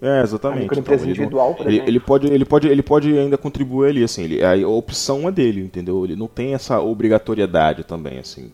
É, 0.00 0.20
exatamente. 0.22 0.58
A 0.58 0.62
microempresa 0.62 1.04
Então, 1.04 1.12
ele 1.12 1.18
não- 1.18 1.24
individual, 1.24 1.56
ele, 1.60 1.82
ele 1.86 2.00
pode, 2.00 2.26
ele 2.26 2.44
pode, 2.44 2.68
ele 2.68 2.82
pode 2.82 3.18
ainda 3.18 3.38
contribuir 3.38 3.88
ali, 3.88 4.04
assim, 4.04 4.24
ele, 4.24 4.44
a 4.44 4.68
opção 4.68 5.26
é 5.28 5.32
dele, 5.32 5.62
entendeu? 5.62 6.04
Ele 6.04 6.14
não 6.14 6.26
tem 6.26 6.52
essa 6.54 6.78
obrigatoriedade 6.80 7.82
também, 7.84 8.18
assim. 8.18 8.52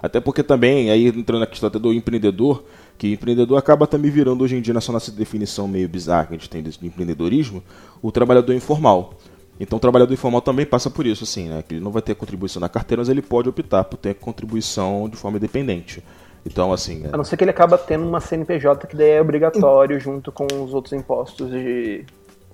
Até 0.00 0.20
porque 0.20 0.42
também, 0.42 0.90
aí 0.90 1.06
entrando 1.08 1.40
na 1.40 1.46
questão 1.46 1.66
até 1.66 1.78
do 1.78 1.92
empreendedor, 1.92 2.62
que 2.96 3.12
empreendedor 3.12 3.58
acaba 3.58 3.86
também 3.86 4.10
virando 4.10 4.44
hoje 4.44 4.54
em 4.54 4.60
dia, 4.60 4.72
nessa 4.74 4.92
nossa 4.92 5.10
definição 5.10 5.66
meio 5.66 5.88
bizarra 5.88 6.26
que 6.26 6.34
a 6.34 6.36
gente 6.36 6.48
tem 6.50 6.62
de 6.62 6.78
empreendedorismo, 6.86 7.62
o 8.02 8.12
trabalhador 8.12 8.52
informal. 8.54 9.14
Então 9.58 9.76
o 9.78 9.80
trabalhador 9.80 10.12
informal 10.12 10.42
também 10.42 10.66
passa 10.66 10.90
por 10.90 11.06
isso, 11.06 11.24
assim, 11.24 11.48
né? 11.48 11.64
Que 11.66 11.74
ele 11.74 11.80
não 11.80 11.90
vai 11.90 12.02
ter 12.02 12.14
contribuição 12.14 12.60
na 12.60 12.68
carteira, 12.68 13.00
mas 13.00 13.08
ele 13.08 13.22
pode 13.22 13.48
optar 13.48 13.84
por 13.84 13.96
ter 13.96 14.14
contribuição 14.14 15.08
de 15.08 15.16
forma 15.16 15.38
independente. 15.38 16.02
Então, 16.46 16.72
assim, 16.72 17.02
é- 17.04 17.10
A 17.12 17.16
não 17.16 17.24
ser 17.24 17.36
que 17.36 17.44
ele 17.44 17.50
acaba 17.50 17.78
tendo 17.78 18.06
uma 18.06 18.20
CNPJ 18.20 18.86
que 18.86 18.96
daí 18.96 19.10
é 19.12 19.20
obrigatório 19.20 19.98
junto 19.98 20.30
com 20.30 20.46
os 20.62 20.74
outros 20.74 20.92
impostos 20.92 21.50
de. 21.50 22.04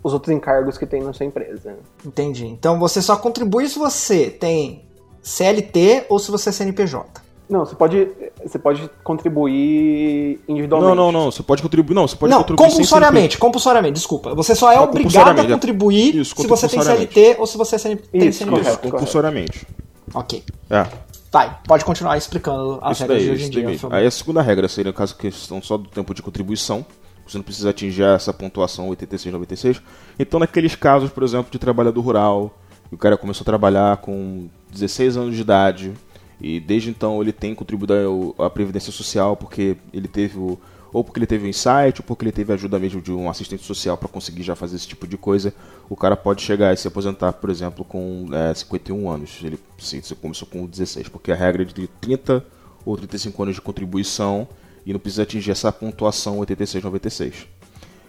os 0.02 0.12
outros 0.14 0.34
encargos 0.34 0.78
que 0.78 0.86
tem 0.86 1.02
na 1.02 1.12
sua 1.12 1.26
empresa. 1.26 1.74
Entendi. 2.06 2.46
Então 2.46 2.78
você 2.78 3.02
só 3.02 3.16
contribui 3.16 3.68
se 3.68 3.78
você 3.78 4.30
tem 4.30 4.84
CLT 5.22 6.06
ou 6.08 6.18
se 6.18 6.30
você 6.30 6.48
é 6.48 6.52
CNPJ. 6.52 7.20
Não, 7.48 7.66
você 7.66 7.74
pode. 7.74 8.08
Você 8.44 8.58
pode 8.60 8.88
contribuir 9.02 10.40
individualmente. 10.48 10.96
Não, 10.96 11.12
não, 11.12 11.12
não. 11.24 11.30
Você 11.32 11.42
pode 11.42 11.60
contribuir. 11.62 11.94
Não, 11.94 12.06
você 12.06 12.16
pode 12.16 12.30
não, 12.30 12.38
contribuir 12.38 12.62
sem 12.66 12.70
compulsoriamente, 12.76 13.38
compulsoriamente, 13.38 13.94
desculpa. 13.94 14.34
Você 14.36 14.54
só 14.54 14.70
é 14.72 14.76
Não, 14.76 14.84
obrigado 14.84 15.38
a 15.40 15.42
é. 15.44 15.48
contribuir 15.48 16.14
Isso, 16.16 16.34
se 16.36 16.46
você 16.46 16.68
tem. 16.68 16.80
CLT 16.80 17.36
ou 17.38 17.46
se 17.46 17.58
você 17.58 17.74
é 17.74 17.78
CN- 17.78 17.96
tem 17.96 18.28
Isso, 18.28 18.38
CNPJ. 18.38 18.60
Isso, 18.60 18.78
Correto, 18.78 18.90
compulsoriamente. 18.92 19.66
Ok. 20.14 20.44
É. 20.70 20.86
Vai, 21.32 21.58
pode 21.66 21.84
continuar 21.84 22.16
explicando 22.16 22.78
as 22.82 22.96
Isso 22.96 23.02
regras 23.02 23.18
daí, 23.18 23.26
de 23.26 23.32
hoje 23.32 23.46
em 23.46 23.50
dia. 23.50 23.88
Aí 23.90 24.06
a 24.06 24.10
segunda 24.10 24.42
regra 24.42 24.68
seria, 24.68 24.90
no 24.90 24.96
caso, 24.96 25.16
questão 25.16 25.62
só 25.62 25.76
do 25.76 25.88
tempo 25.88 26.12
de 26.12 26.22
contribuição. 26.22 26.84
Você 27.26 27.38
não 27.38 27.44
precisa 27.44 27.70
atingir 27.70 28.02
essa 28.02 28.32
pontuação 28.32 28.88
86, 28.88 29.32
96. 29.32 29.82
Então, 30.18 30.40
naqueles 30.40 30.74
casos, 30.74 31.10
por 31.10 31.22
exemplo, 31.22 31.50
de 31.50 31.58
trabalhador 31.58 32.00
rural, 32.00 32.58
o 32.90 32.96
cara 32.96 33.16
começou 33.16 33.44
a 33.44 33.46
trabalhar 33.46 33.98
com 33.98 34.48
16 34.72 35.16
anos 35.16 35.36
de 35.36 35.40
idade, 35.40 35.92
e 36.40 36.58
desde 36.58 36.90
então 36.90 37.20
ele 37.22 37.32
tem 37.32 37.54
contribuído 37.54 38.34
à 38.38 38.50
Previdência 38.50 38.90
Social 38.90 39.36
porque 39.36 39.76
ele 39.92 40.08
teve 40.08 40.38
o. 40.38 40.58
Ou 40.92 41.04
porque 41.04 41.18
ele 41.18 41.26
teve 41.26 41.46
um 41.46 41.48
insight, 41.48 42.00
ou 42.00 42.04
porque 42.04 42.24
ele 42.24 42.32
teve 42.32 42.52
ajuda 42.52 42.78
mesmo 42.78 43.00
de 43.00 43.12
um 43.12 43.30
assistente 43.30 43.64
social 43.64 43.96
para 43.96 44.08
conseguir 44.08 44.42
já 44.42 44.56
fazer 44.56 44.76
esse 44.76 44.88
tipo 44.88 45.06
de 45.06 45.16
coisa. 45.16 45.54
O 45.88 45.96
cara 45.96 46.16
pode 46.16 46.42
chegar 46.42 46.72
e 46.72 46.76
se 46.76 46.88
aposentar, 46.88 47.32
por 47.34 47.48
exemplo, 47.48 47.84
com 47.84 48.28
é, 48.32 48.52
51 48.52 49.08
anos. 49.08 49.38
Ele 49.42 49.58
sim, 49.78 50.02
você 50.02 50.14
começou 50.14 50.48
com 50.48 50.66
16, 50.66 51.08
porque 51.08 51.30
a 51.30 51.36
regra 51.36 51.62
é 51.62 51.64
de 51.64 51.86
30 51.86 52.44
ou 52.84 52.96
35 52.96 53.42
anos 53.42 53.54
de 53.54 53.60
contribuição 53.60 54.48
e 54.84 54.92
não 54.92 55.00
precisa 55.00 55.22
atingir 55.22 55.50
essa 55.50 55.70
pontuação 55.70 56.38
86-96. 56.38 57.46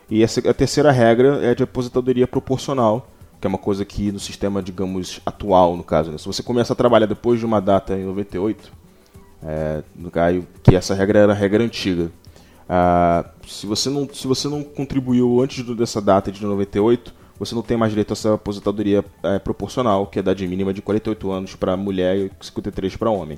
E 0.09 0.23
essa, 0.23 0.39
a 0.49 0.53
terceira 0.53 0.91
regra 0.91 1.39
é 1.45 1.55
de 1.55 1.63
aposentadoria 1.63 2.27
proporcional, 2.27 3.09
que 3.39 3.47
é 3.47 3.49
uma 3.49 3.57
coisa 3.57 3.85
que 3.85 4.11
no 4.11 4.19
sistema, 4.19 4.61
digamos, 4.61 5.21
atual, 5.25 5.77
no 5.77 5.83
caso, 5.83 6.11
né? 6.11 6.17
se 6.17 6.25
você 6.25 6.43
começa 6.43 6.73
a 6.73 6.75
trabalhar 6.75 7.05
depois 7.05 7.39
de 7.39 7.45
uma 7.45 7.61
data 7.61 7.97
em 7.97 8.03
98, 8.05 8.71
é, 9.43 9.83
no 9.95 10.11
caso, 10.11 10.45
que 10.61 10.75
essa 10.75 10.93
regra 10.93 11.19
era 11.19 11.31
a 11.31 11.35
regra 11.35 11.63
antiga. 11.63 12.11
Ah, 12.73 13.25
se, 13.45 13.67
você 13.67 13.89
não, 13.89 14.07
se 14.13 14.25
você 14.25 14.47
não 14.47 14.63
contribuiu 14.63 15.41
antes 15.41 15.61
dessa 15.75 16.01
data 16.01 16.31
de 16.31 16.41
98, 16.41 17.13
você 17.37 17.53
não 17.53 17.61
tem 17.61 17.75
mais 17.75 17.91
direito 17.91 18.11
a 18.11 18.13
essa 18.13 18.35
aposentadoria 18.35 19.03
é, 19.23 19.39
proporcional, 19.39 20.07
que 20.07 20.17
é 20.17 20.21
a 20.21 20.23
idade 20.23 20.47
mínima 20.47 20.73
de 20.73 20.81
48 20.81 21.31
anos 21.31 21.53
para 21.53 21.75
mulher 21.75 22.15
e 22.15 22.31
53 22.39 22.95
para 22.95 23.09
homem. 23.09 23.37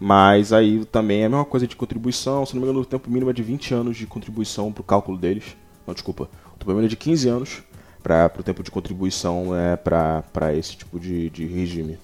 Mas 0.00 0.52
aí 0.52 0.84
também 0.86 1.22
é 1.22 1.26
a 1.26 1.28
mesma 1.28 1.44
coisa 1.44 1.64
de 1.64 1.76
contribuição, 1.76 2.44
se 2.44 2.54
não 2.54 2.60
me 2.60 2.66
engano, 2.66 2.80
o 2.80 2.84
tempo 2.84 3.08
mínimo 3.08 3.30
é 3.30 3.32
de 3.32 3.40
20 3.40 3.72
anos 3.72 3.96
de 3.96 4.04
contribuição 4.04 4.72
para 4.72 4.80
o 4.80 4.84
cálculo 4.84 5.16
deles. 5.16 5.56
Não, 5.86 5.94
desculpa. 5.94 6.28
O 6.52 6.58
tempo 6.58 6.72
mínimo 6.72 6.86
é 6.86 6.88
de 6.88 6.96
15 6.96 7.28
anos 7.28 7.62
para 8.02 8.32
o 8.36 8.42
tempo 8.42 8.64
de 8.64 8.70
contribuição 8.72 9.56
é, 9.56 9.76
para 9.76 10.52
esse 10.56 10.76
tipo 10.76 10.98
de, 10.98 11.30
de 11.30 11.46
regime. 11.46 12.00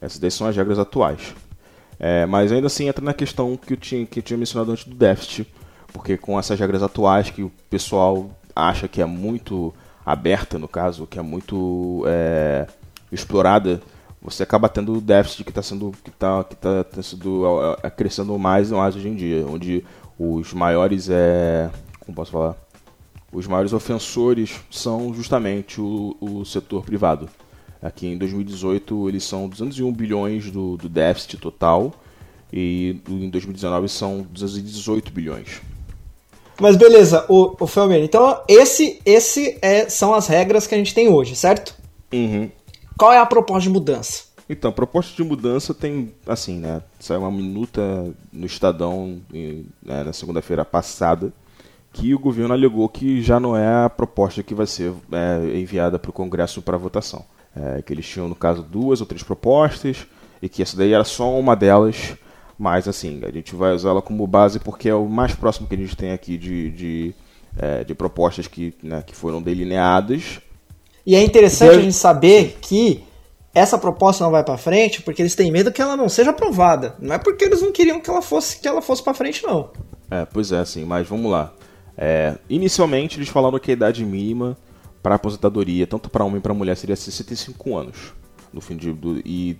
Essas 0.00 0.20
daí 0.20 0.30
são 0.30 0.46
as 0.46 0.56
regras 0.56 0.78
atuais. 0.78 1.34
É, 1.98 2.26
mas 2.26 2.52
ainda 2.52 2.68
assim 2.68 2.86
entra 2.86 3.04
na 3.04 3.12
questão 3.12 3.56
que 3.56 3.72
eu, 3.72 3.76
tinha, 3.76 4.06
que 4.06 4.20
eu 4.20 4.22
tinha 4.22 4.36
mencionado 4.36 4.70
antes 4.70 4.84
do 4.84 4.94
déficit, 4.94 5.48
porque 5.92 6.16
com 6.16 6.38
essas 6.38 6.58
regras 6.58 6.82
atuais 6.82 7.30
que 7.30 7.42
o 7.42 7.50
pessoal 7.70 8.30
acha 8.54 8.88
que 8.88 9.02
é 9.02 9.06
muito 9.06 9.74
aberta, 10.04 10.58
no 10.58 10.68
caso, 10.68 11.06
que 11.06 11.18
é 11.18 11.22
muito 11.22 12.04
é, 12.06 12.66
explorada, 13.10 13.82
você 14.22 14.42
acaba 14.42 14.68
tendo 14.68 14.94
o 14.94 15.00
déficit 15.00 15.44
que 15.44 15.50
está 15.50 15.62
sendo 15.62 15.92
que 16.02 16.10
tá, 16.10 16.44
que 16.44 16.56
tá, 16.56 16.84
tá 16.84 17.02
sendo, 17.02 17.42
crescendo 17.96 18.38
mais 18.38 18.70
e 18.70 18.74
mais 18.74 18.96
hoje 18.96 19.08
em 19.08 19.14
dia, 19.14 19.46
onde 19.46 19.84
os 20.18 20.52
maiores 20.52 21.08
é, 21.10 21.70
como 22.00 22.14
posso 22.16 22.32
falar, 22.32 22.56
os 23.32 23.46
maiores 23.46 23.72
ofensores 23.72 24.60
são 24.70 25.12
justamente 25.12 25.80
o, 25.80 26.16
o 26.20 26.44
setor 26.44 26.84
privado. 26.84 27.28
Aqui 27.82 28.06
em 28.06 28.16
2018 28.16 29.08
eles 29.08 29.24
são 29.24 29.48
201 29.48 29.92
bilhões 29.92 30.50
do, 30.50 30.76
do 30.76 30.88
déficit 30.88 31.36
total 31.36 31.92
e 32.52 33.00
em 33.08 33.28
2019 33.28 33.88
são 33.88 34.22
218 34.22 35.12
bilhões. 35.12 35.60
Mas 36.60 36.76
beleza, 36.76 37.24
o, 37.28 37.54
o 37.58 37.94
então 38.02 38.40
esse, 38.48 39.00
esse 39.04 39.58
é, 39.60 39.88
são 39.88 40.14
as 40.14 40.26
regras 40.26 40.66
que 40.66 40.74
a 40.74 40.78
gente 40.78 40.94
tem 40.94 41.08
hoje, 41.08 41.36
certo? 41.36 41.74
Uhum. 42.12 42.50
Qual 42.96 43.12
é 43.12 43.18
a 43.18 43.26
proposta 43.26 43.62
de 43.62 43.70
mudança? 43.70 44.24
Então, 44.48 44.70
proposta 44.72 45.14
de 45.14 45.28
mudança 45.28 45.74
tem, 45.74 46.14
assim, 46.26 46.58
né? 46.58 46.80
Saiu 47.00 47.20
uma 47.20 47.32
minuta 47.32 48.14
no 48.32 48.46
Estadão 48.46 49.20
né, 49.32 50.04
na 50.04 50.12
segunda-feira 50.12 50.64
passada 50.64 51.32
que 51.92 52.14
o 52.14 52.18
governo 52.18 52.52
alegou 52.52 52.88
que 52.88 53.22
já 53.22 53.40
não 53.40 53.56
é 53.56 53.84
a 53.84 53.90
proposta 53.90 54.42
que 54.42 54.54
vai 54.54 54.66
ser 54.66 54.92
é, 55.10 55.58
enviada 55.58 55.98
para 55.98 56.10
o 56.10 56.12
Congresso 56.12 56.60
para 56.62 56.76
votação. 56.76 57.24
É, 57.54 57.80
que 57.80 57.92
eles 57.92 58.06
tinham, 58.06 58.28
no 58.28 58.34
caso, 58.34 58.62
duas 58.62 59.00
ou 59.00 59.06
três 59.06 59.22
propostas 59.22 60.06
e 60.42 60.48
que 60.48 60.62
essa 60.62 60.76
daí 60.76 60.92
era 60.92 61.04
só 61.04 61.36
uma 61.38 61.56
delas, 61.56 62.14
mas, 62.58 62.88
assim, 62.88 63.20
a 63.24 63.30
gente 63.30 63.54
vai 63.54 63.72
usá-la 63.74 64.00
como 64.02 64.26
base 64.26 64.58
porque 64.58 64.88
é 64.88 64.94
o 64.94 65.06
mais 65.06 65.34
próximo 65.34 65.66
que 65.66 65.74
a 65.74 65.78
gente 65.78 65.96
tem 65.96 66.12
aqui 66.12 66.36
de, 66.36 66.70
de, 66.70 67.14
é, 67.58 67.84
de 67.84 67.94
propostas 67.94 68.46
que, 68.46 68.74
né, 68.82 69.02
que 69.06 69.14
foram 69.14 69.42
delineadas. 69.42 70.40
E 71.06 71.14
é 71.14 71.22
interessante 71.22 71.68
Deve- 71.70 71.80
a 71.80 71.84
gente 71.84 71.94
saber 71.96 72.58
que 72.60 73.04
essa 73.54 73.78
proposta 73.78 74.24
não 74.24 74.30
vai 74.30 74.42
pra 74.44 74.58
frente 74.58 75.00
porque 75.02 75.22
eles 75.22 75.34
têm 75.34 75.50
medo 75.50 75.72
que 75.72 75.80
ela 75.80 75.96
não 75.96 76.08
seja 76.08 76.30
aprovada. 76.30 76.94
Não 76.98 77.14
é 77.14 77.18
porque 77.18 77.44
eles 77.44 77.62
não 77.62 77.72
queriam 77.72 78.00
que 78.00 78.10
ela 78.10 78.20
fosse 78.22 78.58
que 78.58 78.66
ela 78.68 78.82
fosse 78.82 79.02
para 79.02 79.14
frente 79.14 79.42
não. 79.42 79.70
É, 80.10 80.24
pois 80.24 80.52
é, 80.52 80.58
assim, 80.58 80.84
mas 80.84 81.06
vamos 81.08 81.30
lá. 81.30 81.52
É, 81.96 82.34
inicialmente 82.50 83.18
eles 83.18 83.28
falaram 83.28 83.58
que 83.58 83.70
a 83.70 83.74
idade 83.74 84.04
mínima 84.04 84.56
para 85.02 85.14
aposentadoria, 85.14 85.86
tanto 85.86 86.10
para 86.10 86.24
homem 86.24 86.38
e 86.38 86.40
para 86.42 86.52
mulher, 86.52 86.76
seria 86.76 86.96
65 86.96 87.76
anos. 87.76 88.12
No 88.52 88.60
fim 88.60 88.76
de, 88.76 88.92
do, 88.92 89.18
e, 89.24 89.56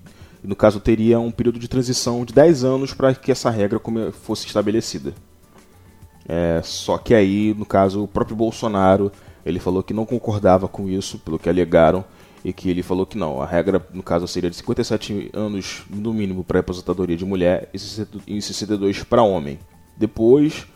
no 0.47 0.55
caso 0.55 0.79
teria 0.79 1.19
um 1.19 1.31
período 1.31 1.59
de 1.59 1.69
transição 1.69 2.25
de 2.25 2.33
10 2.33 2.65
anos 2.65 2.95
para 2.95 3.15
que 3.15 3.33
essa 3.33 3.51
regra 3.51 3.81
fosse 4.13 4.47
estabelecida. 4.47 5.13
É, 6.29 6.61
só 6.63 6.99
que 6.99 7.15
aí, 7.15 7.55
no 7.55 7.67
caso, 7.67 8.05
o 8.05 8.09
próprio 8.09 8.37
Bolsonaro, 8.37 9.11
ele 9.45 9.59
falou 9.59 9.83
que 9.83 9.93
não 9.93 10.07
concordava 10.07 10.69
com 10.69 10.89
isso, 10.89 11.19
pelo 11.19 11.39
que 11.39 11.49
alegaram, 11.49 12.05
e 12.45 12.53
que 12.53 12.71
ele 12.71 12.83
falou 12.83 13.05
que 13.05 13.19
não, 13.19 13.43
a 13.43 13.47
regra, 13.47 13.85
no 13.93 14.03
caso, 14.03 14.29
seria 14.29 14.49
de 14.49 14.57
57 14.57 15.31
anos 15.33 15.83
no 15.91 16.15
mínimo 16.15 16.45
para 16.45 16.61
aposentadoria 16.61 17.17
de 17.17 17.25
mulher 17.25 17.69
e 17.75 17.79
60 17.79 18.19
e 18.27 18.41
62 18.41 19.03
para 19.03 19.23
homem. 19.23 19.59
Depois, 19.97 20.67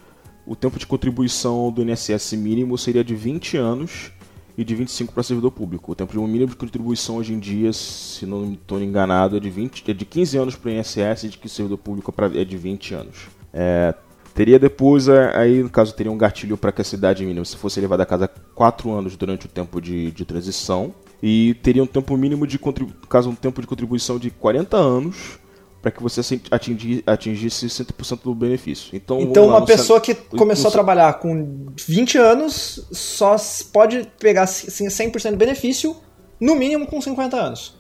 o 0.45 0.57
tempo 0.57 0.81
de 0.81 0.87
contribuição 0.87 1.71
do 1.71 1.83
INSS 1.83 2.33
mínimo 2.33 2.77
seria 2.77 3.05
de 3.05 3.15
20 3.15 3.57
anos 3.57 4.13
e 4.57 4.65
de 4.65 4.75
25 4.75 5.13
para 5.13 5.23
servidor 5.23 5.51
público. 5.51 5.93
O 5.93 5.95
tempo 5.95 6.13
de 6.13 6.19
mínimo 6.19 6.51
de 6.51 6.57
contribuição 6.57 7.17
hoje 7.17 7.33
em 7.33 7.39
dia, 7.39 7.73
se 7.73 8.27
não 8.27 8.53
estou 8.53 8.81
enganado, 8.81 9.37
é 9.37 9.41
de, 9.41 9.51
20, 9.51 9.91
é 9.91 9.95
de 9.95 10.05
15 10.05 10.39
anos 10.39 10.57
para 10.57 10.71
o 10.71 10.73
INSS 10.73 11.25
e 11.25 11.29
de 11.29 11.39
que 11.39 11.49
servidor 11.49 11.79
público 11.79 12.13
pra- 12.13 12.27
é 12.35 12.45
de 12.45 12.57
20 12.57 12.95
anos. 12.95 13.29
É, 13.53 13.95
teria 14.35 14.59
depois, 14.59 15.09
é, 15.09 15.37
aí 15.37 15.63
no 15.63 15.71
caso, 15.71 15.95
teria 15.95 16.13
um 16.13 16.19
gatilho 16.19 16.57
para 16.57 16.73
que 16.73 16.83
a 16.83 16.85
idade 16.93 17.25
mínima 17.25 17.45
se 17.45 17.57
fosse 17.57 17.81
elevada 17.81 18.03
a 18.03 18.07
casa 18.07 18.29
4 18.55 18.91
anos 18.93 19.17
durante 19.17 19.47
o 19.47 19.49
tempo 19.49 19.81
de, 19.81 20.11
de 20.11 20.25
transição. 20.25 20.95
E 21.23 21.55
teria 21.63 21.83
um 21.83 21.87
tempo 21.87 22.17
mínimo 22.17 22.47
de 22.47 22.59
caso 23.09 23.29
um 23.29 23.35
tempo 23.35 23.61
de 23.61 23.67
contribuição 23.67 24.19
de 24.19 24.31
40 24.31 24.77
anos 24.77 25.39
para 25.83 25.91
que 25.91 26.03
você 26.03 26.21
assim, 26.21 26.41
atingir, 26.51 27.03
atingisse 27.07 27.67
100% 27.67 28.21
do 28.23 28.35
benefício. 28.35 28.95
Então, 28.95 29.21
Então 29.21 29.47
lá 29.47 29.59
uma 29.59 29.65
pessoa 29.65 30.01
que 30.01 30.15
começou 30.15 30.69
a 30.69 30.73
trabalhar 30.73 31.15
com 31.15 31.67
20 31.87 32.19
anos 32.19 32.87
só 32.93 33.37
pode 33.73 34.07
pegar 34.19 34.43
assim, 34.43 34.87
100% 34.87 35.31
de 35.31 35.37
benefício, 35.37 35.97
no 36.39 36.55
mínimo 36.55 36.87
com 36.87 37.01
50 37.01 37.37
anos. 37.37 37.75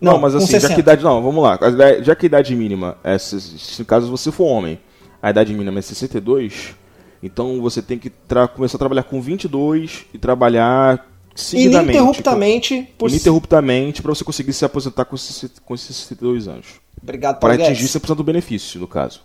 Não, 0.00 0.18
mas 0.18 0.32
com 0.32 0.38
assim, 0.38 0.52
já 0.52 0.60
60. 0.60 0.74
que 0.74 0.80
a 0.80 0.82
idade. 0.82 1.04
Não, 1.04 1.22
vamos 1.22 1.42
lá. 1.42 1.58
Já 2.02 2.14
que 2.14 2.26
a 2.26 2.28
idade 2.28 2.54
mínima 2.54 2.98
é. 3.04 3.16
Se, 3.16 3.40
se 3.40 3.84
caso 3.84 4.10
você 4.10 4.32
for 4.32 4.44
homem, 4.44 4.78
a 5.22 5.30
idade 5.30 5.54
mínima 5.54 5.78
é 5.78 5.82
62, 5.82 6.74
então 7.22 7.60
você 7.60 7.80
tem 7.80 7.98
que 7.98 8.12
começar 8.54 8.76
a 8.76 8.78
trabalhar 8.78 9.04
com 9.04 9.20
22 9.20 10.06
e 10.12 10.18
trabalhar 10.18 11.08
seguidamente. 11.34 11.96
Ininterruptamente 11.96 12.88
por 12.98 13.08
Ininterruptamente 13.08 14.02
para 14.02 14.14
você 14.14 14.24
conseguir 14.24 14.52
se 14.52 14.64
aposentar 14.64 15.04
com 15.04 15.16
com 15.64 15.74
esses 15.74 15.96
62 15.96 16.48
anos. 16.48 16.83
Obrigado, 17.04 17.38
Para 17.38 17.54
atingir 17.54 17.86
Guedes. 17.86 18.02
100% 18.02 18.16
do 18.16 18.24
benefício, 18.24 18.80
no 18.80 18.88
caso. 18.88 19.22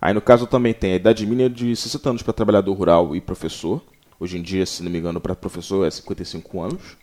Aí 0.00 0.12
no 0.12 0.20
caso 0.20 0.48
também 0.48 0.74
tem 0.74 0.94
a 0.94 0.96
idade 0.96 1.24
mínima 1.24 1.48
de 1.48 1.76
60 1.76 2.10
anos 2.10 2.22
para 2.22 2.32
trabalhador 2.32 2.72
rural 2.72 3.14
e 3.14 3.20
professor, 3.20 3.80
Hoje 4.22 4.38
em 4.38 4.42
dia, 4.42 4.64
se 4.64 4.84
não 4.84 4.90
me 4.92 5.00
engano, 5.00 5.20
para 5.20 5.34
professor 5.34 5.84
é 5.84 5.90
55 5.90 6.60
anos. 6.60 6.96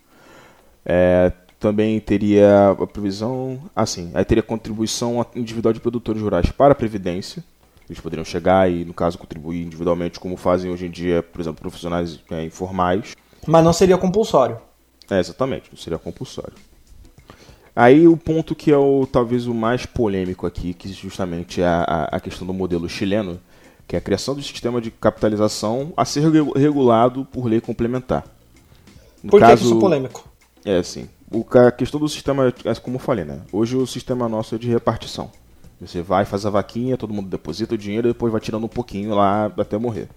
É, 0.86 1.34
também 1.60 2.00
teria 2.00 2.70
a 2.70 2.88
previsão, 2.88 3.62
assim, 3.76 4.10
aí 4.14 4.24
teria 4.24 4.42
contribuição 4.42 5.26
individual 5.36 5.74
de 5.74 5.82
produtores 5.82 6.22
rurais 6.22 6.50
para 6.50 6.72
a 6.72 6.76
Previdência. 6.76 7.44
Eles 7.90 8.00
poderiam 8.00 8.24
chegar 8.24 8.72
e, 8.72 8.86
no 8.86 8.94
caso, 8.94 9.18
contribuir 9.18 9.62
individualmente, 9.62 10.18
como 10.18 10.38
fazem 10.38 10.72
hoje 10.72 10.86
em 10.86 10.90
dia, 10.90 11.22
por 11.22 11.42
exemplo, 11.42 11.60
profissionais 11.60 12.22
é, 12.32 12.46
informais. 12.46 13.18
Mas 13.46 13.66
não 13.66 13.74
seria 13.74 13.98
compulsório. 13.98 14.58
É, 15.12 15.20
exatamente, 15.20 15.70
não 15.70 15.78
seria 15.78 16.00
compulsório. 16.00 16.54
Aí 17.76 18.08
o 18.08 18.18
ponto 18.18 18.56
que 18.56 18.72
é 18.72 18.78
o 18.78 19.06
talvez 19.06 19.48
o 19.48 19.54
mais 19.54 19.86
polêmico 19.86 20.46
aqui, 20.46 20.74
que 20.74 20.92
justamente 20.92 21.62
é 21.62 21.68
a, 21.68 22.10
a 22.12 22.20
questão 22.20 22.46
do 22.46 22.54
modelo 22.54 22.90
chileno, 22.90 23.40
que 23.88 23.96
é 23.96 24.00
a 24.00 24.02
criação 24.02 24.36
do 24.36 24.42
sistema 24.42 24.82
de 24.82 24.92
capitalização 24.92 25.94
a 25.96 26.06
ser 26.06 26.24
regulado 26.56 27.26
por 27.26 27.46
lei 27.46 27.62
complementar. 27.62 28.24
No 29.24 29.32
por 29.32 29.40
que, 29.40 29.46
caso, 29.46 29.62
que 29.62 29.68
isso 29.68 29.78
é 29.78 29.80
polêmico? 29.80 30.30
É 30.66 30.78
assim, 30.78 31.08
a 31.52 31.72
questão 31.72 32.00
do 32.00 32.10
sistema, 32.10 32.54
é 32.66 32.76
como 32.76 32.96
eu 32.96 33.00
falei, 33.00 33.26
né? 33.26 33.42
Hoje 33.52 33.76
o 33.76 33.88
sistema 33.88 34.28
nosso 34.28 34.56
é 34.56 34.58
de 34.58 34.68
repartição. 34.68 35.32
Você 35.80 36.02
vai, 36.02 36.26
faz 36.26 36.46
a 36.46 36.50
vaquinha, 36.50 36.98
todo 36.98 37.14
mundo 37.14 37.30
deposita 37.30 37.76
o 37.76 37.78
dinheiro 37.78 38.10
e 38.10 38.12
depois 38.12 38.32
vai 38.32 38.42
tirando 38.42 38.66
um 38.66 38.70
pouquinho 38.70 39.16
lá 39.16 39.46
até 39.58 39.78
morrer. 39.78 40.10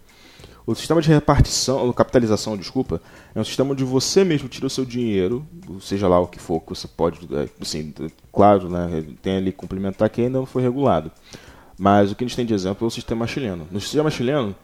O 0.65 0.75
sistema 0.75 1.03
de 1.03 1.09
repartição, 1.09 1.93
capitalização, 1.93 2.57
desculpa, 2.57 3.01
é 3.35 3.41
um 3.41 3.45
sistema 3.45 3.73
onde 3.73 3.83
você 3.83 4.23
mesmo 4.23 4.49
tira 4.49 4.67
o 4.67 4.71
seu 4.71 4.85
dinheiro, 4.85 5.45
seja 5.81 6.07
lá 6.07 6.21
o 6.21 6.29
que 6.29 6.39
for 6.39 6.61
que 6.61 6.69
você 6.69 6.87
pode, 6.87 7.19
é, 7.35 7.49
assim, 7.61 7.93
claro, 8.33 8.69
né, 8.71 9.05
tem 9.21 9.39
ali 9.39 9.51
complementar 9.51 10.09
que 10.09 10.21
ainda 10.21 10.39
não 10.39 10.47
foi 10.47 10.63
regulado. 10.63 11.11
Mas 11.77 12.13
o 12.13 12.15
que 12.15 12.23
a 12.23 12.27
gente 12.27 12.37
tem 12.37 12.47
de 12.47 12.55
exemplo 12.55 12.87
é 12.87 12.89
o 12.89 12.91
sistema 12.91 13.27
chileno. 13.27 13.67
No 13.73 13.81
sistema 13.81 14.09
chileno, 14.09 14.55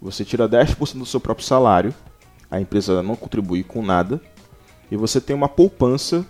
você 0.00 0.24
tira 0.24 0.48
10% 0.48 0.98
do 0.98 1.04
seu 1.04 1.20
próprio 1.20 1.46
salário, 1.46 1.94
a 2.50 2.58
empresa 2.58 3.02
não 3.02 3.14
contribui 3.14 3.62
com 3.62 3.82
nada, 3.82 4.20
e 4.90 4.96
você 4.96 5.20
tem 5.20 5.36
uma 5.36 5.48
poupança 5.48 6.24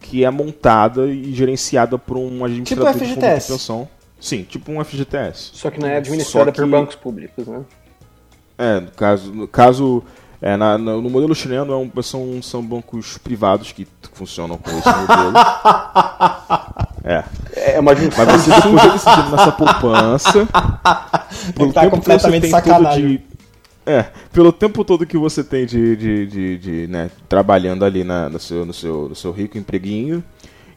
que 0.00 0.24
é 0.24 0.30
montada 0.30 1.06
e 1.06 1.34
gerenciada 1.34 1.98
por 1.98 2.16
um 2.16 2.44
administrador 2.44 2.92
tipo 2.92 3.04
FGTS. 3.04 3.46
de 3.46 3.52
pensão. 3.52 3.88
Sim, 4.20 4.42
tipo 4.44 4.70
um 4.70 4.84
FGTS. 4.84 5.50
Só 5.54 5.70
que 5.70 5.80
não 5.80 5.88
é 5.88 5.96
administrada 5.96 6.52
que... 6.52 6.60
por 6.60 6.68
bancos 6.68 6.94
públicos, 6.94 7.46
né? 7.46 7.64
É, 8.60 8.80
no 8.80 8.90
caso, 8.90 9.32
no 9.32 9.48
caso 9.48 10.04
é, 10.42 10.54
na, 10.54 10.76
no, 10.76 11.00
no 11.00 11.08
modelo 11.08 11.34
chileno 11.34 11.72
é 11.72 11.76
um, 11.76 12.02
são, 12.02 12.42
são 12.42 12.62
bancos 12.62 13.16
privados 13.16 13.72
que 13.72 13.88
funcionam 14.12 14.58
com 14.58 14.70
esse 14.70 14.88
modelo. 14.88 15.32
é. 17.02 17.24
É 17.56 17.80
uma 17.80 17.94
junção. 17.94 18.26
Mas 18.26 18.42
você 18.42 18.50
deposita 18.50 18.96
esse 18.96 19.04
dinheiro 19.06 19.30
nessa 19.30 19.52
poupança. 19.52 20.48
Ele 21.58 21.72
tá 21.72 21.88
completamente 21.88 22.48
sacanagem. 22.48 23.06
De, 23.06 23.22
é, 23.86 24.06
pelo 24.30 24.52
tempo 24.52 24.84
todo 24.84 25.06
que 25.06 25.16
você 25.16 25.42
tem 25.42 25.64
de, 25.64 25.96
de, 25.96 26.26
de, 26.26 26.58
de 26.58 26.86
né, 26.86 27.10
trabalhando 27.28 27.82
ali 27.84 28.04
na, 28.04 28.28
no, 28.28 28.38
seu, 28.38 28.66
no, 28.66 28.74
seu, 28.74 29.08
no 29.08 29.14
seu 29.14 29.32
rico 29.32 29.56
empreguinho, 29.56 30.22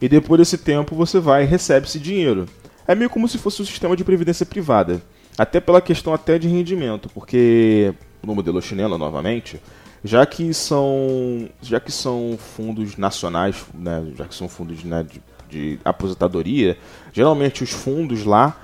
e 0.01 0.07
depois 0.07 0.39
desse 0.39 0.57
tempo 0.57 0.95
você 0.95 1.19
vai 1.19 1.43
e 1.43 1.45
recebe 1.45 1.85
esse 1.85 1.99
dinheiro. 1.99 2.47
É 2.87 2.95
meio 2.95 3.09
como 3.09 3.27
se 3.27 3.37
fosse 3.37 3.61
um 3.61 3.65
sistema 3.65 3.95
de 3.95 4.03
previdência 4.03 4.45
privada. 4.45 5.01
Até 5.37 5.59
pela 5.59 5.81
questão 5.81 6.13
até 6.13 6.37
de 6.37 6.47
rendimento, 6.47 7.09
porque 7.09 7.93
no 8.21 8.35
modelo 8.35 8.61
chinelo, 8.61 8.97
novamente, 8.97 9.59
já 10.03 10.25
que 10.25 10.53
são, 10.53 11.49
já 11.61 11.79
que 11.79 11.91
são 11.91 12.37
fundos 12.37 12.97
nacionais, 12.97 13.55
né, 13.73 14.05
já 14.15 14.25
que 14.25 14.35
são 14.35 14.47
fundos 14.47 14.83
né, 14.83 15.03
de, 15.03 15.21
de 15.49 15.79
aposentadoria, 15.83 16.77
geralmente 17.11 17.63
os 17.63 17.71
fundos 17.71 18.23
lá 18.23 18.59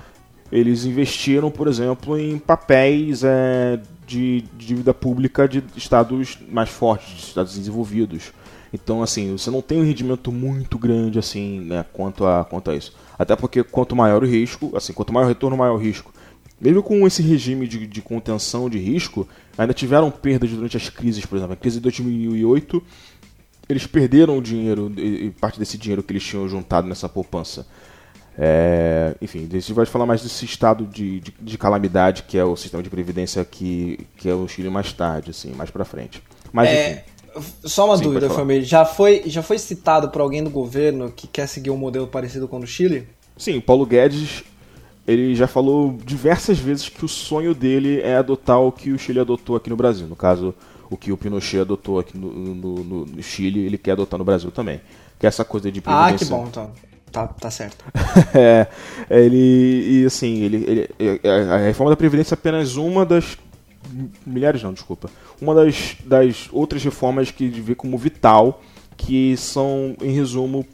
eles 0.52 0.84
investiram, 0.84 1.50
por 1.50 1.68
exemplo, 1.68 2.18
em 2.18 2.38
papéis 2.38 3.22
é, 3.22 3.78
de, 4.06 4.42
de 4.56 4.66
dívida 4.66 4.92
pública 4.92 5.48
de 5.48 5.62
estados 5.76 6.38
mais 6.50 6.68
fortes, 6.68 7.08
de 7.08 7.22
estados 7.22 7.56
desenvolvidos. 7.56 8.32
Então, 8.72 9.02
assim, 9.02 9.32
você 9.36 9.50
não 9.50 9.62
tem 9.62 9.80
um 9.80 9.84
rendimento 9.84 10.32
muito 10.32 10.78
grande 10.78 11.18
assim, 11.18 11.60
né, 11.60 11.84
quanto 11.92 12.26
a 12.26 12.44
quanto 12.44 12.70
a 12.70 12.76
isso. 12.76 12.94
Até 13.18 13.36
porque 13.36 13.62
quanto 13.62 13.94
maior 13.94 14.22
o 14.22 14.26
risco, 14.26 14.76
assim, 14.76 14.92
quanto 14.92 15.12
maior 15.12 15.26
o 15.26 15.28
retorno, 15.28 15.56
maior 15.56 15.74
o 15.74 15.78
risco. 15.78 16.12
Mesmo 16.60 16.82
com 16.82 17.06
esse 17.06 17.22
regime 17.22 17.66
de, 17.66 17.86
de 17.86 18.02
contenção 18.02 18.68
de 18.68 18.78
risco, 18.78 19.26
ainda 19.56 19.72
tiveram 19.72 20.10
perdas 20.10 20.50
durante 20.50 20.76
as 20.76 20.90
crises, 20.90 21.24
por 21.24 21.36
exemplo, 21.36 21.54
a 21.54 21.56
crise 21.56 21.76
de 21.76 21.82
2008, 21.82 22.82
eles 23.68 23.86
perderam 23.86 24.36
o 24.36 24.42
dinheiro, 24.42 24.92
parte 25.40 25.58
desse 25.58 25.78
dinheiro 25.78 26.02
que 26.02 26.12
eles 26.12 26.22
tinham 26.22 26.46
juntado 26.48 26.86
nessa 26.86 27.08
poupança. 27.08 27.66
É, 28.36 29.14
enfim, 29.20 29.48
a 29.50 29.54
gente 29.54 29.72
vai 29.72 29.86
falar 29.86 30.06
mais 30.06 30.22
desse 30.22 30.44
estado 30.44 30.86
de, 30.86 31.20
de, 31.20 31.34
de, 31.40 31.58
calamidade 31.58 32.22
que 32.22 32.38
é 32.38 32.44
o 32.44 32.56
sistema 32.56 32.82
de 32.82 32.88
previdência 32.88 33.44
que, 33.44 34.06
que 34.16 34.28
é 34.28 34.34
o 34.34 34.46
Chile 34.48 34.70
mais 34.70 34.92
tarde, 34.92 35.30
assim, 35.30 35.52
mais 35.52 35.70
para 35.70 35.84
frente. 35.84 36.22
Mas, 36.52 36.68
é. 36.68 37.04
Só 37.64 37.86
uma 37.86 37.96
Sim, 37.96 38.04
dúvida, 38.04 38.28
família. 38.28 38.64
Já 38.64 38.84
foi, 38.84 39.22
já 39.26 39.42
foi 39.42 39.58
citado 39.58 40.10
por 40.10 40.20
alguém 40.20 40.42
do 40.42 40.50
governo 40.50 41.12
que 41.12 41.26
quer 41.26 41.46
seguir 41.46 41.70
um 41.70 41.76
modelo 41.76 42.06
parecido 42.06 42.48
com 42.48 42.56
o 42.56 42.60
do 42.60 42.66
Chile? 42.66 43.06
Sim, 43.36 43.58
o 43.58 43.62
Paulo 43.62 43.86
Guedes 43.86 44.42
ele 45.10 45.34
já 45.34 45.46
falou 45.46 45.98
diversas 46.04 46.58
vezes 46.58 46.88
que 46.88 47.04
o 47.04 47.08
sonho 47.08 47.54
dele 47.54 48.00
é 48.00 48.16
adotar 48.16 48.60
o 48.60 48.70
que 48.70 48.92
o 48.92 48.98
Chile 48.98 49.20
adotou 49.20 49.56
aqui 49.56 49.68
no 49.68 49.76
Brasil. 49.76 50.06
No 50.06 50.16
caso, 50.16 50.54
o 50.88 50.96
que 50.96 51.10
o 51.10 51.16
Pinochet 51.16 51.60
adotou 51.60 51.98
aqui 51.98 52.16
no, 52.16 52.32
no, 52.32 53.04
no, 53.04 53.22
Chile, 53.22 53.60
ele 53.60 53.78
quer 53.78 53.92
adotar 53.92 54.18
no 54.18 54.24
Brasil 54.24 54.50
também. 54.50 54.80
Que 55.18 55.26
é 55.26 55.28
essa 55.28 55.44
coisa 55.44 55.70
de. 55.70 55.82
Ah, 55.86 56.12
que 56.12 56.24
bom, 56.24 56.46
então. 56.48 56.70
Tá, 57.10 57.26
tá 57.26 57.50
certo. 57.50 57.84
é, 58.34 58.68
ele, 59.10 60.02
e 60.02 60.06
assim, 60.06 60.42
ele, 60.42 60.88
ele, 60.98 61.20
a 61.28 61.56
reforma 61.56 61.90
da 61.90 61.96
Previdência 61.96 62.34
é 62.34 62.36
apenas 62.36 62.76
uma 62.76 63.04
das. 63.04 63.36
Milhares 64.24 64.62
não, 64.62 64.72
desculpa. 64.72 65.10
Uma 65.40 65.54
das, 65.54 65.96
das 66.04 66.48
outras 66.52 66.84
reformas 66.84 67.30
que 67.30 67.48
vê 67.48 67.74
como 67.74 67.98
vital, 67.98 68.62
que 68.96 69.36
são, 69.36 69.96
em 70.00 70.12
resumo, 70.12 70.64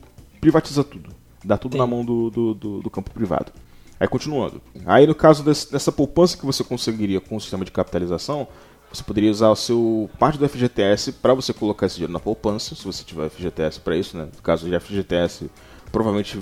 privatiza 0.40 0.84
tudo. 0.84 1.10
Dá 1.42 1.56
tudo 1.56 1.72
Sim. 1.72 1.78
na 1.78 1.86
mão 1.86 2.04
do, 2.04 2.30
do, 2.30 2.54
do, 2.54 2.82
do, 2.82 2.90
campo 2.90 3.10
privado. 3.10 3.52
Aí 3.98 4.06
continuando. 4.06 4.60
Aí 4.84 5.06
no 5.06 5.14
caso 5.14 5.42
desse, 5.42 5.70
dessa 5.70 5.90
poupança 5.90 6.36
que 6.36 6.44
você 6.44 6.62
conseguiria 6.62 7.20
com 7.20 7.36
o 7.36 7.40
sistema 7.40 7.64
de 7.64 7.70
capitalização, 7.70 8.46
você 8.92 9.02
poderia 9.02 9.30
usar 9.30 9.50
o 9.50 9.56
seu 9.56 10.08
parte 10.18 10.38
do 10.38 10.48
FGTS 10.48 11.12
para 11.12 11.34
você 11.34 11.52
colocar 11.52 11.86
esse 11.86 11.96
dinheiro 11.96 12.12
na 12.12 12.20
poupança, 12.20 12.74
se 12.74 12.84
você 12.84 13.04
tiver 13.04 13.28
FGTS 13.28 13.80
para 13.80 13.96
isso, 13.96 14.16
né? 14.16 14.28
No 14.34 14.42
caso 14.42 14.68
de 14.68 14.78
FGTS 14.78 15.50
provavelmente 15.90 16.38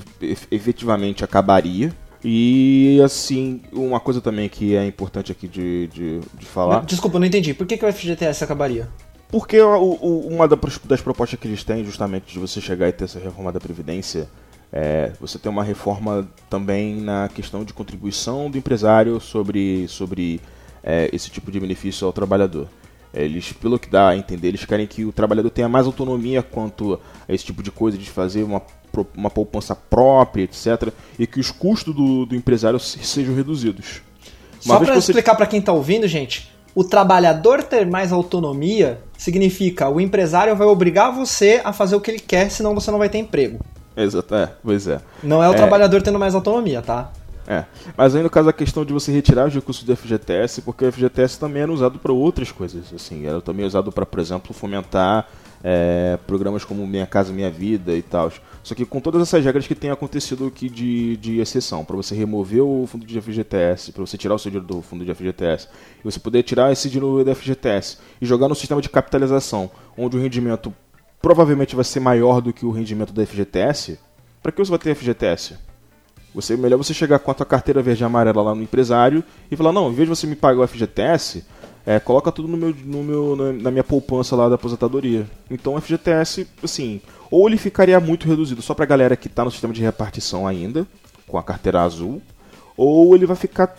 efetivamente 0.51 1.25
acabaria. 1.25 1.93
E 2.25 3.01
assim, 3.05 3.61
uma 3.73 4.01
coisa 4.01 4.21
também 4.21 4.49
que 4.49 4.75
é 4.75 4.87
importante 4.87 5.31
aqui 5.31 5.47
de, 5.47 5.89
de, 5.89 6.21
de 6.21 6.47
falar. 6.47 6.85
Desculpa, 6.85 7.19
não 7.19 7.27
entendi. 7.27 7.53
Por 7.53 7.67
que, 7.67 7.77
que 7.77 7.85
o 7.85 7.93
FGTS 7.93 8.43
acabaria? 8.43 8.89
Porque 9.29 9.61
o, 9.61 9.99
o, 10.01 10.29
uma 10.29 10.49
das 10.49 11.01
propostas 11.03 11.39
que 11.39 11.47
eles 11.47 11.63
têm, 11.65 11.85
justamente, 11.85 12.33
de 12.33 12.39
você 12.39 12.61
chegar 12.61 12.89
e 12.89 12.93
ter 12.93 13.05
essa 13.05 13.19
reforma 13.19 13.53
da 13.53 13.61
Previdência, 13.61 14.29
é, 14.77 15.13
você 15.21 15.39
tem 15.39 15.51
uma 15.51 15.63
reforma 15.63 16.29
também 16.51 16.97
na 16.97 17.29
questão 17.29 17.63
de 17.63 17.73
contribuição 17.73 18.51
do 18.51 18.59
empresário 18.59 19.21
sobre, 19.21 19.87
sobre 19.87 20.41
é, 20.83 21.09
esse 21.13 21.31
tipo 21.31 21.53
de 21.53 21.61
benefício 21.61 22.05
ao 22.05 22.13
trabalhador. 22.13 22.67
Eles, 23.15 23.53
pelo 23.53 23.79
que 23.79 23.89
dá 23.89 24.09
a 24.09 24.17
entender, 24.17 24.49
eles 24.49 24.65
querem 24.65 24.85
que 24.85 25.05
o 25.05 25.13
trabalhador 25.13 25.49
tenha 25.51 25.69
mais 25.69 25.87
autonomia 25.87 26.43
quanto 26.43 26.99
a 27.29 27.33
esse 27.33 27.45
tipo 27.45 27.63
de 27.63 27.71
coisa, 27.71 27.97
de 27.97 28.11
fazer 28.11 28.43
uma 28.43 28.61
uma 29.17 29.29
poupança 29.29 29.75
própria, 29.75 30.45
etc. 30.45 30.93
E 31.19 31.27
que 31.27 31.41
os 31.41 31.51
custos 31.51 31.93
do, 31.93 32.25
do 32.25 32.37
empresário 32.37 32.79
sejam 32.79 33.35
reduzidos. 33.35 34.03
Uma 34.65 34.79
Só 34.79 34.85
para 34.85 34.95
você... 34.95 35.11
explicar 35.11 35.35
para 35.35 35.49
quem 35.49 35.59
está 35.59 35.73
ouvindo, 35.73 36.07
gente, 36.07 36.49
o 36.77 36.85
trabalhador 36.85 37.65
ter 37.65 37.85
mais 37.87 38.13
autonomia 38.13 39.01
significa 39.19 39.89
o 39.89 40.01
empresário 40.01 40.55
vai 40.55 40.67
obrigar 40.69 41.13
você 41.13 41.61
a 41.65 41.73
fazer 41.73 41.97
o 41.97 42.01
que 42.01 42.09
ele 42.09 42.21
quer, 42.21 42.49
senão 42.51 42.73
você 42.73 42.89
não 42.91 42.99
vai 42.99 43.09
ter 43.09 43.19
emprego. 43.19 43.59
Exato, 43.97 44.35
é, 44.35 44.51
pois 44.63 44.87
é. 44.87 45.01
Não 45.23 45.43
é 45.43 45.49
o 45.49 45.53
é... 45.53 45.57
trabalhador 45.57 46.03
tendo 46.03 46.19
mais 46.19 46.35
autonomia, 46.35 46.83
tá? 46.83 47.11
É, 47.47 47.65
mas 47.97 48.15
aí 48.15 48.23
no 48.23 48.31
caso 48.31 48.49
a 48.49 48.53
questão 48.53 48.85
de 48.85 48.93
você 48.93 49.13
retirar 49.13 49.47
os 49.47 49.55
recursos 49.55 49.85
do 49.85 49.95
FGTS, 49.95 50.63
porque 50.63 50.85
o 50.85 50.91
FGTS 50.91 51.39
também 51.39 51.63
era 51.63 51.71
usado 51.71 51.99
para 51.99 52.13
outras 52.13 52.51
coisas, 52.51 52.93
assim, 52.95 53.27
era 53.27 53.41
também 53.41 53.67
usado 53.67 53.93
para, 53.93 54.07
por 54.07 54.19
exemplo, 54.19 54.55
fomentar 54.55 55.29
é, 55.63 56.19
programas 56.27 56.63
como 56.63 56.87
Minha 56.87 57.07
Casa 57.07 57.33
Minha 57.33 57.51
Vida 57.51 57.95
e 57.95 58.03
tal. 58.03 58.31
Só 58.63 58.75
que 58.75 58.85
com 58.85 59.01
todas 59.01 59.23
essas 59.23 59.45
regras 59.45 59.67
que 59.67 59.75
tem 59.75 59.91
acontecido 59.91 60.47
aqui 60.47 60.69
de, 60.69 61.17
de 61.17 61.39
exceção, 61.39 61.85
para 61.85 61.97
você 61.97 62.15
remover 62.15 62.63
o 62.63 62.87
fundo 62.87 63.07
de 63.07 63.21
FGTS, 63.21 63.93
para 63.93 64.05
você 64.05 64.17
tirar 64.19 64.35
o 64.35 64.39
seu 64.39 64.51
dinheiro 64.51 64.67
do 64.67 64.83
fundo 64.83 65.05
de 65.05 65.15
FGTS, 65.15 65.69
e 66.01 66.05
você 66.05 66.19
poder 66.19 66.43
tirar 66.43 66.71
esse 66.71 66.89
dinheiro 66.89 67.25
do 67.25 67.35
FGTS 67.35 67.99
e 68.21 68.27
jogar 68.27 68.49
no 68.49 68.55
sistema 68.55 68.81
de 68.81 68.89
capitalização, 68.89 69.71
onde 69.97 70.17
o 70.17 70.21
rendimento 70.21 70.73
provavelmente 71.25 71.75
vai 71.75 71.87
ser 71.87 72.01
maior 72.01 72.43
do 72.43 72.53
que 72.53 72.67
o 72.67 72.71
rendimento 72.71 73.11
da 73.11 73.25
FGTS, 73.25 73.99
para 74.43 74.53
que 74.53 74.59
você 74.59 74.69
vai 74.69 74.79
ter 74.79 74.95
FGTS? 74.95 75.57
Você, 76.35 76.55
melhor 76.55 76.77
você 76.77 76.93
chegar 76.93 77.19
com 77.19 77.31
a 77.31 77.35
tua 77.35 77.47
carteira 77.47 77.81
verde 77.81 78.03
e 78.03 78.05
amarela 78.05 78.43
lá 78.43 78.55
no 78.55 78.63
empresário 78.63 79.25
e 79.51 79.57
falar, 79.57 79.73
não, 79.73 79.91
em 79.91 79.95
vez 79.95 80.07
de 80.07 80.15
você 80.15 80.27
me 80.27 80.37
pagar 80.37 80.61
o 80.61 80.67
FGTS, 80.69 81.43
é, 81.87 81.99
coloca 81.99 82.31
tudo 82.31 82.47
no 82.47 82.59
meu, 82.59 82.75
no 82.85 83.03
meu, 83.03 83.55
na 83.55 83.71
minha 83.71 83.83
poupança 83.83 84.37
lá 84.37 84.51
da 84.51 84.57
aposentadoria. 84.57 85.27
Então 85.51 85.75
o 85.75 85.81
FGTS, 85.81 86.47
assim, 86.63 87.01
ou 87.31 87.49
ele 87.49 87.57
ficaria 87.57 87.99
muito 87.99 88.29
reduzido 88.29 88.61
só 88.61 88.75
pra 88.75 88.85
galera 88.85 89.17
que 89.17 89.31
tá 89.31 89.47
no 89.47 89.51
sistema 89.51 89.73
de 89.73 89.81
repartição 89.81 90.47
ainda, 90.47 90.87
com 91.27 91.39
a 91.39 91.43
carteira 91.43 91.81
azul, 91.81 92.21
ou 92.77 93.17
ele 93.17 93.25
vai 93.25 93.37
ficar 93.37 93.75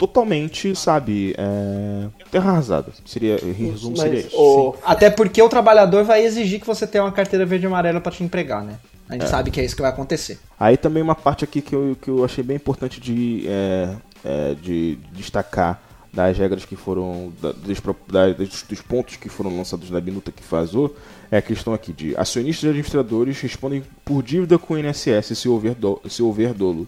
totalmente, 0.00 0.74
sabe, 0.74 1.34
é, 1.36 2.06
terra 2.30 2.52
arrasada. 2.52 2.90
Seria, 3.04 3.36
em 3.44 3.52
resumo, 3.52 3.90
Mas 3.98 4.00
seria 4.00 4.20
isso. 4.20 4.34
o- 4.36 4.74
Até 4.82 5.10
porque 5.10 5.42
o 5.42 5.48
trabalhador 5.48 6.04
vai 6.04 6.24
exigir 6.24 6.58
que 6.58 6.66
você 6.66 6.86
tenha 6.86 7.04
uma 7.04 7.12
carteira 7.12 7.44
verde 7.44 7.66
e 7.66 7.68
amarela 7.68 8.00
pra 8.00 8.10
te 8.10 8.24
empregar, 8.24 8.64
né? 8.64 8.78
A 9.08 9.12
gente 9.14 9.28
sabe 9.28 9.50
que 9.50 9.60
é 9.60 9.64
isso 9.64 9.76
que 9.76 9.82
vai 9.82 9.90
acontecer. 9.90 10.38
Aí 10.58 10.76
também 10.78 11.02
uma 11.02 11.14
parte 11.16 11.44
aqui 11.44 11.60
que 11.60 11.74
eu, 11.74 11.96
que 12.00 12.08
eu 12.08 12.24
achei 12.24 12.42
bem 12.42 12.56
importante 12.56 12.98
de, 13.00 13.44
é, 13.46 13.94
é, 14.24 14.54
de 14.54 14.96
destacar 15.12 15.82
das 16.12 16.36
regras 16.38 16.64
que 16.64 16.74
foram, 16.76 17.32
da- 17.42 17.52
dos, 17.52 17.78
pro- 17.78 17.96
da- 18.10 18.32
dos, 18.32 18.62
dos 18.62 18.80
pontos 18.80 19.16
que 19.16 19.28
foram 19.28 19.54
lançados 19.56 19.90
na 19.90 20.00
minuta 20.00 20.32
que 20.32 20.42
vazou, 20.48 20.96
é 21.30 21.36
a 21.36 21.42
questão 21.42 21.74
aqui 21.74 21.92
de 21.92 22.16
acionistas 22.16 22.64
e 22.64 22.68
administradores 22.68 23.40
respondem 23.40 23.82
por 24.04 24.22
dívida 24.22 24.58
com 24.58 24.74
o 24.74 24.78
INSS 24.78 25.36
se 25.36 25.48
houver, 25.48 25.74
do, 25.74 26.00
se 26.08 26.22
houver 26.22 26.54
dolo. 26.54 26.86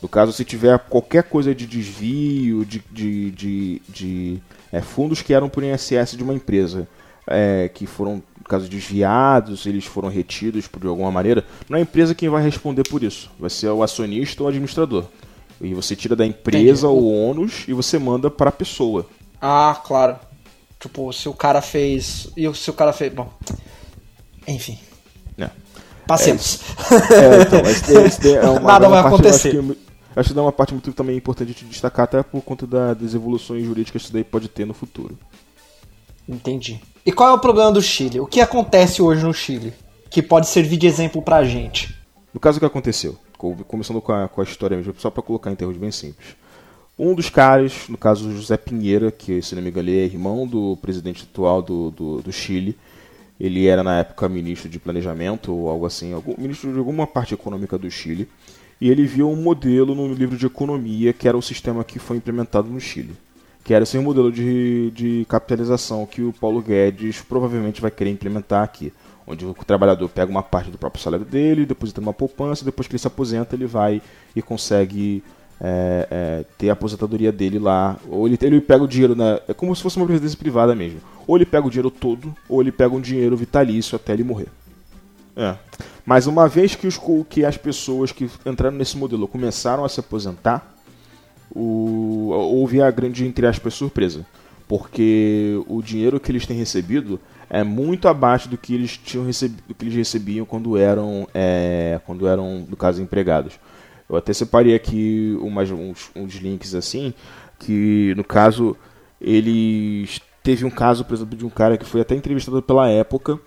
No 0.00 0.08
caso, 0.08 0.32
se 0.32 0.44
tiver 0.44 0.78
qualquer 0.78 1.24
coisa 1.24 1.54
de 1.54 1.66
desvio 1.66 2.64
de, 2.64 2.82
de, 2.90 3.30
de, 3.32 3.82
de, 3.88 4.38
é, 4.70 4.80
fundos 4.80 5.22
que 5.22 5.34
eram 5.34 5.48
por 5.48 5.64
INSS 5.64 6.16
de 6.16 6.22
uma 6.22 6.34
empresa, 6.34 6.86
é, 7.26 7.68
que 7.68 7.84
foram, 7.84 8.22
no 8.36 8.44
caso, 8.44 8.68
desviados, 8.68 9.66
eles 9.66 9.84
foram 9.84 10.08
retidos 10.08 10.68
por 10.68 10.80
de 10.80 10.86
alguma 10.86 11.10
maneira, 11.10 11.44
não 11.68 11.76
é 11.76 11.80
a 11.80 11.82
empresa 11.82 12.14
quem 12.14 12.28
vai 12.28 12.42
responder 12.42 12.88
por 12.88 13.02
isso. 13.02 13.30
Vai 13.38 13.50
ser 13.50 13.68
o 13.68 13.82
acionista 13.82 14.42
ou 14.42 14.46
o 14.46 14.48
administrador. 14.48 15.04
E 15.60 15.74
você 15.74 15.96
tira 15.96 16.14
da 16.14 16.24
empresa 16.24 16.86
Entendi. 16.86 17.02
o 17.02 17.28
ônus 17.28 17.64
e 17.66 17.72
você 17.72 17.98
manda 17.98 18.30
para 18.30 18.50
a 18.50 18.52
pessoa. 18.52 19.06
Ah, 19.40 19.80
claro. 19.84 20.16
Tipo, 20.78 21.12
se 21.12 21.28
o 21.28 21.34
cara 21.34 21.60
fez. 21.60 22.28
E 22.36 22.52
se 22.54 22.70
o 22.70 22.72
cara 22.72 22.92
fez. 22.92 23.12
Bom. 23.12 23.28
Enfim. 24.46 24.78
Passemos. 26.08 26.60
É, 27.12 27.42
então, 27.42 27.60
esse 27.60 27.92
esse 27.92 28.20
daí 28.22 28.34
é 28.34 28.48
uma, 28.48 28.60
Nada 28.60 28.88
uma 28.88 28.94
vai 28.96 29.02
parte, 29.02 29.14
acontecer. 29.14 29.48
Acho 29.50 29.60
que, 29.72 29.78
acho 30.16 30.32
que 30.32 30.38
é 30.38 30.42
uma 30.42 30.50
parte 30.52 30.72
muito 30.72 30.92
também 30.92 31.16
importante 31.16 31.52
de 31.54 31.64
destacar, 31.66 32.04
até 32.04 32.22
por 32.22 32.42
conta 32.42 32.66
da- 32.66 32.94
das 32.94 33.14
evoluções 33.14 33.64
jurídicas 33.64 34.02
que 34.02 34.06
isso 34.06 34.12
daí 34.12 34.24
pode 34.24 34.48
ter 34.48 34.64
no 34.66 34.74
futuro. 34.74 35.16
Entendi. 36.28 36.80
E 37.06 37.12
qual 37.12 37.30
é 37.30 37.32
o 37.32 37.38
problema 37.38 37.70
do 37.72 37.80
Chile? 37.80 38.20
O 38.20 38.26
que 38.26 38.40
acontece 38.40 39.00
hoje 39.00 39.24
no 39.24 39.32
Chile? 39.32 39.72
Que 40.10 40.22
pode 40.22 40.46
servir 40.48 40.76
de 40.76 40.86
exemplo 40.86 41.22
pra 41.22 41.44
gente. 41.44 41.94
No 42.34 42.40
caso, 42.40 42.56
o 42.56 42.60
que 42.60 42.66
aconteceu? 42.66 43.16
Co- 43.36 43.56
Começando 43.66 44.00
com 44.00 44.12
a, 44.12 44.28
com 44.28 44.40
a 44.40 44.44
história 44.44 44.76
mesmo, 44.76 44.94
só 44.98 45.10
para 45.10 45.22
colocar 45.22 45.50
em 45.50 45.54
termos 45.54 45.76
bem 45.76 45.90
simples. 45.90 46.28
Um 46.98 47.14
dos 47.14 47.30
caras, 47.30 47.72
no 47.88 47.96
caso 47.96 48.32
José 48.34 48.56
Pinheira, 48.56 49.10
que 49.12 49.40
se 49.40 49.54
não 49.54 49.62
me 49.62 49.70
engano 49.70 49.88
é 49.88 49.92
irmão 49.92 50.46
do 50.46 50.76
presidente 50.82 51.26
atual 51.30 51.62
do, 51.62 51.90
do, 51.92 52.20
do 52.22 52.32
Chile, 52.32 52.76
ele 53.40 53.66
era 53.66 53.82
na 53.82 54.00
época 54.00 54.28
ministro 54.28 54.68
de 54.68 54.78
planejamento 54.78 55.52
ou 55.52 55.68
algo 55.68 55.86
assim, 55.86 56.12
algum, 56.12 56.34
ministro 56.36 56.72
de 56.72 56.78
alguma 56.78 57.06
parte 57.06 57.34
econômica 57.34 57.78
do 57.78 57.90
Chile, 57.90 58.28
e 58.80 58.90
ele 58.90 59.06
viu 59.06 59.28
um 59.30 59.36
modelo 59.36 59.94
no 59.94 60.12
livro 60.12 60.36
de 60.36 60.46
economia 60.46 61.12
que 61.12 61.28
era 61.28 61.36
o 61.36 61.42
sistema 61.42 61.84
que 61.84 61.98
foi 61.98 62.16
implementado 62.16 62.68
no 62.68 62.80
Chile. 62.80 63.14
Que 63.64 63.74
era 63.74 63.82
esse 63.82 63.98
modelo 63.98 64.32
de, 64.32 64.90
de 64.92 65.26
capitalização 65.28 66.06
que 66.06 66.22
o 66.22 66.32
Paulo 66.32 66.62
Guedes 66.62 67.20
provavelmente 67.20 67.80
vai 67.80 67.90
querer 67.90 68.10
implementar 68.10 68.62
aqui. 68.62 68.92
Onde 69.26 69.44
o 69.44 69.52
trabalhador 69.52 70.08
pega 70.08 70.30
uma 70.30 70.42
parte 70.42 70.70
do 70.70 70.78
próprio 70.78 71.02
salário 71.02 71.24
dele, 71.24 71.66
deposita 71.66 72.00
numa 72.00 72.14
poupança, 72.14 72.64
depois 72.64 72.88
que 72.88 72.94
ele 72.94 72.98
se 72.98 73.06
aposenta, 73.06 73.54
ele 73.54 73.66
vai 73.66 74.00
e 74.34 74.40
consegue 74.40 75.22
é, 75.60 76.08
é, 76.10 76.44
ter 76.56 76.70
a 76.70 76.72
aposentadoria 76.72 77.30
dele 77.30 77.58
lá. 77.58 77.98
Ou 78.08 78.26
ele, 78.26 78.38
ele 78.40 78.60
pega 78.60 78.84
o 78.84 78.88
dinheiro, 78.88 79.14
na, 79.14 79.38
é 79.46 79.52
como 79.52 79.74
se 79.76 79.82
fosse 79.82 79.98
uma 79.98 80.06
previdência 80.06 80.38
privada 80.38 80.74
mesmo. 80.74 81.00
Ou 81.28 81.36
ele 81.36 81.44
pega 81.44 81.66
o 81.66 81.70
dinheiro 81.70 81.90
todo, 81.90 82.34
ou 82.48 82.62
ele 82.62 82.72
pega 82.72 82.94
um 82.94 83.00
dinheiro 83.00 83.36
vitalício 83.36 83.94
até 83.94 84.14
ele 84.14 84.24
morrer. 84.24 84.48
É. 85.36 85.54
Mas 86.04 86.26
uma 86.26 86.48
vez 86.48 86.74
que, 86.74 86.86
os, 86.86 86.98
que 87.28 87.44
as 87.44 87.58
pessoas 87.58 88.10
que 88.10 88.30
entraram 88.46 88.76
nesse 88.76 88.96
modelo 88.96 89.28
começaram 89.28 89.84
a 89.84 89.88
se 89.90 90.00
aposentar, 90.00 90.74
o, 91.50 92.30
houve 92.30 92.80
a 92.80 92.90
grande, 92.90 93.26
entre 93.26 93.46
aspas, 93.46 93.74
surpresa. 93.74 94.26
Porque 94.66 95.62
o 95.66 95.82
dinheiro 95.82 96.18
que 96.18 96.32
eles 96.32 96.46
têm 96.46 96.56
recebido 96.56 97.20
é 97.50 97.62
muito 97.62 98.08
abaixo 98.08 98.48
do 98.48 98.56
que 98.56 98.74
eles 98.74 98.96
tinham 98.96 99.26
recebido, 99.26 99.62
do 99.68 99.74
que 99.74 99.84
eles 99.84 99.94
recebiam 99.94 100.46
quando 100.46 100.78
eram, 100.78 101.28
é, 101.34 102.00
quando 102.06 102.26
eram, 102.26 102.66
no 102.68 102.76
caso, 102.76 103.02
empregados. 103.02 103.60
Eu 104.08 104.16
até 104.16 104.32
separei 104.32 104.74
aqui 104.74 105.36
umas, 105.42 105.70
uns, 105.70 106.10
uns 106.16 106.34
links 106.36 106.74
assim, 106.74 107.12
que 107.58 108.14
no 108.16 108.24
caso 108.24 108.74
eles 109.20 110.20
teve 110.48 110.64
um 110.64 110.70
caso, 110.70 111.04
por 111.04 111.12
exemplo, 111.12 111.36
de 111.36 111.44
um 111.44 111.50
cara 111.50 111.76
que 111.76 111.84
foi 111.84 112.00
até 112.00 112.14
entrevistado 112.14 112.62
pela 112.62 112.88
época, 112.88 113.38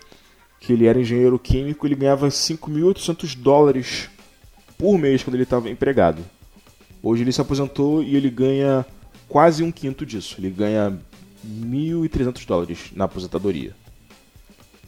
que 0.60 0.72
ele 0.72 0.86
era 0.86 1.00
engenheiro 1.00 1.36
químico, 1.36 1.84
ele 1.84 1.96
ganhava 1.96 2.28
5.800 2.28 3.36
dólares 3.36 4.08
por 4.78 4.96
mês 4.96 5.24
quando 5.24 5.34
ele 5.34 5.42
estava 5.42 5.68
empregado. 5.68 6.22
Hoje 7.02 7.24
ele 7.24 7.32
se 7.32 7.40
aposentou 7.40 8.04
e 8.04 8.14
ele 8.14 8.30
ganha 8.30 8.86
quase 9.28 9.64
um 9.64 9.72
quinto 9.72 10.06
disso. 10.06 10.36
Ele 10.38 10.48
ganha 10.48 10.96
1.300 11.44 12.46
dólares 12.46 12.92
na 12.94 13.06
aposentadoria. 13.06 13.74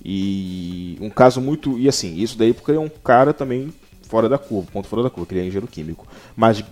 E 0.05 0.97
um 1.01 1.11
caso 1.11 1.41
muito. 1.41 1.77
E 1.81 1.89
assim, 1.89 2.15
isso 2.15 2.39
daí 2.39 2.55
porque 2.55 2.71
é 2.71 2.79
um 2.79 2.89
cara 2.89 3.35
também 3.35 3.75
fora 4.03 4.29
da 4.29 4.39
curva, 4.39 4.71
ponto 4.71 4.87
fora 4.87 5.03
da 5.03 5.11
curva, 5.11 5.27
que 5.27 5.35
ele 5.35 5.41
é 5.41 5.47
engenheiro 5.47 5.67
químico. 5.67 6.07
Mas 6.37 6.63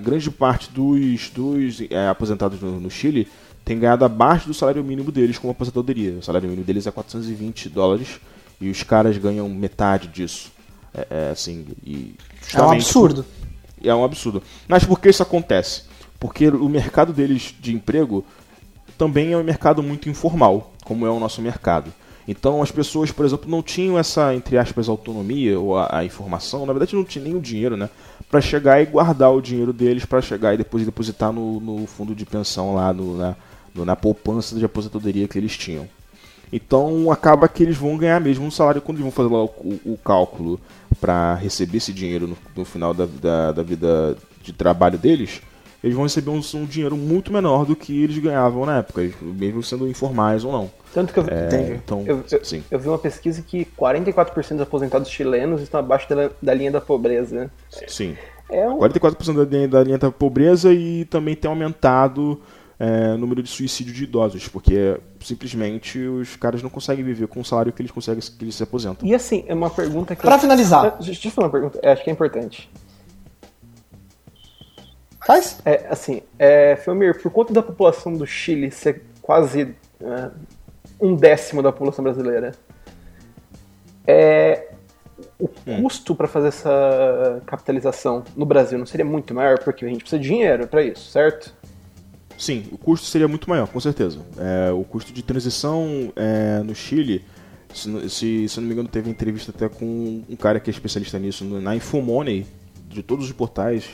grande 0.00 0.30
parte 0.30 0.70
dos, 0.70 1.28
dos 1.30 1.80
é, 1.90 2.06
aposentados 2.06 2.60
no, 2.60 2.78
no 2.78 2.88
Chile 2.88 3.26
tem 3.64 3.78
ganhado 3.78 4.04
abaixo 4.04 4.46
do 4.46 4.54
salário 4.54 4.82
mínimo 4.82 5.12
deles 5.12 5.38
como 5.38 5.52
aposentadoria. 5.52 6.18
O 6.18 6.22
salário 6.22 6.48
mínimo 6.48 6.66
deles 6.66 6.86
é 6.86 6.90
420 6.90 7.68
dólares 7.68 8.20
e 8.60 8.70
os 8.70 8.82
caras 8.82 9.16
ganham 9.18 9.48
metade 9.48 10.08
disso. 10.08 10.52
É, 10.94 11.06
é, 11.10 11.30
assim, 11.30 11.66
e 11.84 12.14
É 12.52 12.62
um 12.62 12.70
absurdo. 12.70 13.24
é 13.82 13.94
um 13.94 14.04
absurdo. 14.04 14.42
Mas 14.68 14.84
por 14.84 15.00
que 15.00 15.08
isso 15.08 15.22
acontece? 15.22 15.84
Porque 16.20 16.48
o 16.48 16.68
mercado 16.68 17.12
deles 17.12 17.54
de 17.58 17.74
emprego 17.74 18.24
também 18.98 19.32
é 19.32 19.36
um 19.36 19.42
mercado 19.42 19.82
muito 19.82 20.08
informal, 20.08 20.72
como 20.84 21.06
é 21.06 21.10
o 21.10 21.18
nosso 21.18 21.40
mercado. 21.40 21.92
Então 22.26 22.62
as 22.62 22.70
pessoas, 22.70 23.10
por 23.10 23.26
exemplo, 23.26 23.50
não 23.50 23.62
tinham 23.62 23.98
essa, 23.98 24.34
entre 24.34 24.56
aspas, 24.56 24.88
autonomia 24.88 25.58
ou 25.58 25.76
a, 25.76 25.98
a 25.98 26.04
informação, 26.04 26.64
na 26.64 26.72
verdade 26.72 26.94
não 26.94 27.04
tinha 27.04 27.24
nem 27.24 27.34
o 27.34 27.40
dinheiro, 27.40 27.76
né? 27.76 27.90
Para 28.30 28.40
chegar 28.40 28.80
e 28.80 28.86
guardar 28.86 29.32
o 29.32 29.40
dinheiro 29.42 29.72
deles 29.72 30.04
para 30.04 30.22
chegar 30.22 30.54
e 30.54 30.56
depois 30.56 30.84
depositar 30.84 31.32
no, 31.32 31.58
no 31.60 31.86
fundo 31.86 32.14
de 32.14 32.24
pensão 32.24 32.74
lá, 32.74 32.92
no, 32.92 33.16
na, 33.16 33.34
no- 33.74 33.84
na 33.84 33.96
poupança 33.96 34.56
de 34.56 34.64
aposentadoria 34.64 35.26
que 35.26 35.36
eles 35.36 35.56
tinham. 35.56 35.88
Então 36.52 37.10
acaba 37.10 37.48
que 37.48 37.62
eles 37.62 37.76
vão 37.76 37.96
ganhar 37.96 38.20
mesmo 38.20 38.44
um 38.46 38.50
salário 38.50 38.80
quando 38.80 38.98
eles 38.98 39.04
vão 39.04 39.10
fazer 39.10 39.34
lá 39.34 39.42
o, 39.44 39.80
o- 39.84 39.98
cálculo 40.04 40.60
para 41.00 41.34
receber 41.34 41.78
esse 41.78 41.92
dinheiro 41.92 42.26
no, 42.28 42.36
no 42.54 42.64
final 42.64 42.92
da, 42.94 43.06
da, 43.06 43.52
da 43.52 43.62
vida 43.62 44.16
de 44.42 44.52
trabalho 44.52 44.98
deles. 44.98 45.40
Eles 45.82 45.96
vão 45.96 46.04
receber 46.04 46.30
um, 46.30 46.40
um 46.54 46.64
dinheiro 46.64 46.96
muito 46.96 47.32
menor 47.32 47.64
do 47.64 47.74
que 47.74 48.04
eles 48.04 48.16
ganhavam 48.18 48.64
na 48.64 48.78
época, 48.78 49.10
mesmo 49.20 49.62
sendo 49.62 49.88
informais 49.88 50.44
ou 50.44 50.52
não. 50.52 50.70
Tanto 50.94 51.12
que 51.12 51.18
eu, 51.18 51.24
É, 51.28 51.46
Entendi. 51.46 51.72
então, 51.72 52.04
eu, 52.06 52.22
eu, 52.30 52.44
sim. 52.44 52.62
eu 52.70 52.78
vi 52.78 52.88
uma 52.88 52.98
pesquisa 52.98 53.42
que 53.42 53.64
44% 53.64 54.50
dos 54.50 54.60
aposentados 54.60 55.10
chilenos 55.10 55.60
estão 55.60 55.80
abaixo 55.80 56.08
da, 56.08 56.30
da 56.40 56.54
linha 56.54 56.70
da 56.70 56.80
pobreza. 56.80 57.50
Sim. 57.88 58.16
É 58.50 58.68
um, 58.68 58.78
44% 58.78 59.34
da 59.34 59.44
linha, 59.44 59.68
da 59.68 59.82
linha 59.82 59.98
da 59.98 60.10
pobreza 60.10 60.72
e 60.72 61.04
também 61.06 61.34
tem 61.34 61.48
aumentado 61.48 62.40
é, 62.78 63.14
o 63.14 63.18
número 63.18 63.42
de 63.42 63.48
suicídio 63.48 63.94
de 63.94 64.04
idosos, 64.04 64.46
porque 64.48 64.98
simplesmente 65.20 65.98
os 65.98 66.36
caras 66.36 66.62
não 66.62 66.68
conseguem 66.68 67.04
viver 67.04 67.26
com 67.28 67.40
o 67.40 67.44
salário 67.44 67.72
que 67.72 67.80
eles 67.80 67.90
conseguem 67.90 68.20
que 68.20 68.44
eles 68.44 68.54
se 68.54 68.62
aposentam. 68.62 69.08
E 69.08 69.14
assim, 69.14 69.44
é 69.46 69.54
uma 69.54 69.70
pergunta 69.70 70.14
que. 70.14 70.22
Pra 70.22 70.38
finalizar. 70.38 70.98
Deixa 71.00 71.28
eu 71.28 71.32
falar 71.32 71.46
uma 71.46 71.52
pergunta, 71.52 71.78
é, 71.82 71.92
acho 71.92 72.04
que 72.04 72.10
é 72.10 72.12
importante. 72.12 72.68
Faz? 75.26 75.60
É, 75.64 75.86
assim, 75.88 76.22
é, 76.38 76.76
Felmir, 76.76 77.20
por 77.20 77.30
conta 77.30 77.52
da 77.52 77.62
população 77.62 78.12
do 78.12 78.26
Chile 78.26 78.70
ser 78.70 79.02
quase 79.20 79.74
é, 80.00 80.30
um 81.00 81.14
décimo 81.14 81.62
da 81.62 81.70
população 81.70 82.02
brasileira, 82.02 82.52
é, 84.06 84.68
o 85.38 85.48
custo 85.48 86.14
para 86.14 86.26
fazer 86.26 86.48
essa 86.48 87.42
capitalização 87.46 88.24
no 88.36 88.44
Brasil 88.44 88.78
não 88.78 88.86
seria 88.86 89.04
muito 89.04 89.34
maior? 89.34 89.58
Porque 89.58 89.84
a 89.84 89.88
gente 89.88 90.00
precisa 90.00 90.20
de 90.20 90.28
dinheiro 90.28 90.66
para 90.66 90.82
isso, 90.82 91.10
certo? 91.10 91.54
Sim, 92.38 92.66
o 92.72 92.78
custo 92.78 93.06
seria 93.06 93.28
muito 93.28 93.48
maior, 93.48 93.68
com 93.68 93.78
certeza. 93.78 94.18
É, 94.38 94.72
o 94.72 94.82
custo 94.82 95.12
de 95.12 95.22
transição 95.22 96.12
é, 96.16 96.60
no 96.64 96.74
Chile, 96.74 97.24
se, 97.72 98.10
se, 98.10 98.48
se 98.48 98.60
não 98.60 98.66
me 98.66 98.72
engano, 98.72 98.88
teve 98.88 99.10
entrevista 99.10 99.52
até 99.54 99.68
com 99.68 100.24
um 100.28 100.36
cara 100.36 100.58
que 100.58 100.68
é 100.68 100.72
especialista 100.72 101.18
nisso, 101.18 101.44
na 101.44 101.76
Infomoney, 101.76 102.46
de 102.88 103.02
todos 103.02 103.26
os 103.26 103.32
portais, 103.32 103.88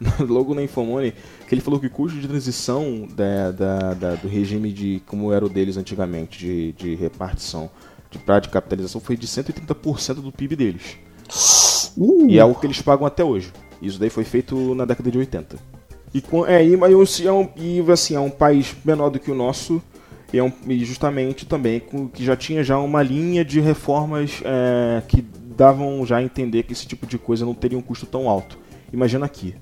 logo 0.28 0.54
na 0.54 0.62
Infomoney, 0.62 1.12
que 1.48 1.54
ele 1.54 1.60
falou 1.60 1.78
que 1.80 1.86
o 1.86 1.90
custo 1.90 2.18
de 2.18 2.26
transição 2.28 3.06
da, 3.14 3.50
da- 3.50 3.94
da- 3.94 4.14
do 4.16 4.28
regime 4.28 4.72
de 4.72 5.02
como 5.06 5.32
era 5.32 5.44
o 5.44 5.48
deles 5.48 5.76
antigamente, 5.76 6.38
de, 6.38 6.72
de 6.72 6.94
repartição, 6.94 7.70
de 8.10 8.18
prazo 8.18 8.42
de 8.42 8.48
capitalização, 8.50 9.00
foi 9.00 9.16
de 9.16 9.26
130% 9.26 10.14
do 10.14 10.30
PIB 10.32 10.56
deles. 10.56 10.96
E 12.28 12.38
é 12.38 12.44
o 12.44 12.54
que 12.54 12.66
eles 12.66 12.80
pagam 12.82 13.06
até 13.06 13.24
hoje. 13.24 13.52
Isso 13.80 13.98
daí 13.98 14.10
foi 14.10 14.24
feito 14.24 14.74
na 14.74 14.84
década 14.84 15.10
de 15.10 15.18
80. 15.18 15.56
E, 16.14 16.22
é, 16.46 16.64
e, 16.66 16.76
mas 16.76 17.20
é 17.20 17.32
um, 17.32 17.48
e 17.56 17.82
assim, 17.90 18.14
é 18.14 18.20
um 18.20 18.30
país 18.30 18.74
menor 18.84 19.10
do 19.10 19.18
que 19.18 19.30
o 19.30 19.34
nosso, 19.34 19.82
e, 20.32 20.38
é 20.38 20.42
um, 20.42 20.52
e 20.68 20.84
justamente 20.84 21.44
também 21.44 21.80
com, 21.80 22.08
que 22.08 22.24
já 22.24 22.36
tinha 22.36 22.62
já 22.62 22.78
uma 22.78 23.02
linha 23.02 23.44
de 23.44 23.60
reformas 23.60 24.40
é, 24.44 25.02
que 25.08 25.20
davam 25.22 26.04
já 26.06 26.18
a 26.18 26.22
entender 26.22 26.62
que 26.64 26.72
esse 26.72 26.86
tipo 26.86 27.06
de 27.06 27.18
coisa 27.18 27.44
não 27.44 27.54
teria 27.54 27.78
um 27.78 27.82
custo 27.82 28.06
tão 28.06 28.28
alto. 28.28 28.58
Imagina 28.92 29.26
aqui. 29.26 29.54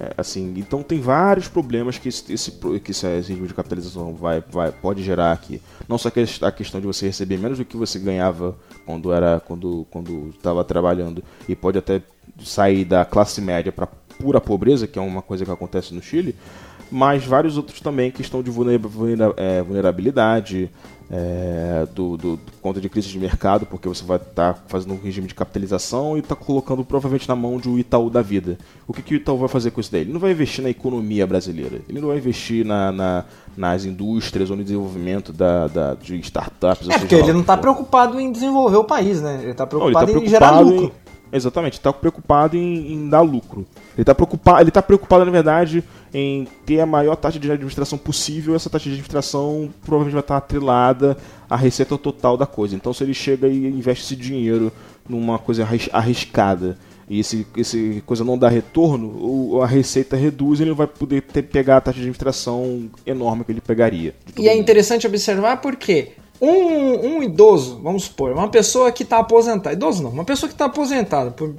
É, 0.00 0.14
assim, 0.16 0.54
então 0.56 0.80
tem 0.80 1.00
vários 1.00 1.48
problemas 1.48 1.98
que 1.98 2.08
esse, 2.08 2.32
esse, 2.32 2.52
que 2.52 2.92
esse 2.92 3.04
regime 3.04 3.48
de 3.48 3.54
capitalização 3.54 4.14
vai, 4.14 4.40
vai, 4.48 4.70
pode 4.70 5.02
gerar 5.02 5.32
aqui. 5.32 5.60
Não 5.88 5.98
só 5.98 6.08
a 6.08 6.52
questão 6.52 6.80
de 6.80 6.86
você 6.86 7.06
receber 7.06 7.36
menos 7.36 7.58
do 7.58 7.64
que 7.64 7.76
você 7.76 7.98
ganhava 7.98 8.56
quando 8.86 9.12
era 9.12 9.40
quando 9.40 9.86
quando 9.90 10.28
estava 10.28 10.62
trabalhando 10.62 11.22
e 11.48 11.56
pode 11.56 11.78
até 11.78 12.00
sair 12.44 12.84
da 12.84 13.04
classe 13.04 13.40
média 13.40 13.72
para 13.72 13.86
pura 13.86 14.40
pobreza, 14.40 14.86
que 14.86 14.98
é 14.98 15.02
uma 15.02 15.22
coisa 15.22 15.44
que 15.44 15.50
acontece 15.50 15.92
no 15.92 16.00
Chile, 16.02 16.36
mas 16.90 17.24
vários 17.24 17.56
outros 17.56 17.80
também 17.80 18.10
que 18.10 18.22
estão 18.22 18.42
de 18.42 18.50
é, 19.36 19.62
vulnerabilidade, 19.62 20.70
é, 21.10 21.86
do, 21.94 22.16
do, 22.18 22.36
do, 22.36 22.52
conta 22.60 22.80
de 22.80 22.88
crise 22.88 23.08
de 23.08 23.18
mercado, 23.18 23.64
porque 23.64 23.88
você 23.88 24.04
vai 24.04 24.18
estar 24.18 24.54
tá 24.54 24.60
fazendo 24.68 24.92
um 24.92 25.00
regime 25.00 25.26
de 25.26 25.34
capitalização 25.34 26.16
e 26.16 26.20
está 26.20 26.36
colocando 26.36 26.84
provavelmente 26.84 27.26
na 27.26 27.34
mão 27.34 27.58
de 27.58 27.68
um 27.68 27.78
Itaú 27.78 28.10
da 28.10 28.20
vida. 28.20 28.58
O 28.86 28.92
que, 28.92 29.00
que 29.00 29.14
o 29.14 29.16
Itaú 29.16 29.38
vai 29.38 29.48
fazer 29.48 29.70
com 29.70 29.80
isso 29.80 29.90
daí? 29.90 30.02
Ele 30.02 30.12
não 30.12 30.20
vai 30.20 30.32
investir 30.32 30.62
na 30.62 30.68
economia 30.68 31.26
brasileira, 31.26 31.80
ele 31.88 32.00
não 32.00 32.08
vai 32.08 32.18
investir 32.18 32.64
na, 32.64 32.92
na 32.92 33.24
nas 33.56 33.84
indústrias 33.84 34.50
ou 34.50 34.56
no 34.56 34.62
desenvolvimento 34.62 35.32
da, 35.32 35.66
da 35.66 35.94
de 35.94 36.14
startups. 36.20 36.88
É 36.88 36.98
porque 36.98 37.14
ele 37.16 37.32
não 37.32 37.40
está 37.40 37.56
preocupado 37.56 38.20
em 38.20 38.30
desenvolver 38.30 38.76
o 38.76 38.84
país, 38.84 39.20
né? 39.20 39.40
Ele 39.42 39.50
está 39.50 39.66
preocupado, 39.66 40.12
não, 40.12 40.20
ele 40.20 40.22
tá 40.22 40.26
preocupado 40.26 40.26
em 40.26 40.28
gerar 40.28 40.60
lucro. 40.60 40.84
Em 40.86 41.07
Exatamente, 41.32 41.74
está 41.74 41.92
preocupado 41.92 42.56
em, 42.56 42.92
em, 42.92 43.08
dar 43.08 43.20
lucro. 43.20 43.66
Ele 43.94 44.02
está 44.02 44.14
preocupado, 44.14 44.60
ele 44.60 44.70
tá 44.70 44.80
preocupado, 44.80 45.24
na 45.24 45.30
verdade, 45.30 45.84
em 46.12 46.46
ter 46.64 46.80
a 46.80 46.86
maior 46.86 47.16
taxa 47.16 47.38
de 47.38 47.50
administração 47.50 47.98
possível. 47.98 48.54
Essa 48.54 48.70
taxa 48.70 48.84
de 48.84 48.90
administração 48.90 49.68
provavelmente 49.82 50.14
vai 50.14 50.22
estar 50.22 50.36
atrelada 50.36 51.16
à 51.48 51.56
receita 51.56 51.98
total 51.98 52.36
da 52.36 52.46
coisa. 52.46 52.74
Então, 52.74 52.92
se 52.92 53.04
ele 53.04 53.14
chega 53.14 53.46
e 53.46 53.66
investe 53.66 54.04
esse 54.04 54.16
dinheiro 54.16 54.72
numa 55.08 55.38
coisa 55.38 55.66
arriscada 55.92 56.78
e 57.10 57.20
esse, 57.20 57.46
esse 57.56 58.02
coisa 58.04 58.22
não 58.22 58.36
dá 58.36 58.48
retorno, 58.48 59.62
a 59.62 59.66
receita 59.66 60.14
reduz 60.14 60.60
e 60.60 60.62
ele 60.62 60.70
não 60.70 60.76
vai 60.76 60.86
poder 60.86 61.22
ter, 61.22 61.42
pegar 61.42 61.78
a 61.78 61.80
taxa 61.80 61.96
de 61.96 62.02
administração 62.02 62.90
enorme 63.06 63.44
que 63.44 63.52
ele 63.52 63.62
pegaria. 63.62 64.14
E 64.36 64.48
é 64.48 64.56
interessante 64.56 65.06
observar 65.06 65.60
porque 65.62 66.12
um, 66.40 67.16
um 67.16 67.22
idoso, 67.22 67.80
vamos 67.82 68.04
supor, 68.04 68.32
uma 68.32 68.48
pessoa 68.48 68.92
que 68.92 69.02
está 69.02 69.18
aposentada, 69.18 69.74
idoso 69.74 70.02
não, 70.02 70.10
uma 70.10 70.24
pessoa 70.24 70.48
que 70.48 70.54
está 70.54 70.66
aposentada 70.66 71.30
por 71.30 71.54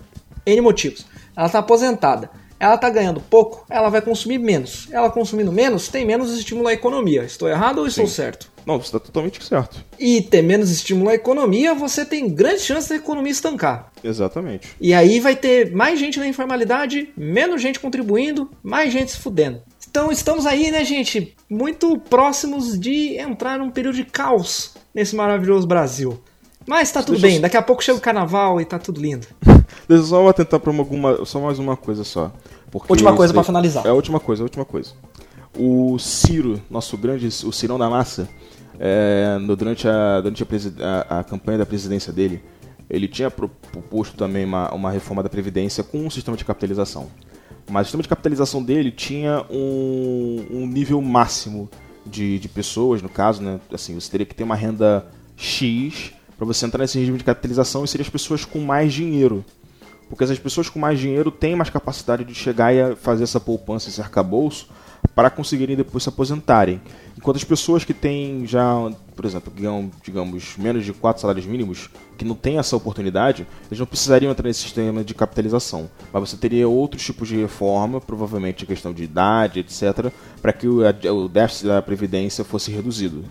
N 0.45 0.61
motivos, 0.61 1.05
ela 1.35 1.47
está 1.47 1.59
aposentada, 1.59 2.29
ela 2.59 2.75
está 2.75 2.89
ganhando 2.89 3.21
pouco, 3.21 3.65
ela 3.69 3.89
vai 3.89 4.01
consumir 4.01 4.37
menos. 4.37 4.89
Ela 4.91 5.09
consumindo 5.09 5.51
menos, 5.51 5.87
tem 5.87 6.05
menos 6.05 6.37
estímulo 6.37 6.67
à 6.67 6.73
economia. 6.73 7.23
Estou 7.23 7.47
errado 7.47 7.77
ou 7.77 7.85
Sim. 7.85 8.03
estou 8.03 8.07
certo? 8.07 8.51
Não, 8.65 8.77
você 8.77 8.87
está 8.87 8.99
totalmente 8.99 9.43
certo. 9.43 9.83
E 9.97 10.21
ter 10.21 10.41
menos 10.41 10.69
estímulo 10.69 11.09
à 11.09 11.15
economia, 11.15 11.73
você 11.73 12.05
tem 12.05 12.29
grande 12.29 12.59
chance 12.59 12.89
da 12.89 12.97
economia 12.97 13.31
estancar. 13.31 13.89
Exatamente. 14.03 14.75
E 14.79 14.93
aí 14.93 15.21
vai 15.21 15.35
ter 15.35 15.71
mais 15.71 15.97
gente 15.97 16.19
na 16.19 16.27
informalidade, 16.27 17.09
menos 17.15 17.61
gente 17.61 17.79
contribuindo, 17.79 18.51
mais 18.61 18.91
gente 18.91 19.11
se 19.11 19.17
fudendo. 19.17 19.61
Então 19.89 20.11
estamos 20.11 20.45
aí, 20.45 20.69
né, 20.69 20.85
gente, 20.85 21.35
muito 21.49 21.97
próximos 21.97 22.79
de 22.79 23.17
entrar 23.17 23.57
num 23.57 23.71
período 23.71 23.95
de 23.95 24.03
caos 24.03 24.75
nesse 24.93 25.15
maravilhoso 25.15 25.65
Brasil. 25.65 26.19
Mas 26.67 26.91
tá 26.91 27.01
tudo 27.01 27.13
Deixa 27.13 27.25
bem, 27.25 27.35
eu... 27.37 27.41
daqui 27.41 27.57
a 27.57 27.61
pouco 27.61 27.83
chega 27.83 27.97
o 27.97 28.01
carnaval 28.01 28.61
e 28.61 28.65
tá 28.65 28.77
tudo 28.77 29.01
lindo. 29.01 29.25
Deixa 29.89 30.03
eu 30.03 30.03
só 30.03 30.31
tentar 30.31 30.59
pra 30.59 30.71
alguma, 30.71 31.25
só 31.25 31.39
mais 31.39 31.57
uma 31.57 31.75
coisa 31.75 32.03
só. 32.03 32.31
última 32.87 33.15
coisa 33.15 33.33
para 33.33 33.43
finalizar. 33.43 33.83
É 33.85 33.89
a 33.89 33.93
última 33.93 34.19
coisa, 34.19 34.43
a 34.43 34.45
última 34.45 34.63
coisa. 34.63 34.91
O 35.57 35.97
Ciro, 35.97 36.61
nosso 36.69 36.95
grande, 36.95 37.25
o 37.27 37.51
Cirão 37.51 37.79
da 37.79 37.89
Massa, 37.89 38.29
é, 38.79 39.39
no, 39.41 39.55
durante, 39.55 39.87
a, 39.87 40.21
durante 40.21 40.43
a, 40.43 40.47
a, 41.09 41.19
a, 41.19 41.23
campanha 41.23 41.57
da 41.57 41.65
presidência 41.65 42.13
dele, 42.13 42.43
ele 42.87 43.07
tinha 43.07 43.31
proposto 43.31 44.15
também 44.15 44.45
uma, 44.45 44.71
uma 44.71 44.91
reforma 44.91 45.23
da 45.23 45.29
Previdência 45.29 45.83
com 45.83 45.97
um 45.97 46.09
sistema 46.11 46.37
de 46.37 46.45
capitalização. 46.45 47.07
Mas 47.69 47.83
o 47.83 47.85
sistema 47.85 48.03
de 48.03 48.09
capitalização 48.09 48.63
dele 48.63 48.91
tinha 48.91 49.45
um, 49.49 50.45
um 50.51 50.67
nível 50.67 51.01
máximo 51.01 51.69
de, 52.05 52.39
de 52.39 52.49
pessoas, 52.49 53.01
no 53.01 53.09
caso, 53.09 53.41
né? 53.41 53.59
Assim, 53.71 53.93
você 53.93 54.09
teria 54.09 54.25
que 54.25 54.35
ter 54.35 54.43
uma 54.43 54.55
renda 54.55 55.05
X 55.37 56.11
para 56.37 56.45
você 56.45 56.65
entrar 56.65 56.79
nesse 56.79 56.97
regime 56.97 57.17
de 57.17 57.23
capitalização 57.23 57.83
e 57.83 57.87
seriam 57.87 58.05
as 58.05 58.09
pessoas 58.09 58.45
com 58.45 58.59
mais 58.59 58.93
dinheiro. 58.93 59.43
Porque 60.09 60.23
essas 60.23 60.39
pessoas 60.39 60.69
com 60.69 60.79
mais 60.79 60.99
dinheiro 60.99 61.29
têm 61.29 61.55
mais 61.55 61.69
capacidade 61.69 62.23
de 62.23 62.33
chegar 62.33 62.73
e 62.73 62.95
fazer 62.95 63.23
essa 63.23 63.39
poupança, 63.39 63.89
esse 63.89 64.01
arcabouço, 64.01 64.67
para 65.15 65.29
conseguirem 65.29 65.75
depois 65.75 66.03
se 66.03 66.09
aposentarem. 66.09 66.81
Enquanto 67.17 67.37
as 67.37 67.43
pessoas 67.43 67.83
que 67.83 67.93
têm 67.93 68.45
já, 68.47 68.75
por 69.15 69.25
exemplo, 69.25 69.51
ganham, 69.55 69.91
digamos, 70.03 70.55
menos 70.57 70.85
de 70.85 70.93
4 70.93 71.21
salários 71.21 71.45
mínimos, 71.45 71.89
que 72.17 72.25
não 72.25 72.35
têm 72.35 72.57
essa 72.57 72.75
oportunidade, 72.75 73.45
eles 73.67 73.79
não 73.79 73.85
precisariam 73.85 74.31
entrar 74.31 74.47
nesse 74.47 74.61
sistema 74.61 75.03
de 75.03 75.13
capitalização. 75.13 75.89
Mas 76.13 76.29
você 76.29 76.37
teria 76.37 76.67
outros 76.67 77.03
tipos 77.03 77.27
de 77.27 77.35
reforma, 77.35 77.99
provavelmente 77.99 78.65
questão 78.65 78.93
de 78.93 79.03
idade, 79.03 79.59
etc., 79.59 80.11
para 80.41 80.53
que 80.53 80.67
o, 80.67 80.81
o 80.81 81.27
déficit 81.27 81.67
da 81.67 81.81
Previdência 81.81 82.43
fosse 82.43 82.71
reduzido. 82.71 83.25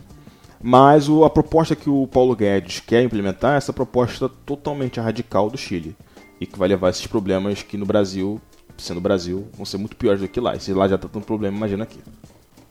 Mas 0.61 1.09
o, 1.09 1.25
a 1.25 1.31
proposta 1.31 1.77
que 1.77 1.89
o 1.89 2.07
Paulo 2.07 2.35
Guedes 2.35 2.81
quer 2.81 3.03
implementar 3.03 3.55
é 3.55 3.57
essa 3.59 3.73
proposta 3.73 4.29
totalmente 4.29 4.99
radical 4.99 5.49
do 5.49 5.57
Chile. 5.57 5.97
E 6.41 6.47
que 6.47 6.59
vai 6.59 6.69
levar 6.69 6.91
esses 6.91 7.07
problemas 7.07 7.63
que 7.63 7.77
no 7.77 7.87
Brasil 7.87 8.41
sendo 8.79 8.99
o 8.99 9.01
Brasil, 9.01 9.49
vão 9.55 9.67
ser 9.67 9.79
muito 9.79 9.97
piores 9.97 10.21
do 10.21 10.29
que 10.29 10.41
lá. 10.41 10.57
E 10.57 10.61
se 10.61 10.73
lá 10.73 10.89
já 10.89 10.97
tá 10.99 11.09
tendo 11.13 11.25
problema, 11.25 11.57
imagina 11.57 11.85
aqui. 11.85 11.99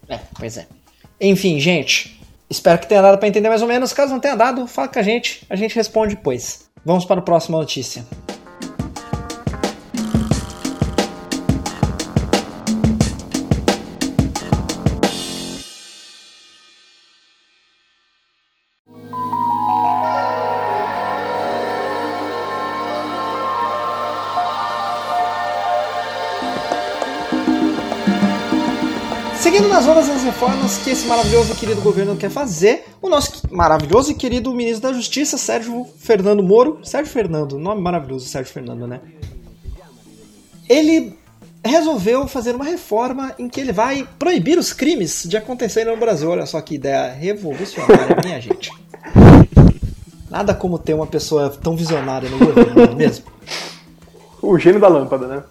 É, 0.07 0.19
pois 0.37 0.57
é. 0.57 0.67
Enfim, 1.19 1.59
gente, 1.59 2.19
espero 2.49 2.79
que 2.79 2.87
tenha 2.87 3.01
dado 3.01 3.17
para 3.17 3.27
entender 3.27 3.49
mais 3.49 3.61
ou 3.61 3.67
menos. 3.67 3.93
Caso 3.93 4.13
não 4.13 4.19
tenha 4.19 4.35
dado, 4.35 4.67
fala 4.67 4.87
com 4.87 4.99
a 4.99 5.03
gente, 5.03 5.45
a 5.49 5.55
gente 5.55 5.75
responde 5.75 6.15
depois. 6.15 6.67
Vamos 6.85 7.05
para 7.05 7.19
a 7.19 7.23
próxima 7.23 7.57
notícia. 7.57 8.05
Seguindo 29.78 29.86
nas 29.86 29.88
obras 29.88 30.07
das 30.07 30.23
reformas 30.23 30.78
que 30.80 30.89
esse 30.89 31.05
maravilhoso 31.05 31.53
e 31.53 31.55
querido 31.55 31.82
governo 31.82 32.15
quer 32.15 32.32
fazer, 32.32 32.86
o 32.99 33.07
nosso 33.07 33.43
maravilhoso 33.51 34.11
e 34.11 34.15
querido 34.15 34.51
ministro 34.51 34.82
da 34.82 34.93
Justiça, 34.93 35.38
Sérgio 35.38 35.86
Fernando 35.99 36.41
Moro, 36.41 36.80
Sérgio 36.84 37.13
Fernando, 37.13 37.59
nome 37.59 37.80
maravilhoso, 37.80 38.28
Sérgio 38.28 38.51
Fernando, 38.51 38.88
né? 38.88 38.99
Ele 40.67 41.15
resolveu 41.63 42.28
fazer 42.28 42.55
uma 42.55 42.65
reforma 42.65 43.36
em 43.38 43.47
que 43.47 43.59
ele 43.59 43.71
vai 43.71 44.07
proibir 44.17 44.57
os 44.57 44.73
crimes 44.73 45.25
de 45.28 45.38
acontecerem 45.38 45.93
no 45.93 45.99
Brasil. 45.99 46.30
Olha 46.32 46.47
só 46.47 46.59
que 46.59 46.75
ideia 46.75 47.11
revolucionária, 47.11 48.17
minha 48.23 48.41
gente. 48.41 48.71
Nada 50.30 50.55
como 50.55 50.80
ter 50.80 50.95
uma 50.95 51.07
pessoa 51.07 51.51
tão 51.51 51.75
visionária 51.75 52.28
no 52.30 52.39
governo, 52.39 52.73
não 52.73 52.84
é 52.84 52.95
mesmo? 52.95 53.25
O 54.41 54.57
gênio 54.57 54.80
da 54.80 54.88
lâmpada, 54.88 55.28
né? 55.28 55.43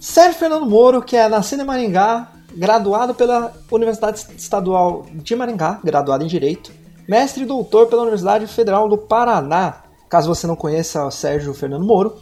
Sérgio 0.00 0.38
Fernando 0.38 0.64
Moro, 0.64 1.02
que 1.02 1.16
é 1.16 1.28
nascido 1.28 1.62
em 1.62 1.66
Maringá, 1.66 2.33
graduado 2.56 3.14
pela 3.14 3.52
Universidade 3.70 4.26
Estadual 4.36 5.06
de 5.12 5.34
Maringá, 5.34 5.80
graduado 5.82 6.24
em 6.24 6.28
Direito, 6.28 6.72
mestre 7.08 7.42
e 7.42 7.46
doutor 7.46 7.86
pela 7.86 8.02
Universidade 8.02 8.46
Federal 8.46 8.88
do 8.88 8.96
Paraná. 8.96 9.82
Caso 10.08 10.28
você 10.28 10.46
não 10.46 10.56
conheça 10.56 11.04
o 11.04 11.10
Sérgio 11.10 11.52
Fernando 11.54 11.84
Moro, 11.84 12.16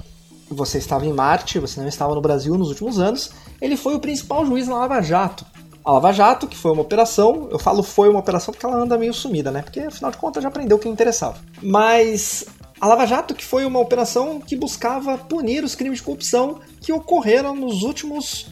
você 0.48 0.78
estava 0.78 1.06
em 1.06 1.12
Marte, 1.12 1.58
você 1.58 1.80
não 1.80 1.88
estava 1.88 2.14
no 2.14 2.20
Brasil 2.20 2.56
nos 2.56 2.68
últimos 2.68 2.98
anos, 2.98 3.30
ele 3.60 3.76
foi 3.76 3.94
o 3.94 4.00
principal 4.00 4.44
juiz 4.44 4.68
na 4.68 4.76
Lava 4.76 5.00
Jato. 5.00 5.44
A 5.84 5.92
Lava 5.92 6.12
Jato, 6.12 6.46
que 6.46 6.56
foi 6.56 6.70
uma 6.70 6.82
operação, 6.82 7.48
eu 7.50 7.58
falo 7.58 7.82
foi 7.82 8.08
uma 8.08 8.20
operação 8.20 8.52
porque 8.52 8.64
ela 8.64 8.76
anda 8.76 8.96
meio 8.96 9.12
sumida, 9.12 9.50
né? 9.50 9.62
Porque 9.62 9.80
afinal 9.80 10.10
de 10.10 10.16
contas 10.16 10.42
já 10.42 10.48
aprendeu 10.48 10.76
o 10.76 10.80
que 10.80 10.88
interessava. 10.88 11.36
Mas 11.60 12.46
a 12.80 12.86
Lava 12.86 13.06
Jato, 13.06 13.34
que 13.34 13.44
foi 13.44 13.64
uma 13.64 13.80
operação 13.80 14.40
que 14.40 14.56
buscava 14.56 15.18
punir 15.18 15.64
os 15.64 15.74
crimes 15.74 15.98
de 15.98 16.04
corrupção 16.04 16.60
que 16.80 16.92
ocorreram 16.92 17.54
nos 17.54 17.82
últimos 17.82 18.46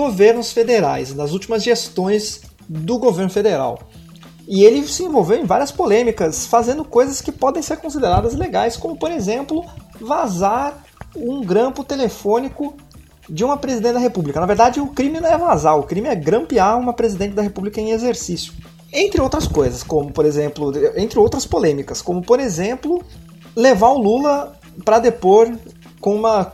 governos 0.00 0.50
federais, 0.50 1.14
nas 1.14 1.32
últimas 1.32 1.62
gestões 1.62 2.40
do 2.66 2.98
governo 2.98 3.30
federal. 3.30 3.80
E 4.48 4.64
ele 4.64 4.88
se 4.88 5.04
envolveu 5.04 5.38
em 5.38 5.44
várias 5.44 5.70
polêmicas, 5.70 6.46
fazendo 6.46 6.86
coisas 6.86 7.20
que 7.20 7.30
podem 7.30 7.62
ser 7.62 7.76
consideradas 7.76 8.34
legais, 8.34 8.78
como 8.78 8.96
por 8.96 9.10
exemplo, 9.10 9.62
vazar 10.00 10.82
um 11.14 11.42
grampo 11.42 11.84
telefônico 11.84 12.74
de 13.28 13.44
uma 13.44 13.58
presidente 13.58 13.92
da 13.92 14.00
República. 14.00 14.40
Na 14.40 14.46
verdade, 14.46 14.80
o 14.80 14.86
crime 14.86 15.20
não 15.20 15.28
é 15.28 15.36
vazar, 15.36 15.78
o 15.78 15.82
crime 15.82 16.08
é 16.08 16.14
grampear 16.14 16.78
uma 16.78 16.94
presidente 16.94 17.34
da 17.34 17.42
República 17.42 17.78
em 17.78 17.90
exercício. 17.90 18.54
Entre 18.90 19.20
outras 19.20 19.46
coisas, 19.46 19.82
como 19.82 20.10
por 20.10 20.24
exemplo, 20.24 20.72
entre 20.96 21.18
outras 21.18 21.44
polêmicas, 21.44 22.00
como 22.00 22.22
por 22.22 22.40
exemplo, 22.40 23.04
levar 23.54 23.90
o 23.90 23.98
Lula 23.98 24.58
para 24.82 24.98
depor 24.98 25.52
com 26.00 26.16
uma 26.16 26.52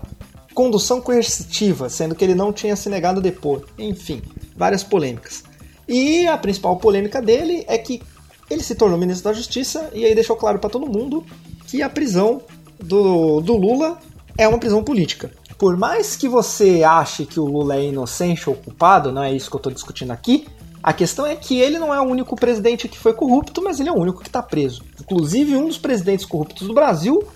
condução 0.57 1.03
coercitiva, 1.03 1.91
sendo 1.91 2.15
que 2.15 2.25
ele 2.25 2.35
não 2.35 2.51
tinha 2.51 2.75
se 2.75 2.89
negado 2.89 3.21
a 3.21 3.23
depor. 3.23 3.67
Enfim, 3.79 4.23
várias 4.57 4.83
polêmicas. 4.83 5.45
E 5.87 6.27
a 6.27 6.39
principal 6.39 6.79
polêmica 6.79 7.21
dele 7.21 7.63
é 7.69 7.77
que 7.77 8.01
ele 8.49 8.63
se 8.63 8.75
tornou 8.75 8.99
ministro 8.99 9.31
da 9.31 9.37
Justiça 9.37 9.91
e 9.93 10.07
aí 10.07 10.15
deixou 10.15 10.35
claro 10.35 10.59
para 10.59 10.71
todo 10.71 10.87
mundo 10.87 11.23
que 11.67 11.83
a 11.83 11.91
prisão 11.91 12.41
do, 12.83 13.43
do 13.43 13.55
Lula 13.55 13.99
é 14.39 14.49
uma 14.49 14.57
prisão 14.57 14.83
política. 14.83 15.31
por 15.59 15.77
mais 15.77 16.17
que 16.17 16.27
você 16.27 16.83
ache 16.83 17.27
que 17.27 17.39
o 17.39 17.45
Lula 17.45 17.77
é 17.77 17.85
inocente 17.85 18.49
ou 18.49 18.57
culpado, 18.57 19.13
não 19.13 19.23
é 19.23 19.35
isso 19.35 19.51
que 19.51 19.57
eu 19.57 19.59
estou 19.59 19.73
discutindo 19.73 20.11
aqui, 20.11 20.47
a 20.83 20.93
questão 20.93 21.27
é 21.27 21.37
que 21.37 21.59
ele 21.59 21.79
não 21.79 21.93
é 21.93 22.01
o 22.01 22.05
único 22.05 22.35
presidente 22.35 22.89
que 22.89 22.99
foi 22.99 23.13
corrupto, 23.13 23.63
mas 23.63 23.79
ele 23.79 23.91
é 23.91 23.93
o 23.93 23.99
único 23.99 24.23
que 24.23 24.29
está 24.29 24.43
preso. 24.43 24.83
Inclusive, 25.01 25.55
um 25.57 25.67
dos 25.67 25.79
presidentes 25.79 26.25
corruptos 26.25 26.67
do 26.67 26.73
Brasil 26.73 27.27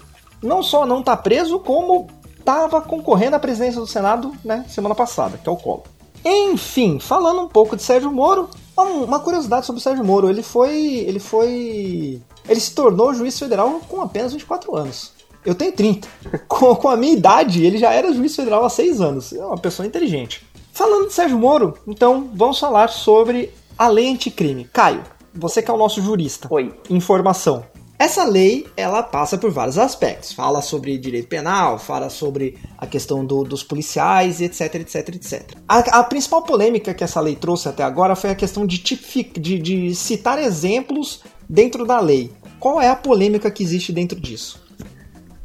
não 0.42 0.62
só 0.62 0.86
não 0.86 1.00
está 1.00 1.16
preso, 1.16 1.58
como 1.58 2.06
estava 2.40 2.80
concorrendo 2.80 3.36
à 3.36 3.38
presidência 3.38 3.80
do 3.80 3.86
Senado 3.86 4.32
né, 4.44 4.64
semana 4.68 4.94
passada, 4.94 5.38
que 5.38 5.48
é 5.48 5.52
o 5.52 5.56
Collor. 5.56 5.82
Enfim, 6.24 6.98
falando 6.98 7.40
um 7.40 7.48
pouco 7.48 7.76
de 7.76 7.82
Sérgio 7.82 8.10
Moro, 8.10 8.50
uma 8.76 9.20
curiosidade 9.20 9.66
sobre 9.66 9.80
o 9.80 9.82
Sérgio 9.82 10.04
Moro, 10.04 10.28
ele 10.28 10.42
foi. 10.42 10.74
ele 11.06 11.18
foi. 11.18 12.20
ele 12.48 12.60
se 12.60 12.74
tornou 12.74 13.14
juiz 13.14 13.38
federal 13.38 13.80
com 13.88 14.00
apenas 14.00 14.32
24 14.32 14.76
anos. 14.76 15.12
Eu 15.44 15.54
tenho 15.54 15.72
30. 15.72 16.06
Com, 16.46 16.76
com 16.76 16.88
a 16.88 16.96
minha 16.98 17.14
idade, 17.14 17.64
ele 17.64 17.78
já 17.78 17.92
era 17.92 18.12
juiz 18.12 18.36
federal 18.36 18.62
há 18.62 18.68
6 18.68 19.00
anos. 19.00 19.32
É 19.32 19.42
uma 19.42 19.56
pessoa 19.56 19.86
inteligente. 19.86 20.46
Falando 20.70 21.06
de 21.06 21.14
Sérgio 21.14 21.38
Moro, 21.38 21.74
então 21.86 22.28
vamos 22.34 22.58
falar 22.58 22.88
sobre 22.88 23.50
a 23.78 23.88
lei 23.88 24.12
anticrime. 24.12 24.68
Caio, 24.70 25.02
você 25.34 25.62
que 25.62 25.70
é 25.70 25.74
o 25.74 25.78
nosso 25.78 26.02
jurista. 26.02 26.46
Oi. 26.50 26.74
Informação. 26.90 27.64
Essa 28.00 28.24
lei, 28.24 28.66
ela 28.78 29.02
passa 29.02 29.36
por 29.36 29.50
vários 29.50 29.76
aspectos. 29.76 30.32
Fala 30.32 30.62
sobre 30.62 30.96
direito 30.96 31.28
penal, 31.28 31.78
fala 31.78 32.08
sobre 32.08 32.56
a 32.78 32.86
questão 32.86 33.26
do, 33.26 33.44
dos 33.44 33.62
policiais, 33.62 34.40
etc, 34.40 34.76
etc, 34.76 35.08
etc. 35.16 35.52
A, 35.68 36.00
a, 36.00 36.04
principal 36.04 36.42
polêmica 36.42 36.94
que 36.94 37.04
essa 37.04 37.20
lei 37.20 37.36
trouxe 37.36 37.68
até 37.68 37.82
agora 37.82 38.16
foi 38.16 38.30
a 38.30 38.34
questão 38.34 38.64
de, 38.64 38.78
de, 38.78 39.58
de 39.58 39.94
citar 39.94 40.38
exemplos 40.38 41.22
dentro 41.46 41.84
da 41.84 42.00
lei. 42.00 42.32
Qual 42.58 42.80
é 42.80 42.88
a 42.88 42.96
polêmica 42.96 43.50
que 43.50 43.62
existe 43.62 43.92
dentro 43.92 44.18
disso? 44.18 44.66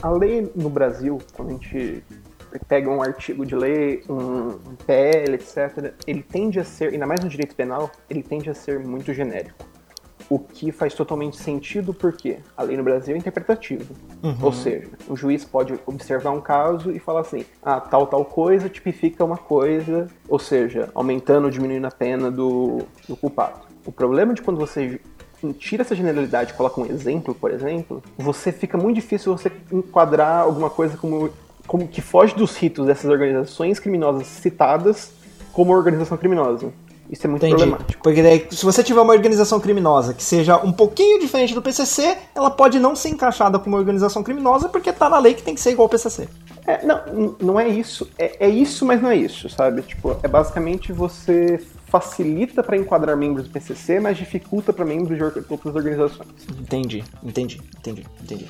A 0.02 0.10
lei 0.10 0.50
no 0.56 0.70
Brasil, 0.70 1.18
quando 1.34 1.50
a 1.50 1.52
gente 1.56 2.06
pega 2.70 2.90
um 2.90 3.02
artigo 3.02 3.46
de 3.46 3.54
lei, 3.54 4.02
um 4.10 4.78
PL, 4.88 5.34
etc., 5.34 5.94
ele 6.08 6.24
tende 6.24 6.58
a 6.58 6.64
ser, 6.64 6.94
ainda 6.94 7.06
mais 7.06 7.20
no 7.20 7.28
direito 7.28 7.54
penal, 7.54 7.92
ele 8.10 8.24
tende 8.24 8.50
a 8.50 8.54
ser 8.54 8.80
muito 8.80 9.14
genérico 9.14 9.75
o 10.30 10.40
que 10.40 10.72
faz 10.72 10.94
totalmente 10.94 11.38
sentido 11.38 11.94
porque 11.94 12.40
a 12.56 12.64
lei 12.64 12.78
no 12.78 12.84
Brasil 12.84 13.16
é 13.16 13.18
interpretativa. 13.18 13.86
Uhum. 14.24 14.38
Ou 14.42 14.52
seja, 14.52 14.90
o 15.08 15.16
juiz 15.16 15.46
pode 15.46 15.80
observar 15.86 16.32
um 16.32 16.42
caso 16.42 16.92
e 16.92 17.00
falar 17.00 17.22
assim: 17.22 17.46
ah, 17.62 17.80
tal, 17.80 18.08
tal 18.08 18.26
coisa 18.26 18.70
tipifica 18.70 19.24
uma 19.24 19.38
coisa, 19.38 20.08
ou 20.28 20.40
seja, 20.40 20.90
aumentando 20.96 21.46
ou 21.46 21.52
diminuindo 21.52 21.86
a 21.86 21.92
pena 21.92 22.32
do, 22.32 22.84
do 23.08 23.16
culpado. 23.16 23.66
O 23.86 23.92
problema 23.92 24.34
de 24.34 24.42
quando 24.42 24.58
você 24.58 25.00
tira 25.54 25.84
essa 25.84 25.96
generalidade 25.96 26.52
e 26.52 26.56
coloca 26.56 26.82
um 26.82 26.86
exemplo, 26.86 27.36
por 27.36 27.52
exemplo, 27.52 28.02
você 28.18 28.52
fica 28.52 28.78
muito 28.78 28.96
difícil 28.96 29.38
você 29.38 29.52
enquadrar 29.72 30.42
alguma 30.42 30.70
coisa 30.70 30.98
como, 30.98 31.30
como 31.68 31.88
que 31.88 32.02
foge 32.02 32.34
dos 32.34 32.58
ritos 32.58 32.88
dessas 32.88 33.10
organizações 33.10 33.80
criminosas 33.80 34.26
citadas 34.26 35.12
como 35.54 35.72
organização 35.72 36.18
criminosa. 36.18 36.72
Isso 37.10 37.26
é 37.26 37.30
muito 37.30 37.46
Entendi. 37.46 37.64
problemático. 37.64 38.04
Porque 38.04 38.22
daí, 38.22 38.48
se 38.50 38.66
você 38.66 38.84
tiver 38.84 39.02
uma 39.02 39.14
organização 39.14 39.60
criminosa 39.60 40.14
que 40.14 40.24
seja 40.24 40.58
um 40.58 40.72
pouquinho 40.72 41.20
diferente 41.20 41.54
do 41.54 41.62
PCC, 41.62 42.18
ela 42.34 42.50
pode 42.50 42.80
não 42.80 42.96
ser 42.96 43.10
encaixada 43.10 43.60
como 43.60 43.76
uma 43.76 43.80
organização 43.80 44.24
criminosa 44.24 44.70
porque 44.70 44.92
tá 44.92 45.10
na 45.10 45.20
lei 45.20 45.34
que 45.34 45.44
tem 45.44 45.54
que 45.54 45.62
ser 45.62 45.72
igual 45.72 45.86
ao 45.86 45.90
PCC. 45.90 46.28
É, 46.66 46.84
não, 46.86 47.36
não 47.40 47.60
é 47.60 47.68
isso. 47.68 48.10
É, 48.18 48.48
é 48.48 48.50
isso, 48.50 48.86
mas 48.86 49.02
não 49.02 49.10
é 49.10 49.16
isso, 49.16 49.50
sabe? 49.50 49.84
Tipo, 49.84 50.18
é 50.24 50.28
basicamente 50.28 50.92
você 50.92 51.62
facilita 51.88 52.64
para 52.64 52.76
enquadrar 52.76 53.16
membros 53.16 53.48
do 53.48 53.52
PCC, 53.52 54.00
mas 54.00 54.18
dificulta 54.18 54.74
para 54.74 54.84
membros 54.84 55.18
de 55.18 55.24
outras 55.24 55.76
organizações. 55.76 56.30
Entendi, 56.60 57.04
entendi, 57.24 57.62
entendi, 57.78 58.06
entendi. 58.22 58.48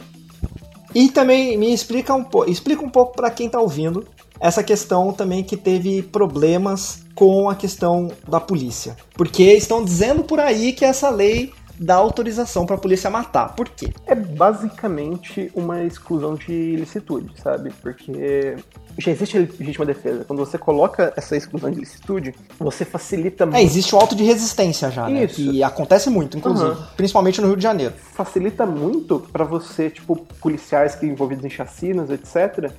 E 0.95 1.09
também 1.09 1.57
me 1.57 1.73
explica 1.73 2.13
um 2.13 2.23
pouco, 2.23 2.49
explica 2.49 2.83
um 2.83 2.89
pouco 2.89 3.17
para 3.17 3.29
quem 3.29 3.49
tá 3.49 3.59
ouvindo 3.59 4.07
essa 4.39 4.63
questão 4.63 5.13
também 5.13 5.43
que 5.43 5.57
teve 5.57 6.01
problemas 6.01 7.03
com 7.13 7.49
a 7.49 7.55
questão 7.55 8.11
da 8.27 8.39
polícia. 8.39 8.95
Porque 9.13 9.43
estão 9.53 9.83
dizendo 9.83 10.23
por 10.23 10.39
aí 10.39 10.73
que 10.73 10.83
essa 10.83 11.09
lei 11.09 11.53
dá 11.79 11.95
autorização 11.95 12.65
para 12.65 12.75
a 12.75 12.79
polícia 12.79 13.09
matar. 13.09 13.55
Por 13.55 13.69
quê? 13.69 13.91
É 14.05 14.15
basicamente 14.15 15.51
uma 15.53 15.83
exclusão 15.83 16.35
de 16.35 16.51
ilicitude, 16.51 17.33
sabe? 17.41 17.71
Porque 17.81 18.55
já 18.97 19.11
existe 19.11 19.37
legítima 19.37 19.85
defesa. 19.85 20.23
Quando 20.23 20.39
você 20.39 20.57
coloca 20.57 21.13
essa 21.15 21.35
exclusão 21.35 21.69
de 21.69 21.77
ilicitude, 21.77 22.33
você 22.57 22.85
facilita 22.85 23.45
muito. 23.45 23.57
É, 23.57 23.63
existe 23.63 23.93
o 23.93 23.99
auto 23.99 24.15
de 24.15 24.23
resistência 24.23 24.89
já, 24.89 25.09
né? 25.09 25.25
Isso. 25.25 25.41
E 25.41 25.63
acontece 25.63 26.09
muito, 26.09 26.37
inclusive. 26.37 26.69
Uhum. 26.69 26.83
Principalmente 26.95 27.41
no 27.41 27.47
Rio 27.47 27.57
de 27.57 27.63
Janeiro. 27.63 27.93
Facilita 28.13 28.65
muito 28.65 29.19
para 29.31 29.43
você, 29.43 29.89
tipo, 29.89 30.15
policiais 30.39 30.95
que 30.95 31.05
envolvidos 31.05 31.43
em 31.43 31.49
chacinas, 31.49 32.09
etc., 32.09 32.71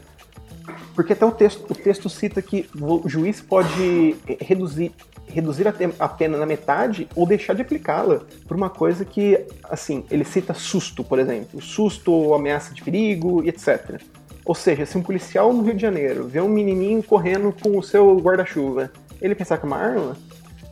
porque 0.96 1.12
até 1.12 1.26
o 1.26 1.30
texto, 1.30 1.70
o 1.70 1.74
texto 1.74 2.08
cita 2.08 2.40
que 2.40 2.68
o 2.80 3.06
juiz 3.06 3.42
pode 3.42 4.16
reduzir, 4.40 4.90
reduzir 5.28 5.68
a 5.68 6.08
pena 6.08 6.38
na 6.38 6.46
metade 6.46 7.06
ou 7.14 7.26
deixar 7.26 7.54
de 7.54 7.60
aplicá-la 7.60 8.22
por 8.48 8.56
uma 8.56 8.70
coisa 8.70 9.04
que, 9.04 9.44
assim, 9.64 10.04
ele 10.10 10.24
cita 10.24 10.54
susto, 10.54 11.04
por 11.04 11.18
exemplo. 11.18 11.60
Susto 11.60 12.10
ou 12.10 12.34
ameaça 12.34 12.72
de 12.72 12.82
perigo 12.82 13.44
e 13.44 13.50
etc. 13.50 14.00
Ou 14.42 14.54
seja, 14.54 14.86
se 14.86 14.96
um 14.96 15.02
policial 15.02 15.52
no 15.52 15.62
Rio 15.62 15.74
de 15.74 15.82
Janeiro 15.82 16.26
vê 16.26 16.40
um 16.40 16.48
menininho 16.48 17.02
correndo 17.02 17.54
com 17.62 17.76
o 17.76 17.82
seu 17.82 18.16
guarda-chuva, 18.18 18.90
ele 19.20 19.34
pensar 19.34 19.58
que 19.58 19.64
é 19.64 19.66
uma 19.66 19.76
arma, 19.76 20.16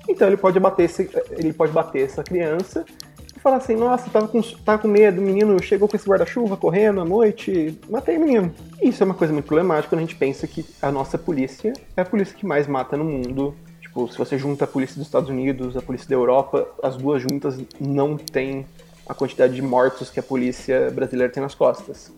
então 0.09 0.27
ele 0.27 0.39
pode 0.39 0.59
bater, 0.59 0.85
esse, 0.85 1.11
ele 1.33 1.53
pode 1.53 1.72
bater 1.72 2.07
essa 2.07 2.25
criança 2.25 2.87
falar 3.45 3.59
assim, 3.59 3.77
nossa, 3.77 4.09
tava 4.09 4.27
com, 4.27 4.41
tava 4.41 4.79
com 4.79 4.89
medo, 4.89 5.21
o 5.21 5.25
menino 5.25 5.63
chegou 5.63 5.87
com 5.87 5.95
esse 5.95 6.09
guarda-chuva 6.09 6.57
correndo 6.57 7.03
à 7.03 7.05
noite, 7.05 7.79
matei 7.91 8.17
o 8.17 8.21
menino. 8.21 8.55
Isso 8.81 9.03
é 9.03 9.05
uma 9.05 9.15
coisa 9.15 9.35
muito 9.35 9.45
problemática 9.45 9.91
quando 9.91 9.99
a 9.99 10.03
gente 10.03 10.17
pensa 10.17 10.47
que 10.47 10.65
a 10.81 10.91
nossa 10.91 11.19
polícia 11.19 11.75
é 11.95 12.01
a 12.01 12.05
polícia 12.07 12.35
que 12.35 12.47
mais 12.47 12.67
mata 12.67 12.97
no 12.97 13.05
mundo. 13.05 13.55
Tipo, 13.83 14.11
se 14.11 14.17
você 14.17 14.39
junta 14.39 14.65
a 14.65 14.67
polícia 14.67 14.97
dos 14.97 15.07
Estados 15.07 15.29
Unidos, 15.29 15.77
a 15.77 15.83
polícia 15.83 16.09
da 16.09 16.15
Europa, 16.15 16.67
as 16.83 16.97
duas 16.97 17.21
juntas 17.21 17.61
não 17.79 18.17
tem 18.17 18.65
a 19.07 19.13
quantidade 19.13 19.55
de 19.55 19.61
mortos 19.61 20.09
que 20.09 20.19
a 20.19 20.23
polícia 20.23 20.91
brasileira 20.91 21.31
tem 21.31 21.43
nas 21.43 21.55
costas. 21.55 22.11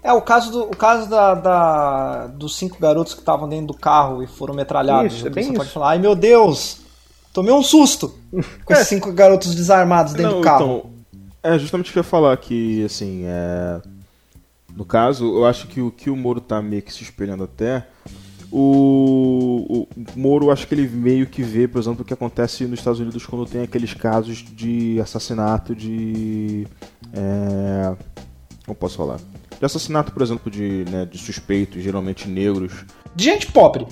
É, 0.00 0.12
o 0.12 0.22
caso, 0.22 0.52
do, 0.52 0.62
o 0.62 0.76
caso 0.76 1.10
da, 1.10 1.34
da 1.34 2.26
dos 2.28 2.56
cinco 2.56 2.78
garotos 2.78 3.14
que 3.14 3.20
estavam 3.20 3.48
dentro 3.48 3.66
do 3.66 3.74
carro 3.74 4.22
e 4.22 4.28
foram 4.28 4.54
metralhados. 4.54 5.12
Isso, 5.12 5.26
é 5.26 5.30
bem 5.30 5.42
você 5.42 5.50
isso. 5.50 5.58
pode 5.58 5.70
falar, 5.70 5.88
ai 5.90 5.98
meu 5.98 6.14
Deus, 6.14 6.82
Tomei 7.38 7.54
um 7.54 7.62
susto 7.62 8.12
com 8.64 8.72
esses 8.72 8.88
cinco 8.88 9.12
garotos 9.12 9.54
desarmados 9.54 10.12
dentro 10.12 10.32
Não, 10.32 10.38
do 10.40 10.44
carro. 10.44 10.64
Então, 10.64 10.90
é 11.40 11.56
justamente 11.56 11.88
o 11.88 11.92
que 11.92 11.98
eu 12.00 12.00
ia 12.00 12.04
falar 12.04 12.36
que, 12.36 12.84
assim, 12.84 13.22
é... 13.26 13.80
no 14.74 14.84
caso, 14.84 15.24
eu 15.24 15.46
acho 15.46 15.68
que 15.68 15.80
o 15.80 15.88
que 15.88 16.10
o 16.10 16.16
Moro 16.16 16.40
tá 16.40 16.60
meio 16.60 16.82
que 16.82 16.92
se 16.92 17.04
espelhando 17.04 17.44
até. 17.44 17.86
O, 18.50 19.86
o 19.86 19.88
Moro, 20.16 20.50
acho 20.50 20.66
que 20.66 20.74
ele 20.74 20.88
meio 20.88 21.28
que 21.28 21.40
vê, 21.40 21.68
por 21.68 21.80
exemplo, 21.80 22.02
o 22.02 22.04
que 22.04 22.12
acontece 22.12 22.64
nos 22.64 22.80
Estados 22.80 22.98
Unidos 22.98 23.24
quando 23.24 23.46
tem 23.46 23.62
aqueles 23.62 23.94
casos 23.94 24.38
de 24.38 25.00
assassinato 25.00 25.76
de. 25.76 26.66
É... 27.12 27.94
Como 28.66 28.74
posso 28.74 28.96
falar? 28.96 29.20
De 29.60 29.64
assassinato, 29.64 30.10
por 30.10 30.22
exemplo, 30.22 30.50
de, 30.50 30.84
né, 30.90 31.06
de 31.06 31.18
suspeitos, 31.18 31.84
geralmente 31.84 32.26
negros. 32.26 32.84
De 33.14 33.22
gente 33.22 33.52
pobre. 33.52 33.86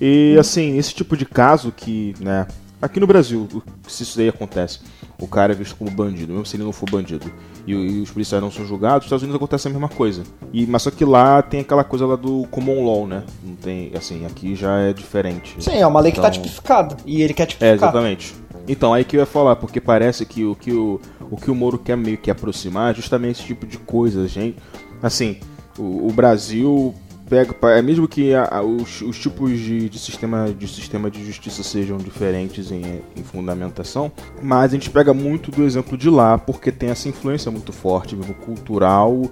E 0.00 0.36
assim, 0.38 0.78
esse 0.78 0.94
tipo 0.94 1.16
de 1.16 1.26
caso 1.26 1.72
que, 1.72 2.14
né, 2.20 2.46
Aqui 2.84 3.00
no 3.00 3.06
Brasil, 3.06 3.48
se 3.88 4.02
isso 4.02 4.18
daí 4.18 4.28
acontece, 4.28 4.80
o 5.18 5.26
cara 5.26 5.54
é 5.54 5.56
visto 5.56 5.74
como 5.74 5.90
bandido, 5.90 6.34
mesmo 6.34 6.44
se 6.44 6.54
ele 6.54 6.64
não 6.64 6.72
for 6.72 6.84
bandido, 6.90 7.32
e, 7.66 7.72
e 7.72 8.02
os 8.02 8.10
policiais 8.10 8.42
não 8.42 8.50
são 8.50 8.66
julgados, 8.66 8.98
nos 8.98 9.06
Estados 9.06 9.22
Unidos 9.22 9.36
acontece 9.36 9.66
a 9.68 9.70
mesma 9.70 9.88
coisa. 9.88 10.22
E, 10.52 10.66
mas 10.66 10.82
só 10.82 10.90
que 10.90 11.02
lá 11.02 11.40
tem 11.40 11.60
aquela 11.60 11.82
coisa 11.82 12.04
lá 12.04 12.14
do 12.14 12.46
common 12.50 12.84
law, 12.84 13.06
né? 13.06 13.24
Não 13.42 13.56
tem, 13.56 13.90
assim, 13.96 14.26
aqui 14.26 14.54
já 14.54 14.80
é 14.80 14.92
diferente. 14.92 15.56
Sim, 15.60 15.78
é 15.78 15.86
uma 15.86 15.98
lei 15.98 16.12
então... 16.12 16.22
que 16.22 16.28
tá 16.28 16.34
então 16.36 16.42
tipificada, 16.42 16.96
e 17.06 17.22
ele 17.22 17.32
quer 17.32 17.46
tipificar. 17.46 17.70
É, 17.70 17.74
exatamente. 17.74 18.34
Então, 18.68 18.92
aí 18.92 19.02
que 19.02 19.16
eu 19.16 19.20
ia 19.20 19.26
falar, 19.26 19.56
porque 19.56 19.80
parece 19.80 20.26
que 20.26 20.44
o 20.44 20.54
que 20.54 20.70
o, 20.70 21.00
o, 21.30 21.38
que 21.38 21.50
o 21.50 21.54
Moro 21.54 21.78
quer 21.78 21.96
meio 21.96 22.18
que 22.18 22.30
aproximar 22.30 22.92
é 22.92 22.94
justamente 22.94 23.38
esse 23.38 23.46
tipo 23.46 23.66
de 23.66 23.78
coisa, 23.78 24.28
gente. 24.28 24.58
Assim, 25.02 25.38
o, 25.78 26.06
o 26.06 26.12
Brasil 26.12 26.94
pega 27.28 27.54
é 27.70 27.82
mesmo 27.82 28.06
que 28.06 28.34
a, 28.34 28.48
a, 28.58 28.62
os, 28.62 29.00
os, 29.02 29.18
tipos 29.18 29.58
de, 29.58 29.88
de, 29.88 29.98
sistema 29.98 30.52
de 30.52 30.68
sistema 30.68 31.10
de 31.10 31.24
justiça 31.24 31.62
sejam 31.62 31.96
diferentes 31.96 32.70
em, 32.70 33.02
em, 33.16 33.22
fundamentação, 33.22 34.12
mas 34.42 34.72
a 34.72 34.74
gente 34.74 34.90
pega 34.90 35.14
muito 35.14 35.50
do 35.50 35.64
exemplo 35.64 35.96
de 35.96 36.10
lá 36.10 36.36
porque 36.38 36.70
tem 36.70 36.90
essa 36.90 37.08
influência 37.08 37.50
muito 37.50 37.72
forte, 37.72 38.14
mesmo 38.14 38.34
cultural 38.34 39.22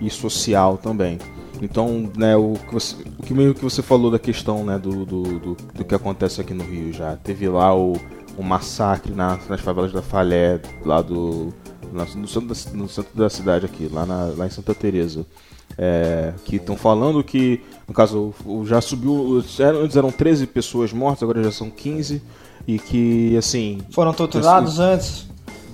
e 0.00 0.08
social 0.10 0.78
também. 0.78 1.18
Então, 1.60 2.10
né, 2.16 2.36
o 2.36 2.54
que 2.66 2.74
você, 2.74 2.96
o 3.18 3.22
que 3.22 3.32
meio 3.32 3.54
que 3.54 3.62
você 3.62 3.82
falou 3.82 4.10
da 4.10 4.18
questão, 4.18 4.64
né, 4.64 4.78
do, 4.78 5.04
do, 5.04 5.22
do, 5.38 5.54
do 5.54 5.84
que 5.84 5.94
acontece 5.94 6.40
aqui 6.40 6.52
no 6.52 6.64
Rio 6.64 6.92
já, 6.92 7.14
teve 7.16 7.48
lá 7.48 7.76
o, 7.76 7.92
o 8.36 8.42
massacre 8.42 9.14
na, 9.14 9.38
nas 9.48 9.60
favelas 9.60 9.92
da 9.92 10.02
Falé, 10.02 10.60
lá 10.84 11.00
do 11.00 11.54
no 11.92 12.26
centro 12.26 12.48
da, 12.48 12.72
no 12.72 12.88
centro 12.88 13.14
da 13.14 13.28
cidade 13.28 13.66
aqui, 13.66 13.86
lá, 13.86 14.06
na, 14.06 14.32
lá 14.36 14.46
em 14.46 14.50
Santa 14.50 14.74
Teresa 14.74 15.26
é, 15.78 16.32
que 16.44 16.56
estão 16.56 16.76
falando 16.76 17.22
que, 17.22 17.60
no 17.86 17.94
caso, 17.94 18.34
já 18.64 18.80
subiu. 18.80 19.42
Antes 19.82 19.96
eram 19.96 20.10
13 20.10 20.46
pessoas 20.46 20.92
mortas, 20.92 21.22
agora 21.22 21.42
já 21.42 21.52
são 21.52 21.70
15. 21.70 22.22
E 22.66 22.78
que, 22.78 23.36
assim. 23.36 23.80
Foram 23.90 24.12
torturados 24.12 24.78
assim, 24.78 24.94
antes? 24.94 25.26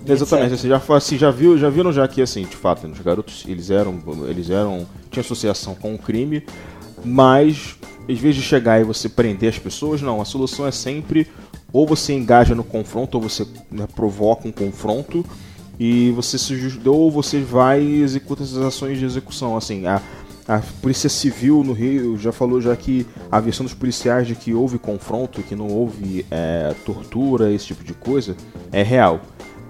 Exatamente, 0.07 0.55
assim, 0.55 0.68
já, 0.68 0.80
assim, 0.96 1.18
já, 1.18 1.30
viu, 1.30 1.59
já 1.59 1.68
viram 1.68 1.92
já 1.92 2.09
que, 2.09 2.22
assim, 2.22 2.42
de 2.42 2.57
fato, 2.57 2.86
os 2.86 3.01
garotos, 3.01 3.44
eles 3.46 3.70
eram. 3.70 4.01
Eles 4.26 4.49
eram. 4.49 4.86
tinha 5.11 5.20
associação 5.20 5.74
com 5.74 5.94
o 5.94 5.99
crime. 5.99 6.42
Mas, 7.05 7.76
em 8.09 8.14
vez 8.14 8.34
de 8.34 8.42
chegar 8.42 8.80
e 8.80 8.84
você 8.84 9.09
prender 9.09 9.51
as 9.51 9.59
pessoas, 9.59 10.01
não. 10.01 10.20
A 10.20 10.24
solução 10.24 10.66
é 10.66 10.70
sempre 10.70 11.28
ou 11.72 11.86
você 11.86 12.14
engaja 12.14 12.55
no 12.55 12.64
confronto, 12.64 13.16
ou 13.18 13.22
você 13.28 13.46
né, 13.70 13.86
provoca 13.94 14.49
um 14.49 14.53
confronto, 14.53 15.24
e 15.78 16.10
você 16.12 16.36
se 16.36 16.80
ou 16.84 17.10
você 17.10 17.40
vai 17.40 17.82
e 17.82 18.02
executa 18.02 18.42
essas 18.42 18.58
ações 18.58 18.98
de 18.98 19.04
execução. 19.04 19.56
Assim, 19.56 19.86
a, 19.86 20.02
a 20.46 20.58
Polícia 20.82 21.08
Civil 21.08 21.62
no 21.62 21.72
Rio 21.72 22.16
já 22.18 22.32
falou 22.32 22.60
já 22.60 22.74
que 22.74 23.06
a 23.30 23.38
versão 23.38 23.64
dos 23.64 23.74
policiais 23.74 24.26
de 24.26 24.34
que 24.34 24.52
houve 24.52 24.78
confronto, 24.78 25.42
que 25.42 25.54
não 25.54 25.68
houve 25.68 26.26
é, 26.30 26.74
tortura, 26.84 27.52
esse 27.52 27.66
tipo 27.66 27.84
de 27.84 27.94
coisa, 27.94 28.36
é 28.72 28.82
real. 28.82 29.20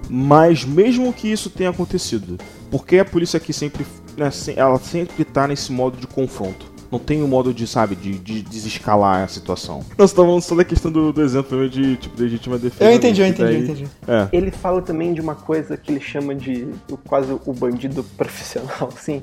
Mas 0.08 0.64
mesmo 0.64 1.12
que 1.12 1.30
isso 1.30 1.50
tenha 1.50 1.70
acontecido, 1.70 2.38
por 2.70 2.86
que 2.86 2.98
a 2.98 3.04
polícia 3.04 3.36
aqui 3.36 3.52
sempre, 3.52 3.86
né, 4.16 4.30
ela 4.56 4.78
sempre 4.78 5.22
está 5.22 5.46
nesse 5.46 5.70
modo 5.70 5.98
de 5.98 6.06
confronto? 6.06 6.67
Não 6.90 6.98
tem 6.98 7.22
um 7.22 7.28
modo 7.28 7.52
de, 7.52 7.66
sabe, 7.66 7.94
de, 7.94 8.18
de 8.18 8.42
desescalar 8.42 9.24
a 9.24 9.28
situação. 9.28 9.84
Nós 9.96 10.10
estamos 10.10 10.44
só 10.44 10.54
da 10.54 10.64
questão 10.64 10.90
do, 10.90 11.12
do 11.12 11.22
exemplo 11.22 11.68
de, 11.68 11.96
tipo, 11.96 12.20
legítima 12.20 12.58
defesa. 12.58 12.90
Eu 12.90 12.96
entendi, 12.96 13.20
eu 13.20 13.26
entendi, 13.26 13.42
daí... 13.42 13.56
eu 13.56 13.64
entendi. 13.64 13.88
É. 14.06 14.28
Ele 14.32 14.50
fala 14.50 14.80
também 14.80 15.12
de 15.12 15.20
uma 15.20 15.34
coisa 15.34 15.76
que 15.76 15.92
ele 15.92 16.00
chama 16.00 16.34
de 16.34 16.68
quase 17.06 17.32
o 17.32 17.52
bandido 17.52 18.02
profissional, 18.16 18.88
assim, 18.94 19.22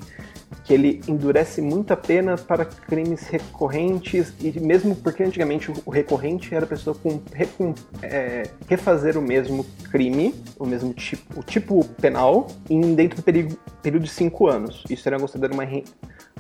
que 0.64 0.74
ele 0.74 1.02
endurece 1.08 1.62
muito 1.62 1.92
a 1.92 1.98
pena 1.98 2.38
para 2.38 2.66
crimes 2.66 3.28
recorrentes 3.28 4.34
e 4.40 4.60
mesmo 4.60 4.96
porque 4.96 5.24
antigamente 5.24 5.72
o 5.86 5.90
recorrente 5.90 6.54
era 6.54 6.66
a 6.66 6.68
pessoa 6.68 6.96
com, 6.96 7.20
com 7.58 7.74
é, 8.02 8.44
refazer 8.68 9.18
o 9.18 9.22
mesmo 9.22 9.66
crime, 9.92 10.34
o 10.58 10.66
mesmo 10.66 10.94
tipo, 10.94 11.40
o 11.40 11.44
tipo 11.44 11.84
penal, 12.02 12.48
em 12.70 12.96
dentro 12.96 13.18
do 13.18 13.24
período, 13.24 13.58
período 13.82 14.04
de 14.04 14.10
cinco 14.10 14.48
anos. 14.48 14.84
Isso 14.90 15.08
era 15.08 15.20
considerado 15.20 15.54
uma, 15.54 15.64
re, 15.64 15.84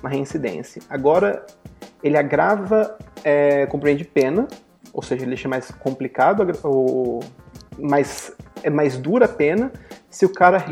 uma 0.06 0.10
reincidência. 0.10 0.82
Agora 0.88 1.44
ele 2.04 2.18
agrava, 2.18 2.96
é, 3.24 3.66
compreende 3.66 4.06
pena, 4.06 4.48
ou 4.94 5.02
seja, 5.02 5.24
ele 5.24 5.32
deixa 5.32 5.50
mais 5.50 5.72
complicado 5.72 6.46
ou 6.64 7.22
mais 7.78 8.32
é 8.66 8.70
mais 8.70 8.98
dura 8.98 9.26
a 9.26 9.30
pena 9.30 9.72
se 10.10 10.26
o 10.26 10.30
cara 10.30 10.64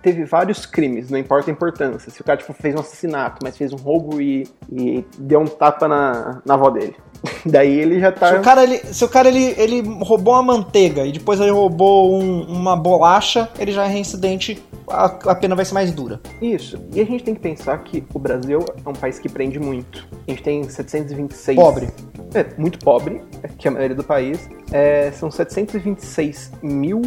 teve 0.00 0.24
vários 0.24 0.64
crimes, 0.64 1.10
não 1.10 1.18
importa 1.18 1.50
a 1.50 1.52
importância. 1.52 2.10
Se 2.10 2.20
o 2.20 2.24
cara 2.24 2.38
tipo, 2.38 2.54
fez 2.54 2.74
um 2.74 2.80
assassinato, 2.80 3.40
mas 3.42 3.54
fez 3.54 3.70
um 3.70 3.76
roubo 3.76 4.22
e, 4.22 4.48
e 4.72 5.04
deu 5.18 5.40
um 5.40 5.46
tapa 5.46 5.86
na, 5.86 6.40
na 6.46 6.54
avó 6.54 6.70
dele. 6.70 6.96
Daí 7.44 7.78
ele 7.78 8.00
já 8.00 8.10
tá. 8.10 8.28
Se 8.30 8.38
o 8.38 8.42
cara, 8.42 8.62
ele, 8.62 8.78
se 8.78 9.04
o 9.04 9.08
cara 9.08 9.28
ele, 9.28 9.54
ele 9.58 9.82
roubou 10.02 10.32
uma 10.32 10.42
manteiga 10.42 11.04
e 11.04 11.12
depois 11.12 11.38
ele 11.40 11.50
roubou 11.50 12.18
um, 12.18 12.42
uma 12.44 12.74
bolacha, 12.74 13.50
ele 13.58 13.70
já 13.70 13.84
é 13.84 13.88
reincidente, 13.88 14.62
a, 14.88 15.04
a 15.04 15.34
pena 15.34 15.54
vai 15.54 15.66
ser 15.66 15.74
mais 15.74 15.92
dura. 15.92 16.18
Isso. 16.40 16.78
E 16.94 17.00
a 17.00 17.04
gente 17.04 17.22
tem 17.22 17.34
que 17.34 17.40
pensar 17.40 17.76
que 17.84 18.02
o 18.14 18.18
Brasil 18.18 18.64
é 18.82 18.88
um 18.88 18.94
país 18.94 19.18
que 19.18 19.28
prende 19.28 19.60
muito. 19.60 20.08
A 20.26 20.30
gente 20.30 20.42
tem 20.42 20.66
726. 20.66 21.54
Pobre. 21.54 21.88
É, 22.34 22.46
muito 22.56 22.78
pobre, 22.78 23.20
que 23.58 23.68
é 23.68 23.70
a 23.70 23.74
maioria 23.74 23.96
do 23.96 24.04
país. 24.04 24.48
É, 24.72 25.10
são 25.12 25.30
726 25.30 26.52
mil 26.62 27.02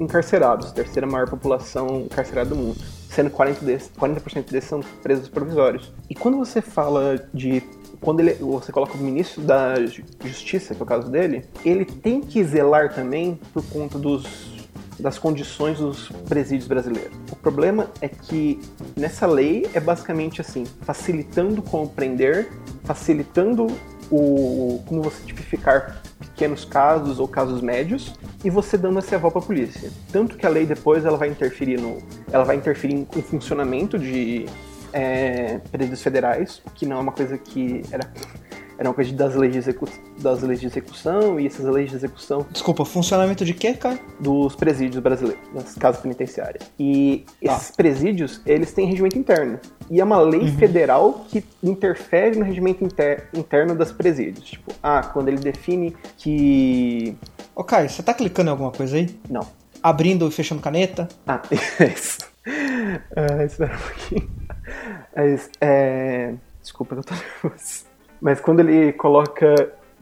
encarcerados, 0.00 0.72
terceira 0.72 1.06
maior 1.06 1.28
população 1.28 2.00
encarcerada 2.00 2.50
do 2.50 2.56
mundo, 2.56 2.76
sendo 3.08 3.30
40%, 3.30 3.60
desses, 3.60 3.90
40 3.96 4.20
desses 4.50 4.68
são 4.68 4.80
presos 5.02 5.28
provisórios. 5.28 5.92
E 6.08 6.14
quando 6.14 6.36
você 6.36 6.60
fala 6.60 7.28
de 7.32 7.62
quando 8.00 8.20
ele, 8.20 8.34
você 8.34 8.70
coloca 8.70 8.94
o 8.94 8.98
ministro 8.98 9.42
da 9.42 9.74
Justiça, 10.22 10.74
que 10.74 10.80
é 10.80 10.84
o 10.84 10.86
caso 10.86 11.10
dele, 11.10 11.46
ele 11.64 11.84
tem 11.84 12.20
que 12.20 12.44
zelar 12.44 12.92
também 12.92 13.40
por 13.52 13.64
conta 13.64 13.98
dos 13.98 14.52
das 14.98 15.18
condições 15.18 15.78
dos 15.78 16.08
presídios 16.28 16.68
brasileiros. 16.68 17.12
O 17.30 17.36
problema 17.36 17.90
é 18.00 18.08
que 18.08 18.60
nessa 18.96 19.26
lei 19.26 19.66
é 19.74 19.80
basicamente 19.80 20.40
assim, 20.40 20.64
facilitando 20.82 21.62
compreender, 21.62 22.48
facilitando 22.84 23.66
o 24.10 24.82
como 24.86 25.02
você 25.02 25.22
tipificar 25.24 26.02
pequenos 26.18 26.64
casos 26.64 27.18
ou 27.18 27.28
casos 27.28 27.60
médios 27.60 28.14
e 28.44 28.50
você 28.50 28.76
dando 28.76 28.98
esse 28.98 29.14
aval 29.14 29.30
para 29.30 29.40
a 29.40 29.44
polícia. 29.44 29.90
Tanto 30.12 30.36
que 30.36 30.46
a 30.46 30.48
lei 30.48 30.66
depois 30.66 31.04
ela 31.04 31.16
vai 31.16 31.28
interferir 31.28 31.80
no, 31.80 31.98
ela 32.30 32.44
vai 32.44 32.56
interferir 32.56 33.06
no 33.14 33.22
funcionamento 33.22 33.98
de 33.98 34.46
é, 34.92 35.58
presídios 35.70 36.02
federais, 36.02 36.62
que 36.74 36.86
não 36.86 36.98
é 36.98 37.00
uma 37.00 37.12
coisa 37.12 37.36
que 37.36 37.82
era 37.90 38.10
era 38.78 38.88
uma 38.88 38.94
coisa 38.94 39.12
das 39.12 39.34
leis, 39.34 39.52
de 39.52 39.58
execu 39.58 39.88
das 40.18 40.42
leis 40.42 40.60
de 40.60 40.66
execução 40.66 41.38
e 41.38 41.46
essas 41.46 41.64
leis 41.66 41.90
de 41.90 41.96
execução. 41.96 42.46
Desculpa, 42.50 42.84
funcionamento 42.84 43.44
de 43.44 43.54
quê, 43.54 43.74
cara? 43.74 43.98
Dos 44.18 44.54
presídios 44.56 45.02
brasileiros, 45.02 45.42
das 45.54 45.74
casas 45.74 46.00
penitenciárias. 46.00 46.70
E 46.78 47.24
ah. 47.46 47.54
esses 47.54 47.70
presídios, 47.70 48.40
eles 48.46 48.72
têm 48.72 48.86
regimento 48.86 49.18
interno. 49.18 49.58
E 49.90 50.00
é 50.00 50.04
uma 50.04 50.20
lei 50.20 50.40
uhum. 50.40 50.56
federal 50.56 51.24
que 51.28 51.44
interfere 51.62 52.38
no 52.38 52.44
regimento 52.44 52.84
inter 52.84 53.28
interno 53.34 53.74
das 53.74 53.92
presídios. 53.92 54.44
Tipo, 54.50 54.72
ah, 54.82 55.02
quando 55.02 55.28
ele 55.28 55.38
define 55.38 55.94
que. 56.16 57.16
Ô, 57.54 57.62
Caio, 57.62 57.88
você 57.88 58.02
tá 58.02 58.14
clicando 58.14 58.48
em 58.48 58.52
alguma 58.52 58.72
coisa 58.72 58.96
aí? 58.96 59.08
Não. 59.28 59.46
Abrindo 59.82 60.26
e 60.26 60.30
fechando 60.30 60.62
caneta? 60.62 61.08
Ah, 61.26 61.42
é 61.78 61.84
isso. 61.92 62.18
Ah, 63.14 63.44
espera 63.44 63.74
um 63.74 63.78
pouquinho. 63.78 64.30
É, 65.14 65.38
é... 65.60 66.34
Desculpa 66.62 66.94
que 66.94 67.00
eu 67.00 67.04
tô 67.04 67.14
nervoso. 67.14 67.83
Mas 68.24 68.40
quando 68.40 68.60
ele 68.60 68.90
coloca 68.94 69.54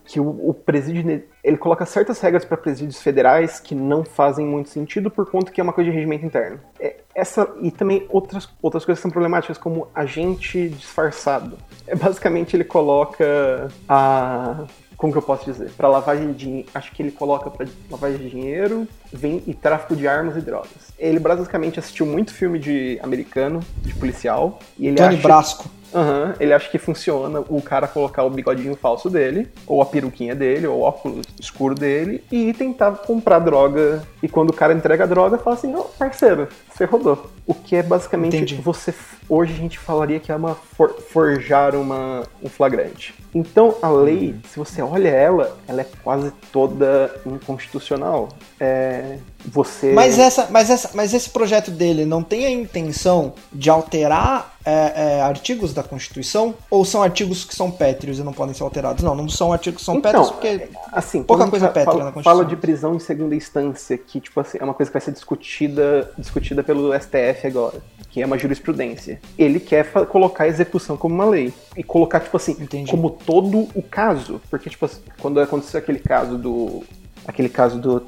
que 0.05 0.17
o, 0.17 0.49
o 0.49 0.53
presídio 0.53 1.23
ele 1.43 1.57
coloca 1.57 1.85
certas 1.85 2.21
regras 2.21 2.45
para 2.45 2.55
presídios 2.55 3.01
federais 3.01 3.59
que 3.59 3.75
não 3.75 4.05
fazem 4.05 4.45
muito 4.45 4.69
sentido 4.69 5.11
por 5.11 5.29
conta 5.29 5.51
que 5.51 5.59
é 5.59 5.63
uma 5.63 5.73
coisa 5.73 5.89
de 5.89 5.95
regimento 5.95 6.25
interno. 6.25 6.57
É, 6.79 7.01
essa 7.13 7.53
e 7.61 7.69
também 7.69 8.05
outras 8.09 8.47
outras 8.61 8.85
coisas 8.85 8.99
que 8.99 9.01
são 9.01 9.11
problemáticas 9.11 9.57
como 9.57 9.89
agente 9.93 10.69
disfarçado. 10.69 11.57
É 11.85 11.97
basicamente 11.97 12.55
ele 12.55 12.63
coloca 12.63 13.67
a 13.89 14.63
como 14.95 15.11
que 15.11 15.19
eu 15.19 15.23
posso 15.23 15.43
dizer? 15.43 15.69
Para 15.71 15.89
lavagem 15.89 16.31
de 16.31 16.33
dinheiro, 16.33 16.69
acho 16.73 16.93
que 16.93 17.03
ele 17.03 17.11
coloca 17.11 17.49
para 17.49 17.67
lavagem 17.91 18.19
de 18.19 18.29
dinheiro, 18.29 18.87
vem 19.11 19.43
e 19.45 19.53
tráfico 19.53 19.97
de 19.97 20.07
armas 20.07 20.37
e 20.37 20.39
drogas. 20.39 20.93
Ele 20.97 21.19
basicamente 21.19 21.77
assistiu 21.77 22.05
muito 22.05 22.33
filme 22.33 22.57
de 22.57 22.97
americano, 23.03 23.59
de 23.81 23.93
policial, 23.95 24.59
e 24.79 24.87
ele 24.87 24.95
Tony 24.95 25.15
acha 25.15 25.21
Brasco. 25.21 25.69
Uhum, 25.93 26.33
ele 26.39 26.53
acha 26.53 26.69
que 26.69 26.79
funciona 26.79 27.39
o 27.39 27.61
cara 27.61 27.87
colocar 27.87 28.23
o 28.23 28.29
bigodinho 28.29 28.75
falso 28.75 29.09
dele, 29.09 29.47
ou 29.67 29.81
a 29.81 29.85
peruquinha 29.85 30.33
dele, 30.33 30.65
ou 30.65 30.79
o 30.79 30.81
óculos 30.81 31.25
escuro 31.39 31.75
dele, 31.75 32.23
e 32.31 32.51
tentar 32.53 32.91
comprar 32.93 33.39
droga. 33.39 34.01
E 34.21 34.27
quando 34.27 34.49
o 34.49 34.53
cara 34.53 34.73
entrega 34.73 35.03
a 35.03 35.07
droga, 35.07 35.37
fala 35.37 35.55
assim: 35.55 35.73
oh, 35.75 35.83
parceiro, 35.83 36.47
você 36.73 36.85
rodou. 36.85 37.29
O 37.45 37.53
que 37.53 37.75
é 37.75 37.83
basicamente 37.83 38.37
Entendi. 38.37 38.55
você. 38.55 38.93
Hoje 39.29 39.53
a 39.53 39.57
gente 39.57 39.77
falaria 39.77 40.19
que 40.19 40.31
é 40.31 40.35
uma 40.35 40.55
for, 40.55 40.95
forjar 41.01 41.75
uma, 41.75 42.23
um 42.41 42.49
flagrante. 42.49 43.13
Então 43.33 43.75
a 43.81 43.89
lei, 43.89 44.31
uhum. 44.31 44.39
se 44.49 44.57
você 44.57 44.81
olha 44.81 45.09
ela, 45.09 45.57
ela 45.67 45.81
é 45.81 45.87
quase 46.03 46.31
toda 46.51 47.13
inconstitucional. 47.25 48.29
É, 48.59 49.17
você. 49.45 49.91
Mas, 49.91 50.17
essa, 50.17 50.47
mas, 50.49 50.69
essa, 50.69 50.91
mas 50.93 51.13
esse 51.13 51.29
projeto 51.29 51.69
dele 51.69 52.05
não 52.05 52.23
tem 52.23 52.45
a 52.45 52.49
intenção 52.49 53.33
de 53.51 53.69
alterar 53.69 54.53
é, 54.65 55.17
é, 55.17 55.21
artigos 55.21 55.73
da 55.73 55.83
Constituição? 55.83 56.55
Ou 56.69 56.85
são 56.85 57.03
artigos 57.03 57.43
que 57.43 57.53
são 57.53 57.69
pétreos 57.69 58.19
e 58.19 58.23
não 58.23 58.31
podem 58.31 58.53
ser 58.53 58.63
alterados? 58.63 59.03
Não, 59.03 59.15
não 59.15 59.27
são 59.27 59.51
artigos 59.51 59.81
que 59.81 59.85
são 59.85 59.95
então, 59.95 60.11
pétreos 60.11 60.31
porque 60.31 60.69
assim, 60.91 61.23
pouca 61.23 61.47
coisa 61.47 61.67
pétrea 61.67 61.85
fala, 61.85 62.05
na 62.05 62.11
Constituição. 62.11 62.31
Fala 62.31 62.45
de 62.45 62.55
prisão 62.55 62.95
em 62.95 62.99
segunda 62.99 63.35
instância, 63.35 63.97
que 63.97 64.21
tipo 64.21 64.39
assim, 64.39 64.57
é 64.61 64.63
uma 64.63 64.73
coisa 64.73 64.89
que 64.89 64.93
vai 64.93 65.01
ser 65.01 65.11
discutida, 65.11 66.11
discutida 66.17 66.62
pelo 66.63 66.93
STF 66.99 67.47
agora, 67.47 67.81
que 68.09 68.21
é 68.21 68.25
uma 68.25 68.37
jurisprudência. 68.37 69.19
Ele 69.37 69.59
quer 69.59 69.91
colocar 70.07 70.45
a 70.45 70.47
execução 70.47 70.97
como 70.97 71.15
uma 71.15 71.25
lei. 71.25 71.53
E 71.75 71.83
colocar, 71.83 72.19
tipo 72.19 72.37
assim, 72.37 72.53
Entendi. 72.59 72.89
como 72.89 73.09
todo 73.09 73.67
o 73.73 73.81
caso. 73.81 74.41
Porque, 74.49 74.69
tipo 74.69 74.85
assim, 74.85 75.01
quando 75.19 75.39
aconteceu 75.39 75.79
aquele 75.79 75.99
caso 75.99 76.37
do 76.37 76.83
aquele 77.27 77.49
caso 77.49 77.79
do. 77.79 78.03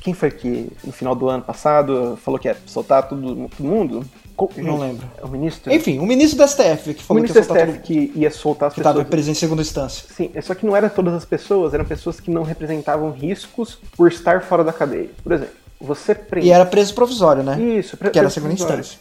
Quem 0.00 0.14
foi 0.14 0.30
que 0.30 0.70
no 0.84 0.92
final 0.92 1.14
do 1.14 1.28
ano 1.28 1.42
passado 1.42 2.18
falou 2.22 2.38
que 2.38 2.48
ia 2.48 2.56
soltar 2.66 3.08
todo, 3.08 3.48
todo 3.56 3.66
mundo? 3.66 4.04
Não 4.56 4.78
lembro. 4.78 5.06
O 5.22 5.28
ministro? 5.28 5.72
Enfim, 5.72 5.98
o 5.98 6.06
ministro 6.06 6.38
da 6.38 6.48
STF 6.48 6.94
que 6.94 7.02
falou 7.02 7.20
o 7.20 7.22
ministro 7.22 7.42
que 7.44 7.52
ia 7.52 7.66
da 7.66 7.72
STF 7.72 7.82
que 7.82 8.12
ia 8.16 8.30
soltar 8.30 8.68
as 8.68 8.74
que 8.74 8.80
pessoas. 8.80 8.96
estava 8.96 9.08
preso 9.08 9.30
em 9.30 9.34
segunda 9.34 9.62
instância. 9.62 10.08
Sim, 10.12 10.30
é 10.34 10.40
só 10.40 10.54
que 10.54 10.66
não 10.66 10.76
era 10.76 10.90
todas 10.90 11.14
as 11.14 11.24
pessoas, 11.24 11.74
eram 11.74 11.84
pessoas 11.84 12.18
que 12.18 12.30
não 12.30 12.42
representavam 12.42 13.10
riscos 13.10 13.78
por 13.96 14.08
estar 14.08 14.42
fora 14.42 14.64
da 14.64 14.72
cadeia. 14.72 15.10
Por 15.22 15.32
exemplo, 15.32 15.54
você 15.82 16.14
prende. 16.14 16.46
E 16.46 16.50
era 16.50 16.64
preso 16.64 16.94
provisório, 16.94 17.42
né? 17.42 17.60
Isso, 17.60 17.96
pre 17.96 18.10
que 18.10 18.18
era 18.18 18.28
a 18.28 18.30
segunda 18.30 18.54
instância. 18.54 18.98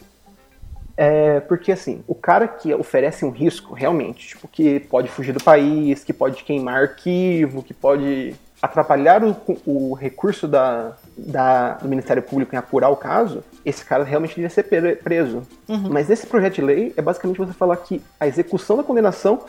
É, 0.97 1.39
porque 1.41 1.71
assim, 1.71 2.03
o 2.07 2.13
cara 2.13 2.47
que 2.47 2.73
oferece 2.73 3.23
um 3.23 3.29
risco, 3.29 3.73
realmente, 3.73 4.29
tipo, 4.29 4.47
que 4.47 4.79
pode 4.81 5.07
fugir 5.07 5.31
do 5.31 5.43
país, 5.43 6.03
que 6.03 6.13
pode 6.13 6.43
queimar 6.43 6.81
arquivo, 6.81 7.63
que 7.63 7.73
pode 7.73 8.35
atrapalhar 8.61 9.23
o, 9.23 9.35
o 9.65 9.93
recurso 9.95 10.47
da, 10.47 10.91
da, 11.17 11.73
do 11.75 11.89
Ministério 11.89 12.21
Público 12.21 12.53
em 12.53 12.57
apurar 12.57 12.89
o 12.89 12.95
caso, 12.95 13.43
esse 13.65 13.83
cara 13.83 14.03
realmente 14.03 14.35
devia 14.35 14.49
ser 14.49 14.63
preso. 14.97 15.41
Uhum. 15.67 15.89
Mas 15.89 16.09
esse 16.09 16.27
projeto 16.27 16.55
de 16.55 16.61
lei 16.61 16.93
é 16.95 17.01
basicamente 17.01 17.37
você 17.37 17.53
falar 17.53 17.77
que 17.77 18.01
a 18.19 18.27
execução 18.27 18.77
da 18.77 18.83
condenação 18.83 19.41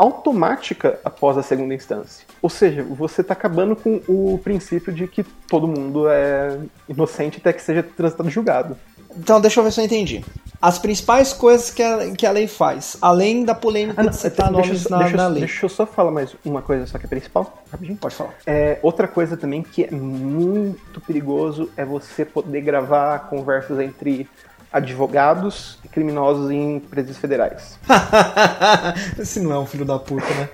automática 0.00 0.98
após 1.04 1.36
a 1.36 1.42
segunda 1.42 1.74
instância. 1.74 2.26
Ou 2.40 2.48
seja, 2.48 2.82
você 2.82 3.20
está 3.20 3.34
acabando 3.34 3.76
com 3.76 4.00
o 4.08 4.40
princípio 4.42 4.92
de 4.92 5.06
que 5.06 5.22
todo 5.22 5.68
mundo 5.68 6.08
é 6.08 6.58
inocente 6.88 7.36
até 7.38 7.52
que 7.52 7.60
seja 7.62 7.82
transitado 7.82 8.30
julgado. 8.30 8.76
Então, 9.16 9.40
deixa 9.40 9.58
eu 9.60 9.64
ver 9.64 9.72
se 9.72 9.80
eu 9.80 9.84
entendi. 9.84 10.24
As 10.62 10.78
principais 10.78 11.32
coisas 11.32 11.70
que 11.70 11.82
a, 11.82 12.12
que 12.12 12.24
a 12.24 12.30
lei 12.30 12.46
faz, 12.46 12.96
além 13.02 13.44
da 13.44 13.54
polêmica 13.54 14.00
Ah, 14.00 14.04
não, 14.04 14.10
de 14.10 14.16
citar 14.16 14.52
deixa, 14.52 14.68
nomes 14.68 14.88
na, 14.88 14.98
deixa, 14.98 15.16
na 15.16 15.26
lei. 15.26 15.40
deixa 15.40 15.64
eu 15.66 15.68
só 15.68 15.84
falar 15.84 16.12
mais 16.12 16.34
uma 16.44 16.62
coisa, 16.62 16.86
só 16.86 16.96
que 16.98 17.06
é 17.06 17.08
principal, 17.08 17.62
rapidinho. 17.70 17.98
Pode 17.98 18.14
falar. 18.14 18.34
É, 18.46 18.78
outra 18.82 19.08
coisa 19.08 19.36
também 19.36 19.62
que 19.62 19.84
é 19.84 19.90
muito 19.90 21.00
perigoso 21.00 21.70
é 21.76 21.84
você 21.84 22.24
poder 22.24 22.60
gravar 22.60 23.18
conversas 23.30 23.78
entre 23.80 24.28
advogados 24.72 25.78
e 25.84 25.88
criminosos 25.88 26.50
em 26.50 26.80
presídios 26.80 27.18
federais. 27.18 27.78
Esse 29.18 29.40
não 29.40 29.52
é 29.52 29.58
um 29.58 29.66
filho 29.66 29.84
da 29.84 29.98
puta, 29.98 30.26
né? 30.34 30.48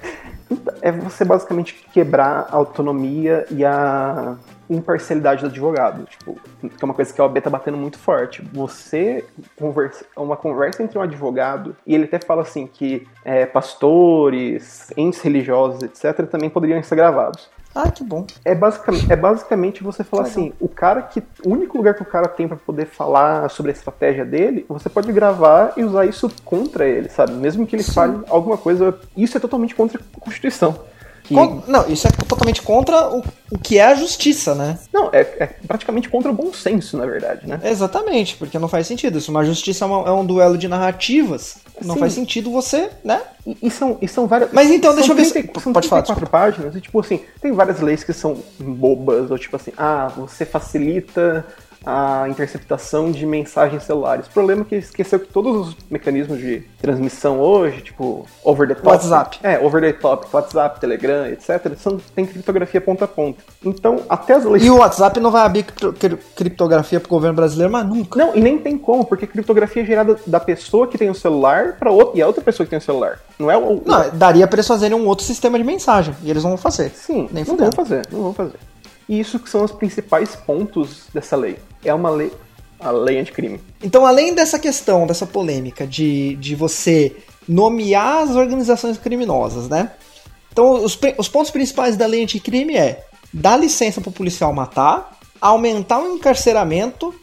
É 0.81 0.93
você 0.93 1.25
basicamente 1.25 1.75
quebrar 1.93 2.49
a 2.51 2.57
autonomia 2.57 3.45
e 3.51 3.64
a 3.64 4.37
imparcialidade 4.71 5.43
do 5.43 5.49
advogado. 5.49 6.05
Tipo, 6.05 6.39
que 6.61 6.83
é 6.83 6.85
uma 6.85 6.95
coisa 6.95 7.12
que 7.12 7.21
a 7.21 7.25
OAB 7.25 7.41
tá 7.41 7.51
batendo 7.51 7.77
muito 7.77 7.99
forte. 7.99 8.43
Você 8.53 9.25
conversa, 9.57 10.05
uma 10.17 10.37
conversa 10.37 10.83
entre 10.83 10.99
um 10.99 11.03
advogado 11.03 11.77
e 11.87 11.95
ele 11.95 12.05
até 12.05 12.19
fala 12.19 12.43
assim 12.43 12.67
que 12.67 13.07
é, 13.25 13.47
pastores, 13.47 14.93
entes 14.97 15.21
religiosos, 15.21 15.83
etc., 15.83 16.27
também 16.27 16.51
poderiam 16.51 16.83
ser 16.83 16.97
gravados. 16.97 17.49
Ah, 17.77 17.91
que 17.91 18.03
bom. 18.03 18.27
É 18.43 18.55
basicamente, 18.55 19.12
é 19.12 19.16
basicamente 19.16 19.85
você 19.85 20.03
falar 20.03 20.22
Legal. 20.22 20.39
assim, 20.39 20.53
o 20.59 20.66
cara 20.66 21.03
que. 21.03 21.22
O 21.45 21.51
único 21.51 21.77
lugar 21.77 21.93
que 21.93 22.01
o 22.01 22.07
cara 22.07 22.27
tem 22.27 22.49
pra 22.49 22.57
poder 22.57 22.87
falar 22.87 23.51
sobre 23.51 23.70
a 23.70 23.74
estratégia 23.74 24.24
dele, 24.24 24.64
você 24.66 24.89
pode 24.89 25.12
gravar 25.12 25.74
e 25.77 25.85
usar 25.85 26.07
isso 26.07 26.31
contra 26.43 26.89
ele, 26.89 27.11
sabe? 27.11 27.35
Mesmo 27.35 27.66
que 27.66 27.77
ele 27.77 27.83
fale 27.83 28.18
alguma 28.31 28.57
coisa. 28.57 28.99
Isso 29.14 29.37
é 29.37 29.41
totalmente 29.41 29.74
contra 29.74 30.01
a 30.01 30.20
Constituição. 30.20 30.74
Que- 31.27 31.35
Con- 31.35 31.62
Não, 31.66 31.89
isso 31.89 32.07
é 32.07 32.11
totalmente 32.11 32.62
contra 32.62 33.09
o, 33.09 33.22
o 33.51 33.59
que 33.59 33.79
é 33.79 33.85
a 33.85 33.95
justiça, 33.95 34.55
né? 34.55 34.79
Não, 34.93 35.09
é, 35.12 35.20
é 35.39 35.47
praticamente 35.66 36.09
contra 36.09 36.31
o 36.31 36.35
bom 36.35 36.53
senso, 36.53 36.97
na 36.97 37.05
verdade, 37.07 37.47
né? 37.49 37.61
Exatamente, 37.64 38.37
porque 38.37 38.59
não 38.59 38.68
faz 38.68 38.87
sentido. 38.87 39.18
Isso, 39.18 39.31
uma 39.31 39.45
justiça 39.45 39.85
é, 39.85 39.89
uma- 39.89 40.09
é 40.09 40.12
um 40.12 40.24
duelo 40.24 40.57
de 40.57 40.68
narrativas. 40.68 41.57
Não 41.83 41.97
faz 41.97 42.12
sentido 42.14 42.51
você, 42.51 42.89
né? 43.05 43.20
E, 43.47 43.57
e 43.64 43.70
são, 43.70 43.99
e 44.01 44.09
são 44.09 44.27
várias. 44.27 44.51
Mas 44.53 44.70
então, 44.70 44.95
deixa 44.95 45.12
eu 45.12 45.16
ver 45.16 45.24
se- 45.27 45.33
30 45.33 45.61
São 45.61 45.72
pode 45.72 45.89
falar, 45.89 46.03
34 46.03 46.31
páginas, 46.31 46.77
e 46.77 46.81
tipo 46.81 46.99
assim, 47.01 47.20
tem 47.41 47.53
várias 47.53 47.81
leis 47.81 48.03
que 48.05 48.12
são 48.12 48.39
bobas, 48.59 49.31
ou 49.31 49.39
tipo 49.39 49.57
assim, 49.57 49.72
ah, 49.77 50.09
você 50.16 50.45
facilita 50.47 51.45
a 51.87 52.26
interceptação 52.28 53.12
de 53.12 53.24
mensagens 53.24 53.84
celulares. 53.84 54.26
O 54.26 54.30
problema 54.30 54.62
é 54.62 54.64
que 54.64 54.74
esqueceu 54.74 55.20
que 55.20 55.28
todos 55.28 55.68
os 55.68 55.76
mecanismos 55.89 56.39
de 56.39 56.64
transmissão 56.82 57.39
hoje, 57.39 57.80
tipo 57.80 58.26
over 58.45 58.66
the 58.66 58.74
top, 58.74 58.89
WhatsApp. 58.89 59.39
é, 59.43 59.59
over 59.61 59.80
the 59.80 59.93
top, 59.93 60.26
WhatsApp, 60.32 60.80
Telegram, 60.80 61.26
etc, 61.26 61.72
são, 61.78 61.99
tem 62.14 62.26
criptografia 62.26 62.80
ponta 62.80 63.05
a 63.05 63.09
ponta. 63.09 63.43
Então, 63.64 64.01
até 64.09 64.34
as 64.34 64.45
leis 64.45 64.64
E 64.64 64.70
o 64.70 64.78
WhatsApp 64.78 65.20
não 65.20 65.30
vai 65.30 65.43
abrir 65.47 65.62
cri- 65.64 66.18
criptografia 66.34 66.99
pro 66.99 67.09
governo 67.09 67.37
brasileiro, 67.37 67.72
mas 67.72 67.87
nunca. 67.87 68.18
Não, 68.18 68.34
e 68.34 68.41
nem 68.41 68.59
tem 68.59 68.76
como, 68.76 69.05
porque 69.05 69.26
criptografia 69.26 69.82
é 69.82 69.87
gerada 69.87 70.16
da 70.26 70.41
pessoa 70.41 70.87
que 70.89 70.99
tem 70.99 71.09
o 71.09 71.14
celular 71.14 71.74
para 71.78 71.91
outra 71.91 72.18
e 72.18 72.22
a 72.22 72.26
outra 72.26 72.43
pessoa 72.43 72.64
que 72.66 72.70
tem 72.70 72.78
o 72.78 72.82
celular. 72.82 73.20
Não 73.39 73.51
é 73.51 73.57
o. 73.57 73.80
Não, 73.84 74.11
daria 74.12 74.47
pra 74.47 74.57
eles 74.57 74.66
fazerem 74.66 74.97
um 74.97 75.07
outro 75.07 75.24
sistema 75.24 75.57
de 75.59 75.64
mensagem. 75.64 76.14
E 76.24 76.30
eles 76.30 76.43
não 76.43 76.51
vão 76.51 76.59
fazer. 76.59 76.91
Sim, 76.91 77.28
Nem 77.30 77.45
não 77.45 77.57
vão 77.57 77.70
fazer, 77.72 78.03
não 78.11 78.22
vão 78.22 78.32
fazer. 78.34 78.55
E 79.09 79.18
isso 79.20 79.38
que 79.38 79.48
são 79.48 79.64
os 79.64 79.72
principais 79.72 80.34
pontos 80.34 81.07
dessa 81.12 81.36
lei. 81.36 81.59
É 81.84 81.94
uma 81.94 82.11
lei, 82.11 82.32
a 82.80 82.90
lei 82.90 83.18
anticrime. 83.18 83.61
Então, 83.82 84.04
além 84.04 84.34
dessa 84.34 84.59
questão, 84.59 85.07
dessa 85.07 85.26
polêmica 85.26 85.86
de, 85.86 86.36
de 86.36 86.54
você 86.54 87.16
nomear 87.48 88.24
as 88.24 88.34
organizações 88.34 88.98
criminosas, 88.98 89.68
né? 89.68 89.92
Então, 90.52 90.84
os, 90.84 90.98
os 91.18 91.28
pontos 91.28 91.50
principais 91.50 91.96
da 91.96 92.07
lei 92.07 92.22
anticrime 92.22 92.76
é 92.76 93.04
dar 93.32 93.57
licença 93.57 94.00
para 94.00 94.11
o 94.11 94.12
policial 94.12 94.52
matar, 94.52 95.18
aumentar 95.40 96.00
o 96.00 96.14
encarceramento 96.14 97.14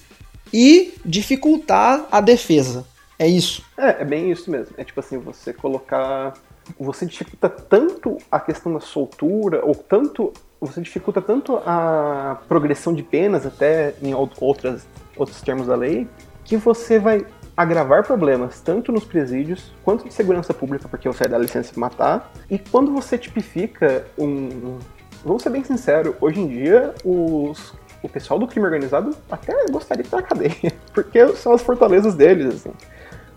e 0.54 0.94
dificultar 1.04 2.06
a 2.12 2.22
defesa. 2.22 2.86
É 3.18 3.28
isso. 3.28 3.64
É, 3.78 4.02
é 4.02 4.06
bem 4.06 4.32
isso 4.32 4.50
mesmo. 4.50 4.76
É 4.78 4.84
tipo 4.84 5.00
assim, 5.00 5.18
você 5.18 5.52
colocar. 5.52 6.34
Você 6.80 7.06
dificulta 7.06 7.50
tanto 7.50 8.18
a 8.32 8.40
questão 8.40 8.74
da 8.74 8.80
soltura, 8.80 9.66
ou 9.66 9.76
tanto. 9.76 10.32
Você 10.66 10.82
dificulta 10.82 11.22
tanto 11.22 11.58
a 11.66 12.40
progressão 12.48 12.94
de 12.94 13.04
penas, 13.04 13.46
até 13.46 13.94
em 14.02 14.14
ou- 14.14 14.30
outras, 14.40 14.88
outros 15.18 15.42
termos 15.42 15.68
da 15.68 15.76
lei, 15.76 16.08
que 16.46 16.56
você 16.56 16.98
vai 17.00 17.26
agravar 17.56 18.04
problemas 18.04 18.62
tanto 18.62 18.92
nos 18.92 19.04
presídios 19.04 19.72
quanto 19.84 20.06
de 20.08 20.14
segurança 20.14 20.54
pública, 20.54 20.88
porque 20.88 21.08
você 21.08 21.20
vai 21.20 21.30
dar 21.30 21.38
licença 21.38 21.72
para 21.72 21.80
matar. 21.82 22.32
E 22.50 22.58
quando 22.58 22.92
você 22.94 23.18
tipifica 23.18 24.06
um. 24.18 24.80
Vamos 25.24 25.44
ser 25.44 25.50
bem 25.50 25.64
sinceros, 25.64 26.16
hoje 26.20 26.40
em 26.42 26.48
dia 26.48 26.94
os, 27.06 27.74
o 28.02 28.10
pessoal 28.10 28.38
do 28.40 28.46
crime 28.48 28.66
organizado 28.66 29.16
até 29.32 29.54
gostaria 29.70 30.04
de 30.04 30.08
estar 30.08 30.18
na 30.18 30.24
cadeia, 30.24 30.74
porque 30.94 31.28
são 31.36 31.54
as 31.54 31.62
fortalezas 31.62 32.16
deles, 32.16 32.56
assim. 32.56 32.72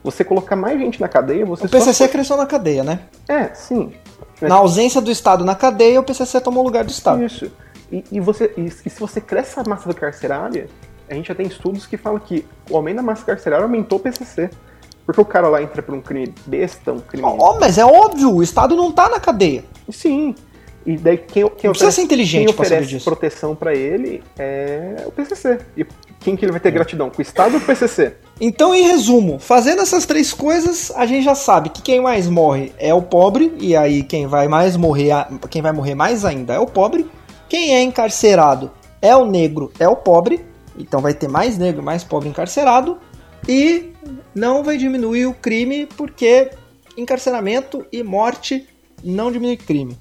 Você 0.03 0.25
colocar 0.25 0.55
mais 0.55 0.79
gente 0.79 1.01
na 1.01 1.09
cadeia, 1.09 1.45
você 1.45 1.67
O 1.67 1.69
PCC 1.69 2.09
cresceu 2.09 2.37
na 2.37 2.47
cadeia, 2.47 2.85
né? 2.85 3.01
só... 3.27 3.33
É, 3.33 3.55
sim. 3.55 3.93
Na 4.41 4.57
ausência 4.57 5.01
do 5.01 5.11
Estado 5.11 5.45
na 5.45 5.55
cadeia, 5.55 6.01
o 6.01 6.03
PCC 6.03 6.41
tomou 6.41 6.63
o 6.63 6.67
lugar 6.67 6.85
do 6.85 6.91
Estado. 6.91 7.25
Isso. 7.25 7.51
E, 7.91 8.05
e 8.13 8.21
você, 8.21 8.53
e, 8.57 8.67
e 8.67 8.91
se 8.91 9.01
você 9.01 9.21
cresce 9.21 9.59
a 9.59 9.65
massa 9.65 9.93
carcerária, 9.95 10.69
a 11.09 11.15
gente 11.15 11.29
já 11.29 11.35
tem 11.35 11.47
estudos 11.47 11.87
que 11.87 11.97
falam 11.97 12.19
que 12.19 12.45
o 12.69 12.77
aumento 12.77 12.97
da 12.97 13.03
massa 13.03 13.25
carcerária 13.25 13.65
aumentou 13.65 13.99
o 13.99 14.03
PCC. 14.03 14.51
Porque 15.05 15.21
o 15.21 15.25
cara 15.25 15.49
lá 15.49 15.63
entra 15.63 15.81
por 15.83 15.95
um 15.95 16.01
crime 16.01 16.35
besta, 16.47 16.93
um 16.93 16.99
crime... 16.99 17.25
Ó, 17.25 17.59
mas 17.61 17.79
é 17.79 17.85
óbvio, 17.85 18.35
o 18.35 18.43
Estado 18.43 18.75
não 18.75 18.91
tá 18.91 19.09
na 19.09 19.21
cadeia. 19.21 19.65
Sim. 19.89 20.35
E 20.85 20.97
daí 20.97 21.17
quem, 21.17 21.49
quem 21.51 21.71
precisa 21.71 21.91
ser 21.93 22.03
inteligente 22.03 22.47
quem 22.47 22.55
oferece 22.55 23.01
proteção 23.01 23.55
pra 23.55 23.75
ele 23.75 24.23
é 24.37 25.05
o 25.07 25.13
PCC. 25.13 25.59
E 25.77 25.87
quem 26.27 26.35
que 26.35 26.45
ele 26.45 26.51
vai 26.51 26.61
ter 26.61 26.73
gratidão? 26.73 27.09
Com 27.09 27.21
o 27.21 27.23
Estado 27.23 27.55
ou 27.55 27.61
com 27.61 27.65
o 27.65 27.67
PCC? 27.69 28.17
Então, 28.41 28.75
em 28.75 28.83
resumo, 28.83 29.39
fazendo 29.39 29.81
essas 29.81 30.05
três 30.05 30.33
coisas, 30.33 30.91
a 30.97 31.07
gente 31.07 31.23
já 31.23 31.37
sabe 31.37 31.69
que 31.69 31.81
quem 31.81 32.01
mais 32.01 32.29
morre 32.29 32.73
é 32.79 32.93
o 32.93 33.01
pobre, 33.01 33.55
e 33.61 33.77
aí 33.77 34.03
quem 34.03 34.27
vai 34.27 34.49
mais 34.49 34.77
morrer, 34.77 35.13
quem 35.49 35.63
vai 35.63 35.71
morrer 35.71 35.95
mais 35.95 36.25
ainda 36.25 36.53
é 36.53 36.59
o 36.59 36.67
pobre. 36.67 37.09
Quem 37.49 37.77
é 37.77 37.81
encarcerado 37.81 38.73
é 39.01 39.15
o 39.15 39.25
negro, 39.25 39.71
é 39.79 39.87
o 39.87 39.95
pobre, 39.95 40.45
então 40.77 41.01
vai 41.01 41.15
ter 41.15 41.29
mais 41.29 41.57
negro, 41.57 41.81
mais 41.81 42.03
pobre 42.03 42.29
encarcerado, 42.29 42.99
e 43.49 43.93
não 44.35 44.65
vai 44.65 44.77
diminuir 44.77 45.27
o 45.27 45.33
crime 45.33 45.87
porque 45.97 46.51
encarceramento 46.99 47.87
e 47.93 48.03
morte 48.03 48.67
não 49.05 49.31
diminui 49.31 49.57
crime. 49.57 49.97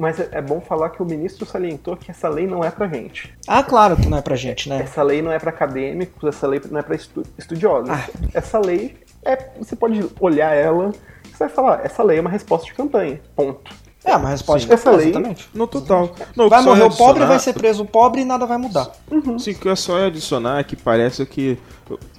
Mas 0.00 0.18
é, 0.18 0.30
é 0.32 0.40
bom 0.40 0.62
falar 0.62 0.88
que 0.88 1.02
o 1.02 1.04
ministro 1.04 1.44
salientou 1.44 1.94
que 1.94 2.10
essa 2.10 2.26
lei 2.26 2.46
não 2.46 2.64
é 2.64 2.70
pra 2.70 2.88
gente. 2.88 3.34
Ah, 3.46 3.62
claro 3.62 3.98
que 3.98 4.08
não 4.08 4.16
é 4.16 4.22
pra 4.22 4.34
gente, 4.34 4.66
né? 4.66 4.80
Essa 4.80 5.02
lei 5.02 5.20
não 5.20 5.30
é 5.30 5.38
pra 5.38 5.50
acadêmicos, 5.50 6.26
essa 6.26 6.46
lei 6.46 6.58
não 6.70 6.80
é 6.80 6.82
pra 6.82 6.96
estu 6.96 7.22
estudiosos. 7.36 7.90
Ah. 7.90 8.08
Essa 8.32 8.58
lei 8.58 8.96
é. 9.22 9.36
Você 9.58 9.76
pode 9.76 10.02
olhar 10.18 10.54
ela, 10.54 10.90
você 11.30 11.38
vai 11.38 11.48
falar, 11.50 11.84
essa 11.84 12.02
lei 12.02 12.16
é 12.16 12.20
uma 12.22 12.30
resposta 12.30 12.66
de 12.66 12.72
campanha. 12.72 13.20
Ponto. 13.36 13.70
É 14.02 14.16
uma 14.16 14.30
resposta 14.30 14.66
Sim. 14.66 14.72
Essa 14.72 14.90
lei- 14.92 15.10
exatamente. 15.10 15.50
No 15.52 15.66
total. 15.66 16.14
Não, 16.34 16.48
Vai 16.48 16.62
morrer 16.62 16.80
é 16.80 16.86
o 16.86 16.96
pobre, 16.96 17.26
vai 17.26 17.38
ser 17.38 17.52
preso 17.52 17.82
o 17.82 17.86
pobre 17.86 18.22
e 18.22 18.24
nada 18.24 18.46
vai 18.46 18.56
mudar. 18.56 18.90
Sim, 19.38 19.50
o 19.50 19.54
que 19.54 19.68
eu 19.68 19.76
só 19.76 19.98
ia 19.98 20.06
adicionar 20.06 20.60
é 20.60 20.64
que 20.64 20.74
parece 20.74 21.26
que. 21.26 21.58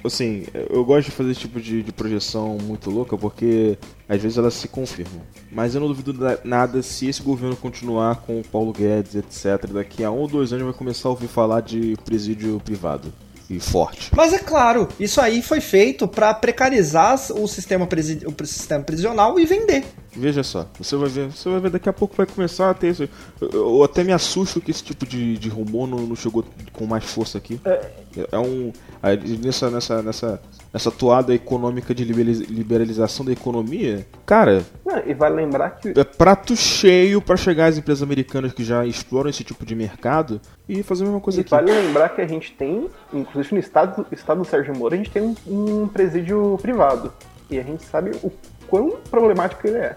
Assim, 0.06 0.46
eu 0.70 0.86
gosto 0.86 1.06
de 1.10 1.12
fazer 1.12 1.32
esse 1.32 1.40
tipo 1.40 1.60
de, 1.60 1.82
de 1.82 1.92
projeção 1.92 2.58
muito 2.62 2.92
louca 2.92 3.18
porque 3.18 3.80
às 4.14 4.22
vezes 4.22 4.38
elas 4.38 4.54
se 4.54 4.68
confirmam. 4.68 5.22
Mas 5.52 5.74
eu 5.74 5.80
não 5.82 5.88
duvido 5.88 6.12
da- 6.12 6.38
nada 6.44 6.82
se 6.82 7.08
esse 7.08 7.22
governo 7.22 7.56
continuar 7.56 8.18
com 8.18 8.40
o 8.40 8.44
Paulo 8.44 8.74
Guedes, 8.74 9.16
etc. 9.16 9.68
Daqui 9.72 10.04
a 10.04 10.12
um 10.12 10.18
ou 10.18 10.28
dois 10.28 10.52
anos 10.52 10.66
vai 10.66 10.74
começar 10.74 11.08
a 11.08 11.12
ouvir 11.12 11.28
falar 11.28 11.62
de 11.62 11.96
presídio 12.04 12.60
privado 12.64 13.14
e 13.50 13.60
forte. 13.60 14.12
Mas 14.16 14.34
é 14.34 14.40
claro, 14.40 14.88
isso 15.00 15.20
aí 15.22 15.42
foi 15.42 15.62
feito 15.62 16.08
pra 16.08 16.34
precarizar 16.34 17.16
o 17.34 17.48
sistema, 17.48 17.88
presi- 17.88 18.22
o 18.26 18.46
sistema 18.46 18.84
prisional 18.84 19.40
e 19.40 19.46
vender. 19.46 19.86
Veja 20.14 20.44
só, 20.44 20.68
você 20.78 20.96
vai 20.98 21.08
ver, 21.08 21.32
você 21.32 21.50
vai 21.50 21.60
ver 21.62 21.70
daqui 21.70 21.88
a 21.88 21.94
pouco 21.94 22.16
vai 22.18 22.26
começar 22.26 22.70
a 22.70 22.74
ter 22.74 22.90
isso. 22.90 23.08
Eu, 23.40 23.50
eu 23.52 23.84
até 23.84 24.04
me 24.04 24.12
assusto 24.12 24.60
que 24.60 24.70
esse 24.70 24.84
tipo 24.84 25.06
de, 25.06 25.38
de 25.38 25.48
rumor 25.48 25.88
não, 25.88 26.00
não 26.00 26.16
chegou 26.18 26.44
com 26.74 26.86
mais 26.86 27.06
força 27.06 27.38
aqui. 27.38 27.60
É, 27.66 28.38
um. 28.38 28.74
aí, 29.02 29.18
Nessa, 29.42 29.70
nessa, 29.72 30.02
nessa, 30.02 30.42
nessa 30.74 30.92
toada 30.92 31.34
econômica 31.34 31.96
de 31.96 32.04
liberaliz- 32.04 32.42
liberalização 32.42 33.26
da 33.26 33.32
economia, 33.32 34.06
cara, 34.26 34.66
Não, 34.86 35.02
e 35.08 35.14
vale 35.14 35.36
lembrar 35.36 35.70
que 35.72 35.94
é 35.98 36.04
prato 36.04 36.58
cheio 36.58 37.22
pra 37.22 37.38
chegar 37.38 37.68
às 37.68 37.78
empresas 37.78 38.04
americanas 38.04 38.52
que 38.52 38.66
já 38.66 38.86
exploram 38.86 39.30
esse 39.30 39.46
tipo 39.46 39.66
de 39.66 39.74
mercado 39.76 40.42
e 40.68 40.84
fazer 40.84 41.04
a 41.04 41.06
mesma 41.06 41.22
coisa 41.22 41.40
E 41.40 41.42
aqui. 41.42 41.50
vale 41.52 41.72
lembrar 41.72 42.10
que 42.10 42.20
a 42.20 42.28
gente 42.28 42.52
tem, 42.52 42.90
inclusive 43.14 43.56
no 43.56 43.60
estado, 43.62 44.06
estado 44.12 44.40
do 44.40 44.46
Sérgio 44.46 44.76
Moro, 44.78 44.94
a 44.94 44.98
gente 44.98 45.10
tem 45.10 45.22
um, 45.22 45.36
um 45.48 45.88
presídio 45.88 46.60
privado. 46.62 47.14
E 47.50 47.58
a 47.60 47.64
gente 47.64 47.84
sabe 47.86 48.12
o 48.24 48.32
quão 48.72 48.92
problemático 49.12 49.68
ele 49.68 49.78
é. 49.78 49.96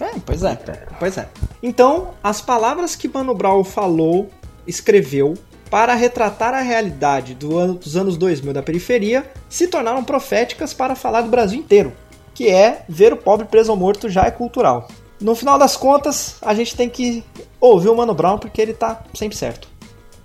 É, 0.00 0.10
pois 0.24 0.42
é. 0.42 0.58
Pois 0.98 1.18
é. 1.18 1.28
Então, 1.62 2.14
as 2.22 2.40
palavras 2.40 2.96
que 2.96 3.06
Mano 3.06 3.34
Brown 3.34 3.62
falou, 3.62 4.30
escreveu, 4.66 5.34
para 5.70 5.94
retratar 5.94 6.54
a 6.54 6.60
realidade 6.60 7.34
do 7.34 7.56
ano, 7.58 7.74
dos 7.74 7.96
anos 7.96 8.16
2000 8.16 8.52
da 8.52 8.62
periferia, 8.62 9.30
se 9.48 9.68
tornaram 9.68 10.02
proféticas 10.02 10.72
para 10.72 10.96
falar 10.96 11.20
do 11.20 11.28
Brasil 11.28 11.58
inteiro, 11.58 11.92
que 12.34 12.48
é 12.48 12.84
ver 12.88 13.12
o 13.12 13.16
pobre 13.16 13.46
preso 13.46 13.70
ou 13.70 13.76
morto 13.76 14.08
já 14.08 14.24
é 14.24 14.30
cultural. 14.30 14.88
No 15.20 15.34
final 15.34 15.58
das 15.58 15.76
contas, 15.76 16.36
a 16.42 16.54
gente 16.54 16.74
tem 16.74 16.88
que 16.88 17.22
ouvir 17.60 17.88
o 17.88 17.96
Mano 17.96 18.14
Brown 18.14 18.38
porque 18.38 18.60
ele 18.60 18.74
tá 18.74 19.04
sempre 19.14 19.36
certo. 19.36 19.68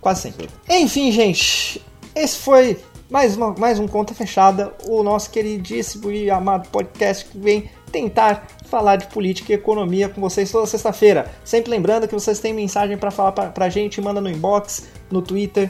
Quase 0.02 0.22
sempre. 0.22 0.50
Enfim, 0.70 1.12
gente, 1.12 1.84
esse 2.16 2.38
foi 2.38 2.80
mais, 3.10 3.36
uma, 3.36 3.54
mais 3.54 3.80
um 3.80 3.88
Conta 3.88 4.14
Fechada, 4.14 4.74
o 4.88 5.02
nosso 5.04 5.30
queridíssimo 5.32 6.12
e 6.12 6.30
amado 6.30 6.70
podcast 6.70 7.26
que 7.26 7.38
vem 7.38 7.70
tentar 7.89 8.47
falar 8.65 8.95
de 8.95 9.07
política 9.07 9.51
e 9.51 9.55
economia 9.55 10.07
com 10.07 10.21
vocês 10.21 10.51
toda 10.51 10.65
sexta-feira. 10.65 11.29
Sempre 11.43 11.71
lembrando 11.71 12.07
que 12.07 12.13
vocês 12.13 12.39
têm 12.39 12.53
mensagem 12.53 12.97
para 12.97 13.11
falar 13.11 13.31
pra, 13.31 13.47
pra 13.47 13.69
gente, 13.69 13.99
manda 14.01 14.21
no 14.21 14.29
inbox, 14.29 14.87
no 15.11 15.21
Twitter, 15.21 15.69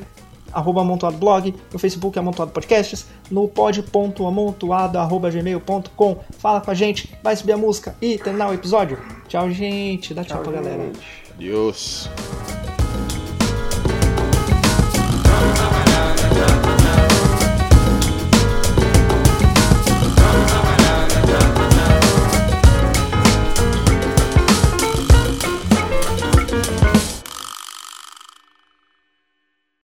arroba 0.51 0.81
amontoado 0.81 1.17
blog, 1.17 1.53
no 1.71 1.79
Facebook 1.79 2.17
amontoado 2.17 2.51
podcasts, 2.51 3.05
no 3.29 3.47
pod.amontoado 3.47 4.97
arroba 4.97 5.29
gmail.com. 5.29 6.17
Fala 6.37 6.61
com 6.61 6.71
a 6.71 6.73
gente, 6.73 7.15
vai 7.23 7.35
subir 7.35 7.53
a 7.53 7.57
música 7.57 7.95
e 8.01 8.17
terminar 8.17 8.49
o 8.49 8.53
episódio. 8.53 8.99
Tchau, 9.27 9.49
gente. 9.51 10.13
Dá 10.13 10.23
tchau, 10.23 10.37
tchau 10.37 10.51
pra 10.51 10.61
galera. 10.61 10.91
Adiós. 11.35 12.09